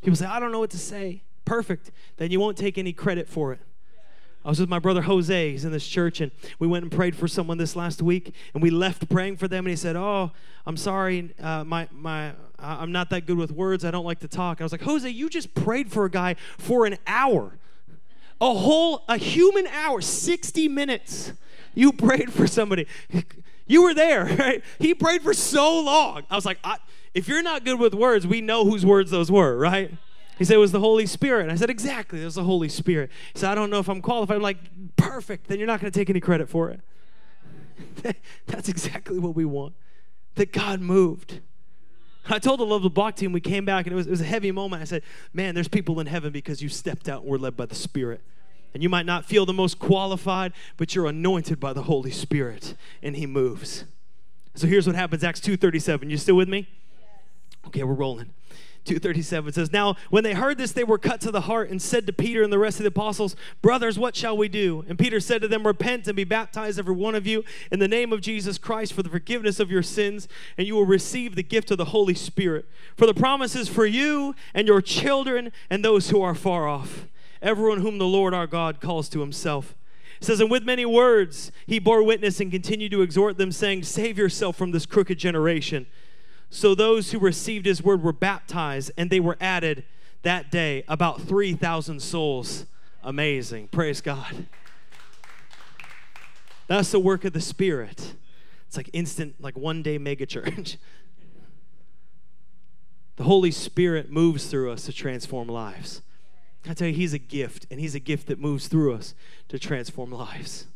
People 0.00 0.16
say, 0.16 0.24
I 0.24 0.40
don't 0.40 0.50
know 0.50 0.60
what 0.60 0.70
to 0.70 0.78
say. 0.78 1.24
Perfect. 1.44 1.90
Then 2.16 2.30
you 2.30 2.40
won't 2.40 2.56
take 2.56 2.78
any 2.78 2.94
credit 2.94 3.28
for 3.28 3.52
it. 3.52 3.60
I 4.46 4.48
was 4.48 4.60
with 4.60 4.70
my 4.70 4.78
brother 4.78 5.02
Jose. 5.02 5.50
He's 5.50 5.66
in 5.66 5.72
this 5.72 5.86
church, 5.86 6.22
and 6.22 6.32
we 6.58 6.66
went 6.66 6.84
and 6.84 6.90
prayed 6.90 7.14
for 7.14 7.28
someone 7.28 7.58
this 7.58 7.76
last 7.76 8.00
week. 8.00 8.34
And 8.54 8.62
we 8.62 8.70
left 8.70 9.10
praying 9.10 9.36
for 9.36 9.46
them, 9.46 9.66
and 9.66 9.70
he 9.70 9.76
said, 9.76 9.94
"Oh, 9.94 10.30
I'm 10.64 10.78
sorry, 10.78 11.34
uh, 11.38 11.64
my 11.64 11.86
my, 11.92 12.32
I'm 12.58 12.90
not 12.90 13.10
that 13.10 13.26
good 13.26 13.36
with 13.36 13.52
words. 13.52 13.84
I 13.84 13.90
don't 13.90 14.06
like 14.06 14.20
to 14.20 14.28
talk." 14.28 14.62
I 14.62 14.64
was 14.64 14.72
like, 14.72 14.80
"Jose, 14.80 15.06
you 15.06 15.28
just 15.28 15.54
prayed 15.54 15.92
for 15.92 16.06
a 16.06 16.10
guy 16.10 16.36
for 16.56 16.86
an 16.86 16.96
hour, 17.06 17.58
a 18.40 18.54
whole 18.54 19.04
a 19.06 19.18
human 19.18 19.66
hour, 19.66 20.00
60 20.00 20.66
minutes. 20.68 21.34
You 21.74 21.92
prayed 21.92 22.32
for 22.32 22.46
somebody. 22.46 22.86
You 23.68 23.82
were 23.82 23.94
there, 23.94 24.24
right? 24.38 24.64
He 24.80 24.94
prayed 24.94 25.22
for 25.22 25.32
so 25.32 25.80
long. 25.80 26.24
I 26.28 26.34
was 26.34 26.44
like, 26.44 26.58
I, 26.64 26.78
if 27.14 27.28
you're 27.28 27.42
not 27.42 27.64
good 27.64 27.78
with 27.78 27.94
words, 27.94 28.26
we 28.26 28.40
know 28.40 28.64
whose 28.64 28.84
words 28.84 29.10
those 29.12 29.30
were, 29.30 29.56
right? 29.56 29.92
He 30.38 30.44
said 30.44 30.54
it 30.54 30.58
was 30.58 30.72
the 30.72 30.80
Holy 30.80 31.06
Spirit. 31.06 31.50
I 31.50 31.56
said, 31.56 31.70
exactly, 31.70 32.22
it 32.22 32.24
was 32.24 32.36
the 32.36 32.44
Holy 32.44 32.68
Spirit. 32.68 33.10
He 33.32 33.40
said, 33.40 33.50
I 33.50 33.54
don't 33.54 33.70
know 33.70 33.80
if 33.80 33.88
I'm 33.88 34.00
qualified. 34.00 34.36
I'm 34.36 34.42
like, 34.42 34.58
perfect. 34.96 35.48
Then 35.48 35.58
you're 35.58 35.66
not 35.66 35.80
going 35.80 35.92
to 35.92 35.98
take 35.98 36.10
any 36.10 36.20
credit 36.20 36.48
for 36.48 36.70
it. 36.70 38.16
That's 38.46 38.68
exactly 38.68 39.18
what 39.18 39.34
we 39.34 39.44
want. 39.44 39.74
That 40.36 40.52
God 40.52 40.80
moved. 40.80 41.40
I 42.30 42.38
told 42.38 42.60
the 42.60 42.66
Love 42.66 42.82
the 42.82 42.90
Block 42.90 43.16
team, 43.16 43.32
we 43.32 43.40
came 43.40 43.64
back 43.64 43.86
and 43.86 43.92
it 43.92 43.96
was, 43.96 44.06
it 44.06 44.10
was 44.10 44.20
a 44.20 44.24
heavy 44.24 44.52
moment. 44.52 44.82
I 44.82 44.84
said, 44.84 45.02
man, 45.32 45.54
there's 45.54 45.68
people 45.68 45.98
in 45.98 46.06
heaven 46.06 46.30
because 46.32 46.62
you 46.62 46.68
stepped 46.68 47.08
out 47.08 47.22
and 47.22 47.30
were 47.30 47.38
led 47.38 47.56
by 47.56 47.66
the 47.66 47.74
Spirit. 47.74 48.20
And 48.74 48.82
you 48.82 48.88
might 48.88 49.06
not 49.06 49.24
feel 49.24 49.46
the 49.46 49.52
most 49.52 49.78
qualified, 49.78 50.52
but 50.76 50.94
you're 50.94 51.06
anointed 51.06 51.58
by 51.58 51.72
the 51.72 51.82
Holy 51.82 52.10
Spirit 52.10 52.74
and 53.02 53.16
he 53.16 53.26
moves. 53.26 53.84
So 54.54 54.66
here's 54.66 54.86
what 54.86 54.96
happens 54.96 55.24
Acts 55.24 55.40
2:37. 55.40 56.10
You 56.10 56.16
still 56.16 56.36
with 56.36 56.48
me? 56.48 56.68
Okay, 57.66 57.82
we're 57.82 57.94
rolling. 57.94 58.30
237 58.84 59.52
says, 59.52 59.72
Now, 59.72 59.96
when 60.08 60.24
they 60.24 60.32
heard 60.32 60.56
this, 60.56 60.72
they 60.72 60.84
were 60.84 60.98
cut 60.98 61.20
to 61.20 61.30
the 61.30 61.42
heart 61.42 61.70
and 61.70 61.80
said 61.80 62.06
to 62.06 62.12
Peter 62.12 62.42
and 62.42 62.52
the 62.52 62.58
rest 62.58 62.78
of 62.78 62.84
the 62.84 62.88
apostles, 62.88 63.36
Brothers, 63.60 63.98
what 63.98 64.16
shall 64.16 64.36
we 64.36 64.48
do? 64.48 64.84
And 64.88 64.98
Peter 64.98 65.20
said 65.20 65.42
to 65.42 65.48
them, 65.48 65.66
Repent 65.66 66.06
and 66.06 66.16
be 66.16 66.24
baptized, 66.24 66.78
every 66.78 66.94
one 66.94 67.14
of 67.14 67.26
you, 67.26 67.44
in 67.70 67.80
the 67.80 67.88
name 67.88 68.12
of 68.12 68.22
Jesus 68.22 68.56
Christ 68.56 68.94
for 68.94 69.02
the 69.02 69.10
forgiveness 69.10 69.60
of 69.60 69.70
your 69.70 69.82
sins, 69.82 70.26
and 70.56 70.66
you 70.66 70.74
will 70.74 70.86
receive 70.86 71.36
the 71.36 71.42
gift 71.42 71.70
of 71.70 71.76
the 71.76 71.86
Holy 71.86 72.14
Spirit. 72.14 72.66
For 72.96 73.06
the 73.06 73.14
promise 73.14 73.54
is 73.54 73.68
for 73.68 73.84
you 73.84 74.34
and 74.54 74.66
your 74.66 74.80
children 74.80 75.52
and 75.68 75.84
those 75.84 76.08
who 76.10 76.22
are 76.22 76.34
far 76.34 76.66
off 76.66 77.06
everyone 77.42 77.80
whom 77.80 77.98
the 77.98 78.06
Lord 78.06 78.34
our 78.34 78.46
God 78.46 78.80
calls 78.80 79.08
to 79.10 79.20
himself. 79.20 79.74
It 80.20 80.24
says, 80.24 80.40
And 80.40 80.50
with 80.50 80.64
many 80.64 80.84
words 80.84 81.52
he 81.66 81.78
bore 81.78 82.02
witness 82.02 82.40
and 82.40 82.50
continued 82.50 82.92
to 82.92 83.02
exhort 83.02 83.38
them, 83.38 83.52
saying, 83.52 83.84
Save 83.84 84.18
yourself 84.18 84.56
from 84.56 84.72
this 84.72 84.86
crooked 84.86 85.18
generation. 85.18 85.86
So 86.50 86.74
those 86.74 87.12
who 87.12 87.18
received 87.18 87.66
his 87.66 87.82
word 87.82 88.02
were 88.02 88.12
baptized, 88.12 88.90
and 88.96 89.10
they 89.10 89.20
were 89.20 89.36
added 89.40 89.84
that 90.22 90.50
day 90.50 90.82
about 90.88 91.22
3,000 91.22 92.00
souls. 92.00 92.66
Amazing. 93.02 93.68
Praise 93.68 94.00
God. 94.00 94.46
That's 96.66 96.90
the 96.90 96.98
work 96.98 97.24
of 97.24 97.32
the 97.32 97.40
Spirit. 97.40 98.14
It's 98.66 98.76
like 98.76 98.90
instant, 98.92 99.36
like 99.40 99.56
one 99.56 99.82
day 99.82 99.98
mega 99.98 100.26
church. 100.26 100.76
the 103.16 103.24
Holy 103.24 103.50
Spirit 103.50 104.10
moves 104.10 104.46
through 104.46 104.70
us 104.70 104.84
to 104.84 104.92
transform 104.92 105.48
lives. 105.48 106.02
I 106.66 106.74
tell 106.74 106.88
you, 106.88 106.94
He's 106.94 107.12
a 107.12 107.18
gift, 107.18 107.66
and 107.70 107.80
He's 107.80 107.94
a 107.94 108.00
gift 108.00 108.26
that 108.28 108.38
moves 108.38 108.68
through 108.68 108.94
us 108.94 109.14
to 109.48 109.58
transform 109.58 110.10
lives. 110.10 110.66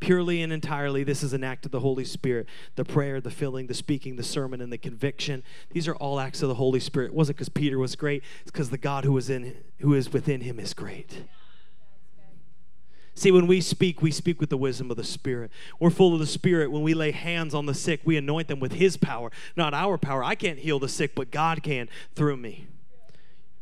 Purely 0.00 0.40
and 0.40 0.50
entirely, 0.50 1.04
this 1.04 1.22
is 1.22 1.34
an 1.34 1.44
act 1.44 1.66
of 1.66 1.72
the 1.72 1.80
Holy 1.80 2.06
Spirit. 2.06 2.46
The 2.76 2.84
prayer, 2.84 3.20
the 3.20 3.30
filling, 3.30 3.66
the 3.66 3.74
speaking, 3.74 4.16
the 4.16 4.22
sermon, 4.22 4.62
and 4.62 4.72
the 4.72 4.78
conviction. 4.78 5.42
These 5.72 5.86
are 5.88 5.94
all 5.96 6.18
acts 6.18 6.42
of 6.42 6.48
the 6.48 6.54
Holy 6.54 6.80
Spirit. 6.80 7.08
It 7.08 7.14
wasn't 7.14 7.36
because 7.36 7.50
Peter 7.50 7.78
was 7.78 7.96
great, 7.96 8.22
it's 8.40 8.50
because 8.50 8.70
the 8.70 8.78
God 8.78 9.04
who 9.04 9.16
is 9.18 9.28
in 9.28 9.56
who 9.80 9.92
is 9.94 10.10
within 10.12 10.40
him 10.40 10.58
is 10.58 10.72
great. 10.72 11.24
See, 13.14 13.30
when 13.30 13.46
we 13.46 13.60
speak, 13.60 14.00
we 14.00 14.10
speak 14.10 14.40
with 14.40 14.48
the 14.48 14.56
wisdom 14.56 14.90
of 14.90 14.96
the 14.96 15.04
Spirit. 15.04 15.50
We're 15.78 15.90
full 15.90 16.14
of 16.14 16.20
the 16.20 16.26
Spirit. 16.26 16.70
When 16.70 16.80
we 16.80 16.94
lay 16.94 17.10
hands 17.10 17.52
on 17.52 17.66
the 17.66 17.74
sick, 17.74 18.00
we 18.04 18.16
anoint 18.16 18.48
them 18.48 18.60
with 18.60 18.72
His 18.72 18.96
power, 18.96 19.30
not 19.56 19.74
our 19.74 19.98
power. 19.98 20.24
I 20.24 20.34
can't 20.34 20.58
heal 20.58 20.78
the 20.78 20.88
sick, 20.88 21.14
but 21.14 21.30
God 21.30 21.62
can 21.62 21.90
through 22.14 22.38
me. 22.38 22.66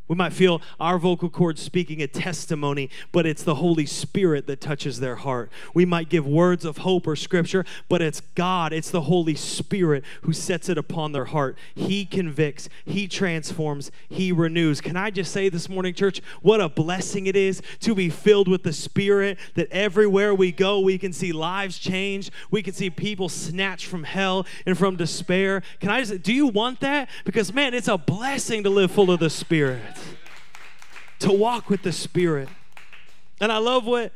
We 0.09 0.17
might 0.17 0.33
feel 0.33 0.63
our 0.81 0.99
vocal 0.99 1.29
cords 1.29 1.63
speaking 1.63 2.01
a 2.01 2.07
testimony, 2.07 2.89
but 3.13 3.27
it's 3.27 3.43
the 3.43 3.57
Holy 3.57 3.85
Spirit 3.85 4.47
that 4.47 4.61
touches 4.61 5.01
their 5.01 5.17
heart. 5.17 5.53
We 5.75 5.85
might 5.85 6.09
give 6.09 6.27
words 6.27 6.65
of 6.65 6.79
hope 6.79 7.07
or 7.07 7.15
scripture, 7.15 7.65
but 7.89 8.01
it's 8.01 8.21
God, 8.35 8.73
it's 8.73 8.91
the 8.91 9.03
Holy 9.03 9.35
Spirit 9.35 10.03
who 10.23 10.33
sets 10.33 10.71
it 10.71 10.79
upon 10.79 11.13
their 11.13 11.27
heart. 11.27 11.59
He 11.75 12.07
convicts, 12.07 12.71
He 12.87 13.07
transforms, 13.07 13.91
He 14.09 14.33
renews. 14.33 14.81
Can 14.81 14.97
I 14.97 15.11
just 15.11 15.31
say 15.31 15.51
this 15.51 15.69
morning, 15.69 15.93
church, 15.93 16.23
what 16.41 16.61
a 16.61 16.71
blessing 16.71 17.27
it 17.27 17.37
is 17.37 17.61
to 17.81 17.95
be 17.95 18.09
filled 18.09 18.49
with 18.49 18.63
the 18.63 18.73
Spirit, 18.73 19.39
that 19.55 19.71
everywhere 19.71 20.35
we 20.35 20.53
go, 20.53 20.81
we 20.81 20.97
can 20.97 21.13
see 21.13 21.33
lives 21.33 21.79
change, 21.79 22.31
we 22.51 22.63
can 22.63 22.73
see 22.73 22.89
people 22.89 23.29
snatched 23.29 23.87
from 23.87 24.05
hell 24.05 24.47
and 24.65 24.79
from 24.79 24.97
despair. 24.97 25.63
Can 25.81 25.91
I 25.91 26.03
just, 26.03 26.23
do 26.23 26.33
you 26.33 26.47
want 26.47 26.81
that? 26.81 27.11
Because, 27.27 27.53
man, 27.53 27.75
it's 27.75 27.89
a 27.89 27.99
blessing 27.99 28.63
to 28.63 28.71
live 28.71 28.91
full 28.91 29.11
of 29.11 29.21
the 29.21 29.29
Spirit 29.29 29.98
to 31.21 31.33
walk 31.33 31.69
with 31.69 31.83
the 31.83 31.93
Spirit. 31.93 32.49
And 33.41 33.53
I 33.53 33.59
love 33.59 33.87
what 33.87 34.13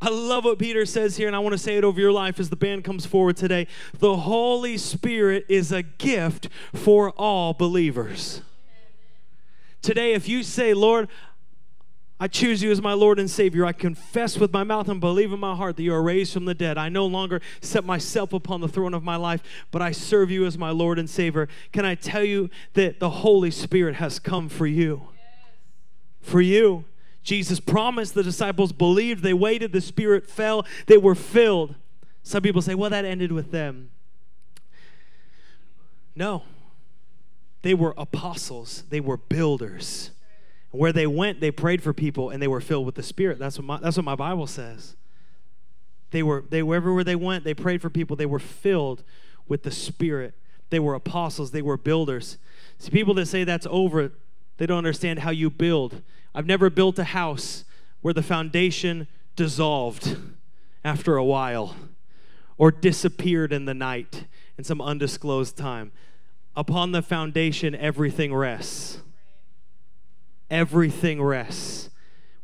I 0.00 0.10
love 0.10 0.44
what 0.44 0.60
Peter 0.60 0.86
says 0.86 1.16
here, 1.16 1.26
and 1.26 1.34
I 1.34 1.40
want 1.40 1.54
to 1.54 1.58
say 1.58 1.76
it 1.76 1.82
over 1.82 2.00
your 2.00 2.12
life 2.12 2.38
as 2.38 2.50
the 2.50 2.56
band 2.56 2.84
comes 2.84 3.04
forward 3.04 3.36
today. 3.36 3.66
The 3.98 4.16
Holy 4.16 4.78
Spirit 4.78 5.44
is 5.48 5.72
a 5.72 5.82
gift 5.82 6.48
for 6.72 7.10
all 7.10 7.52
believers. 7.52 8.42
Today, 9.82 10.12
if 10.12 10.28
you 10.28 10.44
say, 10.44 10.72
Lord, 10.72 11.08
I 12.20 12.26
choose 12.26 12.62
you 12.62 12.70
as 12.72 12.82
my 12.82 12.94
Lord 12.94 13.18
and 13.20 13.30
Savior. 13.30 13.64
I 13.64 13.72
confess 13.72 14.38
with 14.38 14.52
my 14.52 14.64
mouth 14.64 14.88
and 14.88 15.00
believe 15.00 15.32
in 15.32 15.38
my 15.38 15.54
heart 15.54 15.76
that 15.76 15.82
you 15.84 15.94
are 15.94 16.02
raised 16.02 16.32
from 16.32 16.46
the 16.46 16.54
dead. 16.54 16.76
I 16.76 16.88
no 16.88 17.06
longer 17.06 17.40
set 17.60 17.84
myself 17.84 18.32
upon 18.32 18.60
the 18.60 18.68
throne 18.68 18.92
of 18.92 19.04
my 19.04 19.14
life, 19.14 19.40
but 19.70 19.82
I 19.82 19.92
serve 19.92 20.30
you 20.30 20.44
as 20.44 20.58
my 20.58 20.70
Lord 20.70 20.98
and 20.98 21.08
Savior. 21.08 21.48
Can 21.72 21.84
I 21.84 21.94
tell 21.94 22.24
you 22.24 22.50
that 22.74 22.98
the 22.98 23.10
Holy 23.10 23.52
Spirit 23.52 23.96
has 23.96 24.18
come 24.18 24.48
for 24.48 24.66
you? 24.66 25.08
For 26.20 26.40
you. 26.40 26.84
Jesus 27.22 27.60
promised 27.60 28.14
the 28.14 28.22
disciples 28.22 28.72
believed, 28.72 29.22
they 29.22 29.34
waited, 29.34 29.72
the 29.72 29.80
Spirit 29.80 30.28
fell, 30.28 30.64
they 30.86 30.96
were 30.96 31.14
filled. 31.14 31.74
Some 32.22 32.42
people 32.42 32.62
say, 32.62 32.74
well, 32.74 32.90
that 32.90 33.04
ended 33.04 33.32
with 33.32 33.50
them. 33.50 33.90
No. 36.14 36.42
They 37.62 37.74
were 37.74 37.94
apostles, 37.96 38.84
they 38.88 39.00
were 39.00 39.16
builders. 39.16 40.10
Where 40.70 40.92
they 40.92 41.06
went, 41.06 41.40
they 41.40 41.50
prayed 41.50 41.82
for 41.82 41.94
people 41.94 42.28
and 42.30 42.42
they 42.42 42.48
were 42.48 42.60
filled 42.60 42.84
with 42.84 42.94
the 42.94 43.02
Spirit. 43.02 43.38
That's 43.38 43.58
what 43.58 43.64
my, 43.64 43.78
that's 43.78 43.96
what 43.96 44.04
my 44.04 44.14
Bible 44.14 44.46
says. 44.46 44.96
They 46.10 46.22
were, 46.22 46.44
they 46.48 46.62
wherever 46.62 47.02
they 47.04 47.16
went, 47.16 47.44
they 47.44 47.54
prayed 47.54 47.80
for 47.80 47.90
people. 47.90 48.16
They 48.16 48.26
were 48.26 48.38
filled 48.38 49.02
with 49.46 49.62
the 49.62 49.70
Spirit. 49.70 50.34
They 50.70 50.78
were 50.78 50.94
apostles, 50.94 51.50
they 51.50 51.62
were 51.62 51.78
builders. 51.78 52.36
See, 52.78 52.90
people 52.90 53.14
that 53.14 53.26
say 53.26 53.44
that's 53.44 53.66
over, 53.70 54.12
they 54.58 54.66
don't 54.66 54.78
understand 54.78 55.20
how 55.20 55.30
you 55.30 55.48
build. 55.50 56.02
I've 56.34 56.46
never 56.46 56.68
built 56.68 56.98
a 56.98 57.04
house 57.04 57.64
where 58.02 58.14
the 58.14 58.22
foundation 58.22 59.08
dissolved 59.34 60.16
after 60.84 61.16
a 61.16 61.24
while 61.24 61.74
or 62.56 62.70
disappeared 62.70 63.52
in 63.52 63.64
the 63.64 63.74
night 63.74 64.24
in 64.58 64.64
some 64.64 64.80
undisclosed 64.80 65.56
time. 65.56 65.92
Upon 66.54 66.92
the 66.92 67.02
foundation, 67.02 67.74
everything 67.74 68.34
rests. 68.34 69.00
Everything 70.50 71.22
rests. 71.22 71.90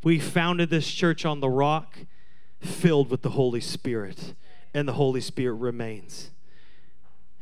We 0.03 0.21
founded 0.21 0.71
this 0.71 0.91
church 0.91 1.25
on 1.25 1.41
the 1.41 1.49
rock 1.49 1.99
filled 2.61 3.11
with 3.11 3.23
the 3.23 3.31
Holy 3.31 3.61
Spirit, 3.61 4.35
and 4.73 4.87
the 4.87 4.93
Holy 4.95 5.21
Spirit 5.21 5.55
remains. 5.55 6.31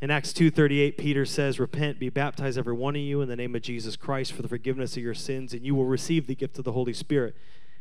In 0.03 0.11
Acts 0.11 0.32
2:38 0.32 0.98
Peter 0.98 1.24
says, 1.24 1.61
"Repent, 1.61 2.00
be 2.00 2.09
baptized 2.09 2.59
every 2.59 2.72
one 2.72 2.96
of 2.96 3.03
you 3.03 3.20
in 3.20 3.28
the 3.28 3.36
name 3.36 3.55
of 3.55 3.62
Jesus 3.62 3.94
Christ 3.94 4.32
for 4.32 4.42
the 4.42 4.48
forgiveness 4.48 4.96
of 4.96 5.03
your 5.05 5.14
sins, 5.14 5.55
and 5.55 5.64
you 5.64 5.76
will 5.76 5.84
receive 5.84 6.26
the 6.26 6.34
gift 6.34 6.59
of 6.59 6.64
the 6.64 6.72
Holy 6.72 6.92
Spirit." 6.92 7.36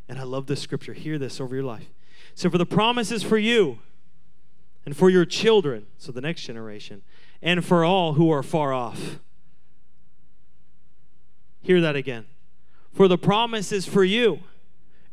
And 0.07 0.19
I 0.19 0.23
love 0.23 0.45
this 0.45 0.61
scripture. 0.61 0.93
Hear 0.93 1.17
this 1.17 1.41
over 1.41 1.55
your 1.55 1.63
life. 1.63 1.89
So 2.35 2.47
for 2.47 2.59
the 2.59 2.65
promises 2.65 3.23
for 3.23 3.39
you 3.39 3.79
and 4.85 4.95
for 4.95 5.09
your 5.09 5.25
children, 5.25 5.87
so 5.97 6.11
the 6.11 6.21
next 6.21 6.43
generation, 6.43 7.01
and 7.41 7.65
for 7.65 7.83
all 7.83 8.13
who 8.13 8.29
are 8.29 8.43
far 8.43 8.71
off. 8.71 9.19
Hear 11.63 11.81
that 11.81 11.95
again. 11.95 12.27
For 12.93 13.07
the 13.07 13.17
promises 13.17 13.87
for 13.87 14.03
you 14.03 14.41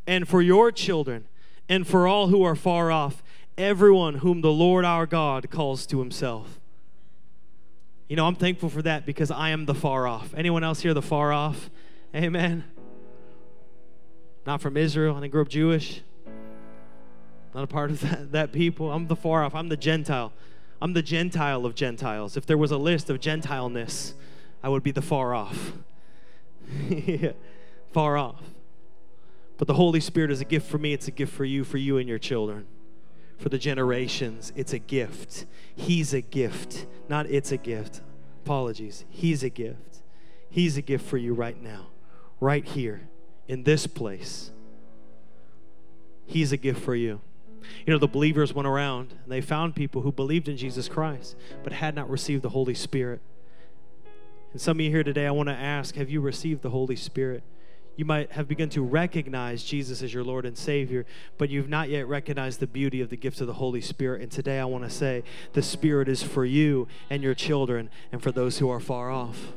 and 0.06 0.28
for 0.28 0.42
your 0.42 0.70
children 0.70 1.26
and 1.70 1.86
for 1.86 2.06
all 2.06 2.28
who 2.28 2.42
are 2.42 2.54
far 2.54 2.90
off, 2.90 3.22
everyone 3.56 4.16
whom 4.16 4.42
the 4.42 4.52
Lord 4.52 4.84
our 4.84 5.06
God 5.06 5.48
calls 5.48 5.86
to 5.86 6.00
himself. 6.00 6.57
You 8.08 8.16
know, 8.16 8.26
I'm 8.26 8.34
thankful 8.34 8.70
for 8.70 8.80
that 8.82 9.04
because 9.04 9.30
I 9.30 9.50
am 9.50 9.66
the 9.66 9.74
far 9.74 10.06
off. 10.06 10.32
Anyone 10.34 10.64
else 10.64 10.80
here 10.80 10.94
the 10.94 11.02
far 11.02 11.30
off? 11.30 11.68
Amen. 12.14 12.64
Not 14.46 14.62
from 14.62 14.78
Israel. 14.78 15.10
And 15.10 15.18
I 15.18 15.20
didn't 15.22 15.32
grow 15.32 15.42
up 15.42 15.48
Jewish. 15.48 16.00
Not 17.54 17.64
a 17.64 17.66
part 17.66 17.90
of 17.90 18.00
that, 18.08 18.32
that 18.32 18.52
people. 18.52 18.90
I'm 18.90 19.08
the 19.08 19.16
far 19.16 19.44
off. 19.44 19.54
I'm 19.54 19.68
the 19.68 19.76
Gentile. 19.76 20.32
I'm 20.80 20.94
the 20.94 21.02
Gentile 21.02 21.66
of 21.66 21.74
Gentiles. 21.74 22.36
If 22.36 22.46
there 22.46 22.56
was 22.56 22.70
a 22.70 22.78
list 22.78 23.10
of 23.10 23.20
Gentileness, 23.20 24.14
I 24.62 24.70
would 24.70 24.82
be 24.82 24.90
the 24.90 25.02
far 25.02 25.34
off. 25.34 25.72
far 27.92 28.16
off. 28.16 28.42
But 29.58 29.66
the 29.66 29.74
Holy 29.74 30.00
Spirit 30.00 30.30
is 30.30 30.40
a 30.40 30.44
gift 30.44 30.70
for 30.70 30.78
me, 30.78 30.92
it's 30.92 31.08
a 31.08 31.10
gift 31.10 31.34
for 31.34 31.44
you, 31.44 31.64
for 31.64 31.78
you 31.78 31.98
and 31.98 32.08
your 32.08 32.18
children 32.18 32.66
for 33.38 33.48
the 33.48 33.58
generations. 33.58 34.52
It's 34.56 34.72
a 34.72 34.78
gift. 34.78 35.46
He's 35.74 36.12
a 36.12 36.20
gift, 36.20 36.86
not 37.08 37.26
it's 37.26 37.52
a 37.52 37.56
gift. 37.56 38.02
Apologies. 38.44 39.04
He's 39.08 39.42
a 39.42 39.48
gift. 39.48 40.02
He's 40.50 40.76
a 40.76 40.82
gift 40.82 41.06
for 41.06 41.16
you 41.16 41.34
right 41.34 41.60
now, 41.60 41.88
right 42.40 42.64
here, 42.64 43.08
in 43.46 43.64
this 43.64 43.86
place. 43.86 44.50
He's 46.26 46.52
a 46.52 46.56
gift 46.56 46.80
for 46.80 46.94
you. 46.94 47.20
You 47.86 47.92
know, 47.92 47.98
the 47.98 48.08
believers 48.08 48.54
went 48.54 48.68
around 48.68 49.14
and 49.22 49.32
they 49.32 49.40
found 49.40 49.74
people 49.74 50.02
who 50.02 50.12
believed 50.12 50.48
in 50.48 50.56
Jesus 50.56 50.88
Christ 50.88 51.36
but 51.62 51.72
had 51.72 51.94
not 51.94 52.08
received 52.08 52.42
the 52.42 52.50
Holy 52.50 52.74
Spirit. 52.74 53.20
And 54.52 54.60
some 54.60 54.78
of 54.78 54.80
you 54.80 54.90
here 54.90 55.04
today, 55.04 55.26
I 55.26 55.30
want 55.30 55.48
to 55.48 55.54
ask 55.54 55.94
have 55.96 56.10
you 56.10 56.20
received 56.20 56.62
the 56.62 56.70
Holy 56.70 56.96
Spirit? 56.96 57.42
You 57.98 58.04
might 58.04 58.30
have 58.30 58.46
begun 58.46 58.68
to 58.68 58.80
recognize 58.80 59.64
Jesus 59.64 60.02
as 60.02 60.14
your 60.14 60.22
Lord 60.22 60.46
and 60.46 60.56
Savior, 60.56 61.04
but 61.36 61.50
you've 61.50 61.68
not 61.68 61.88
yet 61.88 62.06
recognized 62.06 62.60
the 62.60 62.68
beauty 62.68 63.00
of 63.00 63.10
the 63.10 63.16
gift 63.16 63.40
of 63.40 63.48
the 63.48 63.54
Holy 63.54 63.80
Spirit. 63.80 64.22
And 64.22 64.30
today 64.30 64.60
I 64.60 64.66
want 64.66 64.84
to 64.84 64.90
say 64.90 65.24
the 65.54 65.62
Spirit 65.62 66.08
is 66.08 66.22
for 66.22 66.44
you 66.44 66.86
and 67.10 67.24
your 67.24 67.34
children 67.34 67.90
and 68.12 68.22
for 68.22 68.30
those 68.30 68.58
who 68.58 68.70
are 68.70 68.78
far 68.78 69.10
off. 69.10 69.52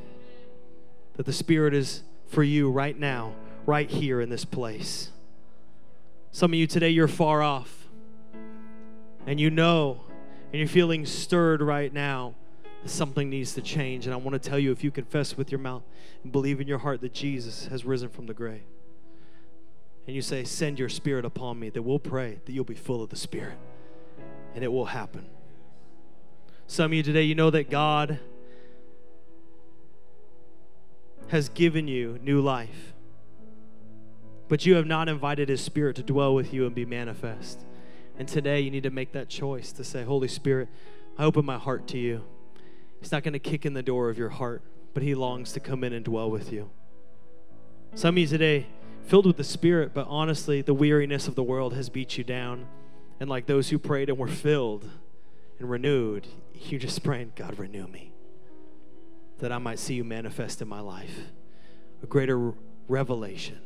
That 1.17 1.27
the 1.27 1.33
Spirit 1.33 1.75
is 1.75 2.01
for 2.29 2.41
you 2.41 2.71
right 2.71 2.97
now, 2.97 3.35
right 3.67 3.91
here 3.91 4.19
in 4.19 4.31
this 4.31 4.43
place. 4.43 5.11
Some 6.31 6.51
of 6.51 6.57
you 6.57 6.65
today, 6.65 6.89
you're 6.89 7.07
far 7.07 7.43
off, 7.43 7.87
and 9.27 9.39
you 9.39 9.51
know, 9.51 10.01
and 10.51 10.55
you're 10.55 10.67
feeling 10.67 11.05
stirred 11.05 11.61
right 11.61 11.93
now 11.93 12.33
something 12.85 13.29
needs 13.29 13.53
to 13.53 13.61
change. 13.61 14.05
And 14.05 14.13
I 14.13 14.17
want 14.17 14.41
to 14.41 14.49
tell 14.49 14.59
you 14.59 14.71
if 14.71 14.83
you 14.83 14.91
confess 14.91 15.37
with 15.37 15.51
your 15.51 15.59
mouth 15.59 15.83
and 16.23 16.31
believe 16.31 16.59
in 16.59 16.67
your 16.67 16.79
heart 16.79 17.01
that 17.01 17.13
Jesus 17.13 17.67
has 17.67 17.85
risen 17.85 18.09
from 18.09 18.25
the 18.25 18.33
grave, 18.33 18.63
and 20.07 20.15
you 20.15 20.21
say, 20.21 20.43
Send 20.43 20.79
your 20.79 20.89
spirit 20.89 21.25
upon 21.25 21.59
me, 21.59 21.69
that 21.69 21.81
we'll 21.81 21.99
pray 21.99 22.39
that 22.45 22.51
you'll 22.51 22.63
be 22.63 22.75
full 22.75 23.03
of 23.03 23.09
the 23.09 23.15
Spirit. 23.15 23.57
And 24.55 24.63
it 24.63 24.71
will 24.71 24.85
happen. 24.85 25.25
Some 26.67 26.91
of 26.91 26.93
you 26.93 27.03
today, 27.03 27.23
you 27.23 27.35
know 27.35 27.49
that 27.49 27.69
God 27.69 28.19
has 31.27 31.49
given 31.49 31.87
you 31.87 32.19
new 32.21 32.41
life, 32.41 32.93
but 34.49 34.65
you 34.65 34.75
have 34.75 34.85
not 34.85 35.07
invited 35.07 35.47
His 35.47 35.61
Spirit 35.61 35.95
to 35.97 36.03
dwell 36.03 36.35
with 36.35 36.53
you 36.53 36.65
and 36.65 36.75
be 36.75 36.85
manifest. 36.85 37.59
And 38.17 38.27
today, 38.27 38.59
you 38.59 38.71
need 38.71 38.83
to 38.83 38.89
make 38.89 39.13
that 39.13 39.29
choice 39.29 39.71
to 39.73 39.83
say, 39.83 40.03
Holy 40.03 40.27
Spirit, 40.27 40.67
I 41.17 41.23
open 41.23 41.45
my 41.45 41.57
heart 41.57 41.87
to 41.89 41.97
you. 41.97 42.23
He's 43.01 43.11
not 43.11 43.23
going 43.23 43.33
to 43.33 43.39
kick 43.39 43.65
in 43.65 43.73
the 43.73 43.83
door 43.83 44.09
of 44.09 44.17
your 44.17 44.29
heart, 44.29 44.61
but 44.93 45.03
He 45.03 45.15
longs 45.15 45.51
to 45.53 45.59
come 45.59 45.83
in 45.83 45.91
and 45.91 46.05
dwell 46.05 46.31
with 46.31 46.53
you. 46.53 46.69
Some 47.95 48.15
of 48.15 48.19
you 48.19 48.27
today, 48.27 48.67
filled 49.03 49.25
with 49.25 49.37
the 49.37 49.43
Spirit, 49.43 49.93
but 49.93 50.07
honestly, 50.07 50.61
the 50.61 50.73
weariness 50.73 51.27
of 51.27 51.35
the 51.35 51.43
world 51.43 51.73
has 51.73 51.89
beat 51.89 52.17
you 52.17 52.23
down. 52.23 52.67
And 53.19 53.29
like 53.29 53.45
those 53.47 53.69
who 53.69 53.77
prayed 53.77 54.09
and 54.09 54.17
were 54.17 54.27
filled 54.27 54.89
and 55.59 55.69
renewed, 55.69 56.27
you 56.53 56.79
just 56.79 57.03
praying, 57.03 57.33
God, 57.35 57.59
renew 57.59 57.87
me, 57.87 58.13
that 59.39 59.51
I 59.51 59.57
might 59.57 59.79
see 59.79 59.95
you 59.95 60.03
manifest 60.03 60.61
in 60.61 60.67
my 60.67 60.79
life. 60.79 61.31
A 62.03 62.07
greater 62.07 62.53
revelation 62.87 63.59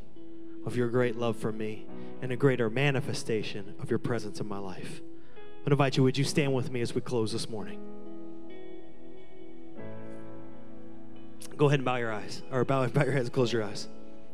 of 0.65 0.75
your 0.75 0.89
great 0.89 1.15
love 1.15 1.38
for 1.38 1.51
me 1.51 1.86
and 2.21 2.31
a 2.31 2.36
greater 2.36 2.69
manifestation 2.69 3.75
of 3.79 3.89
your 3.89 3.99
presence 3.99 4.39
in 4.39 4.47
my 4.47 4.57
life. 4.57 5.01
I 5.65 5.71
invite 5.71 5.97
you, 5.97 6.03
would 6.03 6.17
you 6.17 6.23
stand 6.23 6.53
with 6.53 6.71
me 6.71 6.81
as 6.81 6.93
we 6.93 7.01
close 7.01 7.31
this 7.31 7.49
morning? 7.49 7.95
Go 11.58 11.68
ahead 11.68 11.80
and 11.80 11.86
bow 11.86 11.96
your 11.96 12.12
eyes, 12.12 12.41
or 12.52 12.66
bow, 12.66 12.88
bow 12.93 13.04
your 13.04 13.14
heads, 13.14 13.30
close 13.30 13.52
your 13.52 13.64
eyes. 13.64 13.88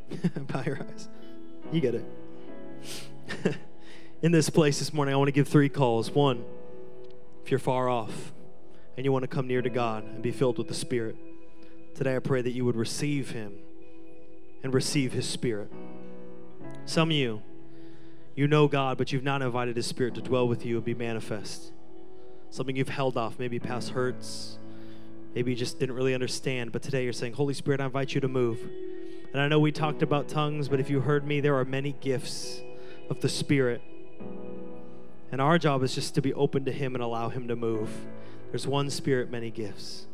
bow 0.35 0.63
your 0.65 0.79
eyes. 0.81 1.07
You 1.71 1.81
get 1.81 1.95
it. 1.95 2.05
in 4.21 4.31
this 4.31 4.49
place 4.49 4.79
this 4.79 4.93
morning, 4.93 5.13
I 5.13 5.17
want 5.17 5.27
to 5.27 5.33
give 5.33 5.47
three 5.47 5.69
calls. 5.69 6.11
One, 6.11 6.43
if 7.43 7.51
you're 7.51 7.59
far 7.59 7.89
off 7.89 8.33
and 8.97 9.05
you 9.05 9.11
want 9.11 9.23
to 9.23 9.27
come 9.27 9.47
near 9.47 9.61
to 9.61 9.69
God 9.69 10.03
and 10.03 10.21
be 10.21 10.31
filled 10.31 10.57
with 10.57 10.67
the 10.67 10.73
Spirit, 10.73 11.15
today 11.95 12.15
I 12.15 12.19
pray 12.19 12.41
that 12.41 12.51
you 12.51 12.65
would 12.65 12.75
receive 12.75 13.31
Him 13.31 13.53
and 14.63 14.73
receive 14.73 15.13
His 15.13 15.27
Spirit. 15.27 15.71
Some 16.85 17.09
of 17.09 17.15
you, 17.15 17.41
you 18.35 18.47
know 18.47 18.67
God, 18.67 18.97
but 18.97 19.11
you've 19.11 19.23
not 19.23 19.41
invited 19.41 19.75
His 19.75 19.85
Spirit 19.85 20.15
to 20.15 20.21
dwell 20.21 20.47
with 20.47 20.65
you 20.65 20.77
and 20.77 20.85
be 20.85 20.93
manifest. 20.93 21.71
Something 22.49 22.75
you've 22.75 22.89
held 22.89 23.17
off, 23.17 23.39
maybe 23.39 23.59
past 23.59 23.91
hurts, 23.91 24.57
maybe 25.33 25.51
you 25.51 25.57
just 25.57 25.79
didn't 25.79 25.95
really 25.95 26.13
understand, 26.13 26.71
but 26.71 26.81
today 26.81 27.03
you're 27.03 27.13
saying, 27.13 27.33
Holy 27.33 27.53
Spirit, 27.53 27.81
I 27.81 27.85
invite 27.85 28.13
you 28.13 28.21
to 28.21 28.27
move. 28.27 28.59
And 29.33 29.41
I 29.41 29.47
know 29.47 29.59
we 29.59 29.71
talked 29.71 30.01
about 30.01 30.27
tongues, 30.27 30.67
but 30.67 30.79
if 30.79 30.89
you 30.89 31.01
heard 31.01 31.25
me, 31.25 31.39
there 31.39 31.55
are 31.57 31.65
many 31.65 31.93
gifts 32.01 32.61
of 33.09 33.21
the 33.21 33.29
Spirit. 33.29 33.81
And 35.31 35.39
our 35.39 35.57
job 35.57 35.83
is 35.83 35.95
just 35.95 36.15
to 36.15 36.21
be 36.21 36.33
open 36.33 36.65
to 36.65 36.71
Him 36.71 36.95
and 36.95 37.03
allow 37.03 37.29
Him 37.29 37.47
to 37.47 37.55
move. 37.55 37.89
There's 38.49 38.67
one 38.67 38.89
Spirit, 38.89 39.31
many 39.31 39.49
gifts. 39.49 40.07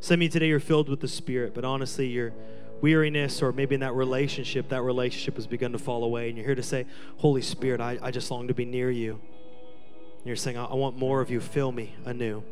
Some 0.00 0.14
of 0.14 0.22
you 0.22 0.28
today 0.30 0.48
you're 0.48 0.60
filled 0.60 0.88
with 0.88 1.00
the 1.00 1.08
Spirit, 1.08 1.54
but 1.54 1.64
honestly, 1.64 2.06
your 2.06 2.32
weariness 2.80 3.42
or 3.42 3.52
maybe 3.52 3.74
in 3.74 3.80
that 3.80 3.94
relationship, 3.94 4.68
that 4.70 4.82
relationship 4.82 5.36
has 5.36 5.46
begun 5.46 5.72
to 5.72 5.78
fall 5.78 6.04
away. 6.04 6.28
And 6.28 6.38
you're 6.38 6.46
here 6.46 6.54
to 6.54 6.62
say, 6.62 6.86
Holy 7.18 7.42
Spirit, 7.42 7.80
I, 7.80 7.98
I 8.00 8.10
just 8.10 8.30
long 8.30 8.48
to 8.48 8.54
be 8.54 8.64
near 8.64 8.90
you. 8.90 9.12
And 9.12 10.26
you're 10.26 10.36
saying, 10.36 10.56
I, 10.56 10.64
I 10.64 10.74
want 10.74 10.96
more 10.96 11.20
of 11.20 11.30
you. 11.30 11.40
Fill 11.40 11.72
me 11.72 11.94
anew. 12.04 12.42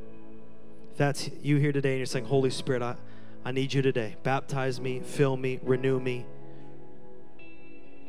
If 0.94 0.98
that's 0.98 1.28
you 1.42 1.56
here 1.56 1.72
today 1.72 1.90
and 1.90 1.98
you're 1.98 2.06
saying, 2.06 2.26
Holy 2.26 2.50
Spirit, 2.50 2.80
I, 2.80 2.94
I 3.44 3.50
need 3.50 3.74
you 3.74 3.82
today. 3.82 4.14
Baptize 4.22 4.80
me, 4.80 5.00
fill 5.00 5.36
me, 5.36 5.58
renew 5.64 5.98
me. 5.98 6.24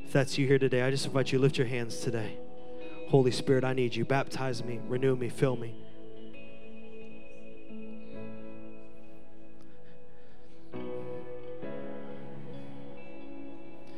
If 0.03 0.13
that's 0.13 0.37
you 0.37 0.45
here 0.45 0.59
today, 0.59 0.83
I 0.83 0.91
just 0.91 1.07
invite 1.07 1.31
you 1.31 1.39
lift 1.39 1.57
your 1.57 1.65
hands 1.65 1.97
today. 1.97 2.37
Holy 3.09 3.31
Spirit, 3.31 3.63
I 3.63 3.73
need 3.73 3.95
you. 3.95 4.05
Baptize 4.05 4.63
me, 4.63 4.79
renew 4.87 5.15
me, 5.15 5.29
fill 5.29 5.55
me. 5.55 5.73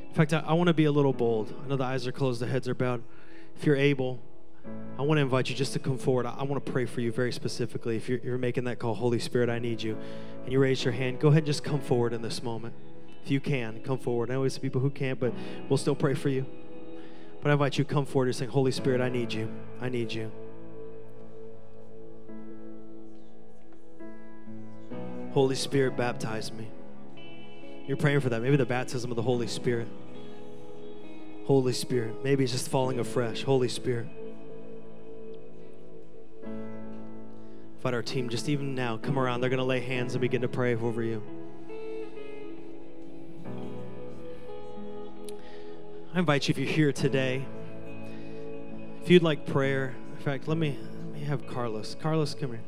In 0.07 0.13
fact, 0.13 0.31
I, 0.31 0.39
I 0.47 0.53
want 0.53 0.67
to 0.67 0.73
be 0.73 0.85
a 0.85 0.93
little 0.93 1.11
bold. 1.11 1.53
I 1.61 1.67
know 1.67 1.75
the 1.75 1.83
eyes 1.83 2.07
are 2.07 2.13
closed, 2.13 2.39
the 2.39 2.47
heads 2.47 2.69
are 2.69 2.73
bowed. 2.73 3.03
If 3.57 3.65
you're 3.65 3.75
able, 3.75 4.21
I 4.97 5.03
want 5.03 5.19
to 5.19 5.21
invite 5.21 5.49
you 5.49 5.55
just 5.55 5.73
to 5.73 5.79
come 5.79 5.97
forward. 5.97 6.25
I, 6.25 6.43
want 6.43 6.65
to 6.65 6.71
pray 6.71 6.85
for 6.85 7.01
you 7.01 7.11
very 7.11 7.31
specifically. 7.31 7.97
If 7.97 8.09
you're, 8.09 8.19
you're 8.19 8.37
making 8.39 8.63
that 8.63 8.79
call, 8.79 8.95
Holy 8.95 9.19
Spirit, 9.19 9.47
I 9.47 9.59
need 9.59 9.81
you, 9.81 9.95
and 10.43 10.51
you 10.51 10.59
raise 10.59 10.83
your 10.83 10.91
hand, 10.91 11.19
go 11.19 11.27
ahead 11.27 11.39
and 11.39 11.45
just 11.45 11.63
come 11.63 11.79
forward 11.79 12.13
in 12.13 12.23
this 12.23 12.41
moment. 12.41 12.73
If 13.23 13.29
you 13.29 13.39
can, 13.39 13.81
come 13.83 13.99
forward. 13.99 14.31
I 14.31 14.33
know 14.33 14.43
it's 14.43 14.57
people 14.57 14.81
who 14.81 14.89
can't, 14.89 15.19
but 15.19 15.33
we'll 15.69 15.77
still 15.77 15.95
pray 15.95 16.15
for 16.15 16.29
you. 16.29 16.47
But 17.43 17.49
I 17.49 17.53
invite 17.53 17.77
you 17.77 17.83
to 17.83 17.93
come 17.93 18.05
forward 18.05 18.27
and 18.27 18.35
saying, 18.35 18.49
Holy 18.49 18.71
Spirit, 18.71 18.99
I 18.99 19.09
need 19.09 19.31
you. 19.31 19.51
I 19.79 19.89
need 19.89 20.11
you. 20.11 20.31
Holy 25.31 25.55
Spirit, 25.55 25.95
baptize 25.95 26.51
me. 26.51 26.67
You're 27.85 27.97
praying 27.97 28.21
for 28.21 28.29
that. 28.29 28.41
Maybe 28.41 28.57
the 28.57 28.65
baptism 28.65 29.11
of 29.11 29.15
the 29.15 29.21
Holy 29.21 29.47
Spirit. 29.47 29.87
Holy 31.45 31.73
Spirit. 31.73 32.23
Maybe 32.23 32.43
it's 32.43 32.53
just 32.53 32.69
falling 32.69 32.99
afresh. 32.99 33.43
Holy 33.43 33.69
Spirit. 33.69 34.07
Invite 37.77 37.93
our 37.93 38.01
team 38.01 38.27
just 38.27 38.49
even 38.49 38.75
now, 38.75 38.97
come 38.97 39.17
around. 39.17 39.41
They're 39.41 39.49
going 39.49 39.59
to 39.59 39.63
lay 39.63 39.79
hands 39.79 40.13
and 40.13 40.21
begin 40.21 40.41
to 40.41 40.47
pray 40.47 40.75
over 40.75 41.03
you. 41.03 41.23
I 46.13 46.19
invite 46.19 46.47
you, 46.47 46.53
if 46.53 46.57
you're 46.57 46.67
here 46.67 46.91
today, 46.91 47.45
if 49.03 49.09
you'd 49.11 49.23
like 49.23 49.45
prayer, 49.45 49.95
in 50.17 50.23
fact, 50.23 50.47
let 50.47 50.57
me, 50.57 50.77
let 50.81 51.13
me 51.13 51.19
have 51.25 51.45
Carlos. 51.45 51.95
Carlos, 52.01 52.33
come 52.33 52.49
here. 52.49 52.63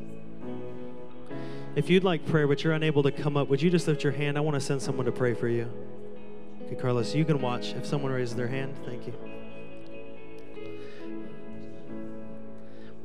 If 1.75 1.89
you'd 1.89 2.03
like 2.03 2.25
prayer, 2.27 2.47
but 2.47 2.63
you're 2.63 2.73
unable 2.73 3.03
to 3.03 3.11
come 3.11 3.35
up, 3.35 3.47
would 3.49 3.61
you 3.61 3.69
just 3.69 3.87
lift 3.87 4.03
your 4.03 4.13
hand? 4.13 4.37
I 4.37 4.41
want 4.41 4.55
to 4.55 4.61
send 4.61 4.81
someone 4.81 5.05
to 5.07 5.11
pray 5.11 5.33
for 5.33 5.47
you. 5.47 5.67
Okay, 6.65 6.75
Carlos, 6.75 7.15
you 7.15 7.25
can 7.25 7.41
watch. 7.41 7.73
If 7.73 7.85
someone 7.85 8.11
raises 8.11 8.35
their 8.35 8.47
hand, 8.47 8.75
thank 8.85 9.07
you. 9.07 9.13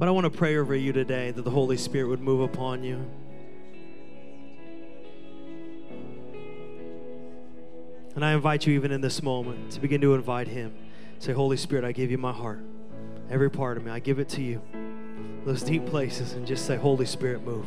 But 0.05 0.09
I 0.09 0.13
want 0.13 0.31
to 0.31 0.39
pray 0.39 0.59
over 0.59 0.77
you 0.77 0.93
today 0.93 1.31
that 1.31 1.47
the 1.47 1.51
Holy 1.51 1.79
Spirit 1.79 2.09
would 2.09 2.21
move 2.21 2.43
upon 2.43 2.85
you. 2.85 3.11
And 8.15 8.23
I 8.23 8.35
invite 8.35 8.67
you, 8.67 8.75
even 8.75 8.93
in 8.93 9.01
this 9.01 9.23
moment, 9.23 9.71
to 9.73 9.81
begin 9.81 10.03
to 10.03 10.13
invite 10.13 10.47
Him. 10.47 10.75
Say, 11.21 11.33
Holy 11.33 11.57
Spirit, 11.57 11.87
I 11.87 11.93
give 11.93 12.11
you 12.11 12.19
my 12.19 12.33
heart. 12.33 12.61
Every 13.31 13.51
part 13.51 13.79
of 13.79 13.85
me, 13.87 13.93
I 13.93 13.99
give 13.99 14.19
it 14.19 14.29
to 14.29 14.43
you. 14.43 14.61
Those 15.47 15.63
deep 15.63 15.87
places, 15.87 16.35
and 16.35 16.47
just 16.47 16.67
say, 16.67 16.77
Holy 16.77 17.07
Spirit, 17.07 17.43
move. 17.43 17.65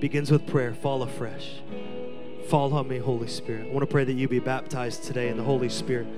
Begins 0.00 0.32
with 0.32 0.48
prayer. 0.48 0.74
Fall 0.74 1.04
afresh. 1.04 1.60
Fall 2.48 2.74
on 2.74 2.88
me, 2.88 2.98
Holy 2.98 3.28
Spirit. 3.28 3.68
I 3.68 3.72
want 3.72 3.82
to 3.82 3.86
pray 3.86 4.02
that 4.02 4.14
you 4.14 4.26
be 4.26 4.40
baptized 4.40 5.04
today 5.04 5.28
in 5.28 5.36
the 5.36 5.44
Holy 5.44 5.68
Spirit. 5.68 6.08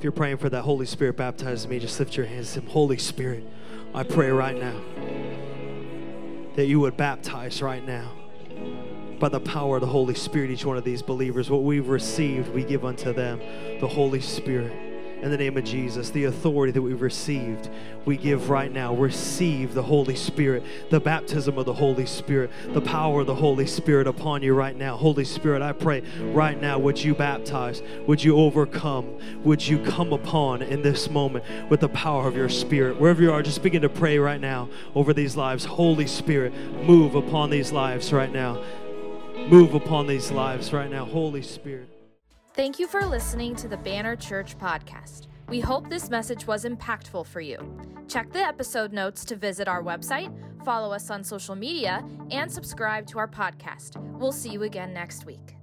If 0.00 0.04
you're 0.04 0.12
praying 0.12 0.38
for 0.38 0.48
that 0.48 0.62
Holy 0.62 0.86
Spirit, 0.86 1.18
baptize 1.18 1.68
me. 1.68 1.78
Just 1.78 2.00
lift 2.00 2.16
your 2.16 2.24
hands. 2.24 2.48
Say, 2.48 2.62
Holy 2.62 2.96
Spirit, 2.96 3.44
I 3.92 4.02
pray 4.02 4.30
right 4.30 4.58
now 4.58 4.80
that 6.56 6.64
you 6.64 6.80
would 6.80 6.96
baptize 6.96 7.60
right 7.60 7.86
now 7.86 8.10
by 9.18 9.28
the 9.28 9.40
power 9.40 9.76
of 9.76 9.82
the 9.82 9.86
Holy 9.86 10.14
Spirit, 10.14 10.50
each 10.50 10.64
one 10.64 10.78
of 10.78 10.84
these 10.84 11.02
believers. 11.02 11.50
What 11.50 11.64
we've 11.64 11.88
received, 11.88 12.48
we 12.54 12.64
give 12.64 12.82
unto 12.82 13.12
them 13.12 13.40
the 13.78 13.88
Holy 13.88 14.22
Spirit. 14.22 14.89
In 15.22 15.30
the 15.30 15.36
name 15.36 15.58
of 15.58 15.64
Jesus, 15.64 16.08
the 16.08 16.24
authority 16.24 16.72
that 16.72 16.80
we've 16.80 17.02
received, 17.02 17.68
we 18.06 18.16
give 18.16 18.48
right 18.48 18.72
now. 18.72 18.94
Receive 18.94 19.74
the 19.74 19.82
Holy 19.82 20.16
Spirit, 20.16 20.62
the 20.88 20.98
baptism 20.98 21.58
of 21.58 21.66
the 21.66 21.74
Holy 21.74 22.06
Spirit, 22.06 22.50
the 22.68 22.80
power 22.80 23.20
of 23.20 23.26
the 23.26 23.34
Holy 23.34 23.66
Spirit 23.66 24.06
upon 24.06 24.42
you 24.42 24.54
right 24.54 24.74
now. 24.74 24.96
Holy 24.96 25.26
Spirit, 25.26 25.60
I 25.60 25.72
pray 25.72 26.02
right 26.32 26.58
now, 26.58 26.78
would 26.78 27.04
you 27.04 27.14
baptize? 27.14 27.82
Would 28.06 28.24
you 28.24 28.38
overcome? 28.38 29.18
Would 29.44 29.66
you 29.66 29.78
come 29.84 30.14
upon 30.14 30.62
in 30.62 30.80
this 30.80 31.10
moment 31.10 31.44
with 31.68 31.80
the 31.80 31.90
power 31.90 32.26
of 32.26 32.34
your 32.34 32.48
Spirit? 32.48 32.98
Wherever 32.98 33.22
you 33.22 33.30
are, 33.30 33.42
just 33.42 33.62
begin 33.62 33.82
to 33.82 33.90
pray 33.90 34.18
right 34.18 34.40
now 34.40 34.70
over 34.94 35.12
these 35.12 35.36
lives. 35.36 35.66
Holy 35.66 36.06
Spirit, 36.06 36.54
move 36.82 37.14
upon 37.14 37.50
these 37.50 37.72
lives 37.72 38.10
right 38.10 38.32
now. 38.32 38.64
Move 39.48 39.74
upon 39.74 40.06
these 40.06 40.30
lives 40.30 40.72
right 40.72 40.90
now, 40.90 41.04
Holy 41.04 41.42
Spirit. 41.42 41.99
Thank 42.54 42.80
you 42.80 42.88
for 42.88 43.06
listening 43.06 43.54
to 43.56 43.68
the 43.68 43.76
Banner 43.76 44.16
Church 44.16 44.58
podcast. 44.58 45.28
We 45.48 45.60
hope 45.60 45.88
this 45.88 46.10
message 46.10 46.48
was 46.48 46.64
impactful 46.64 47.26
for 47.26 47.40
you. 47.40 47.58
Check 48.08 48.32
the 48.32 48.40
episode 48.40 48.92
notes 48.92 49.24
to 49.26 49.36
visit 49.36 49.68
our 49.68 49.82
website, 49.84 50.34
follow 50.64 50.92
us 50.92 51.10
on 51.10 51.22
social 51.22 51.54
media, 51.54 52.04
and 52.32 52.50
subscribe 52.50 53.06
to 53.06 53.20
our 53.20 53.28
podcast. 53.28 53.96
We'll 54.18 54.32
see 54.32 54.50
you 54.50 54.64
again 54.64 54.92
next 54.92 55.26
week. 55.26 55.54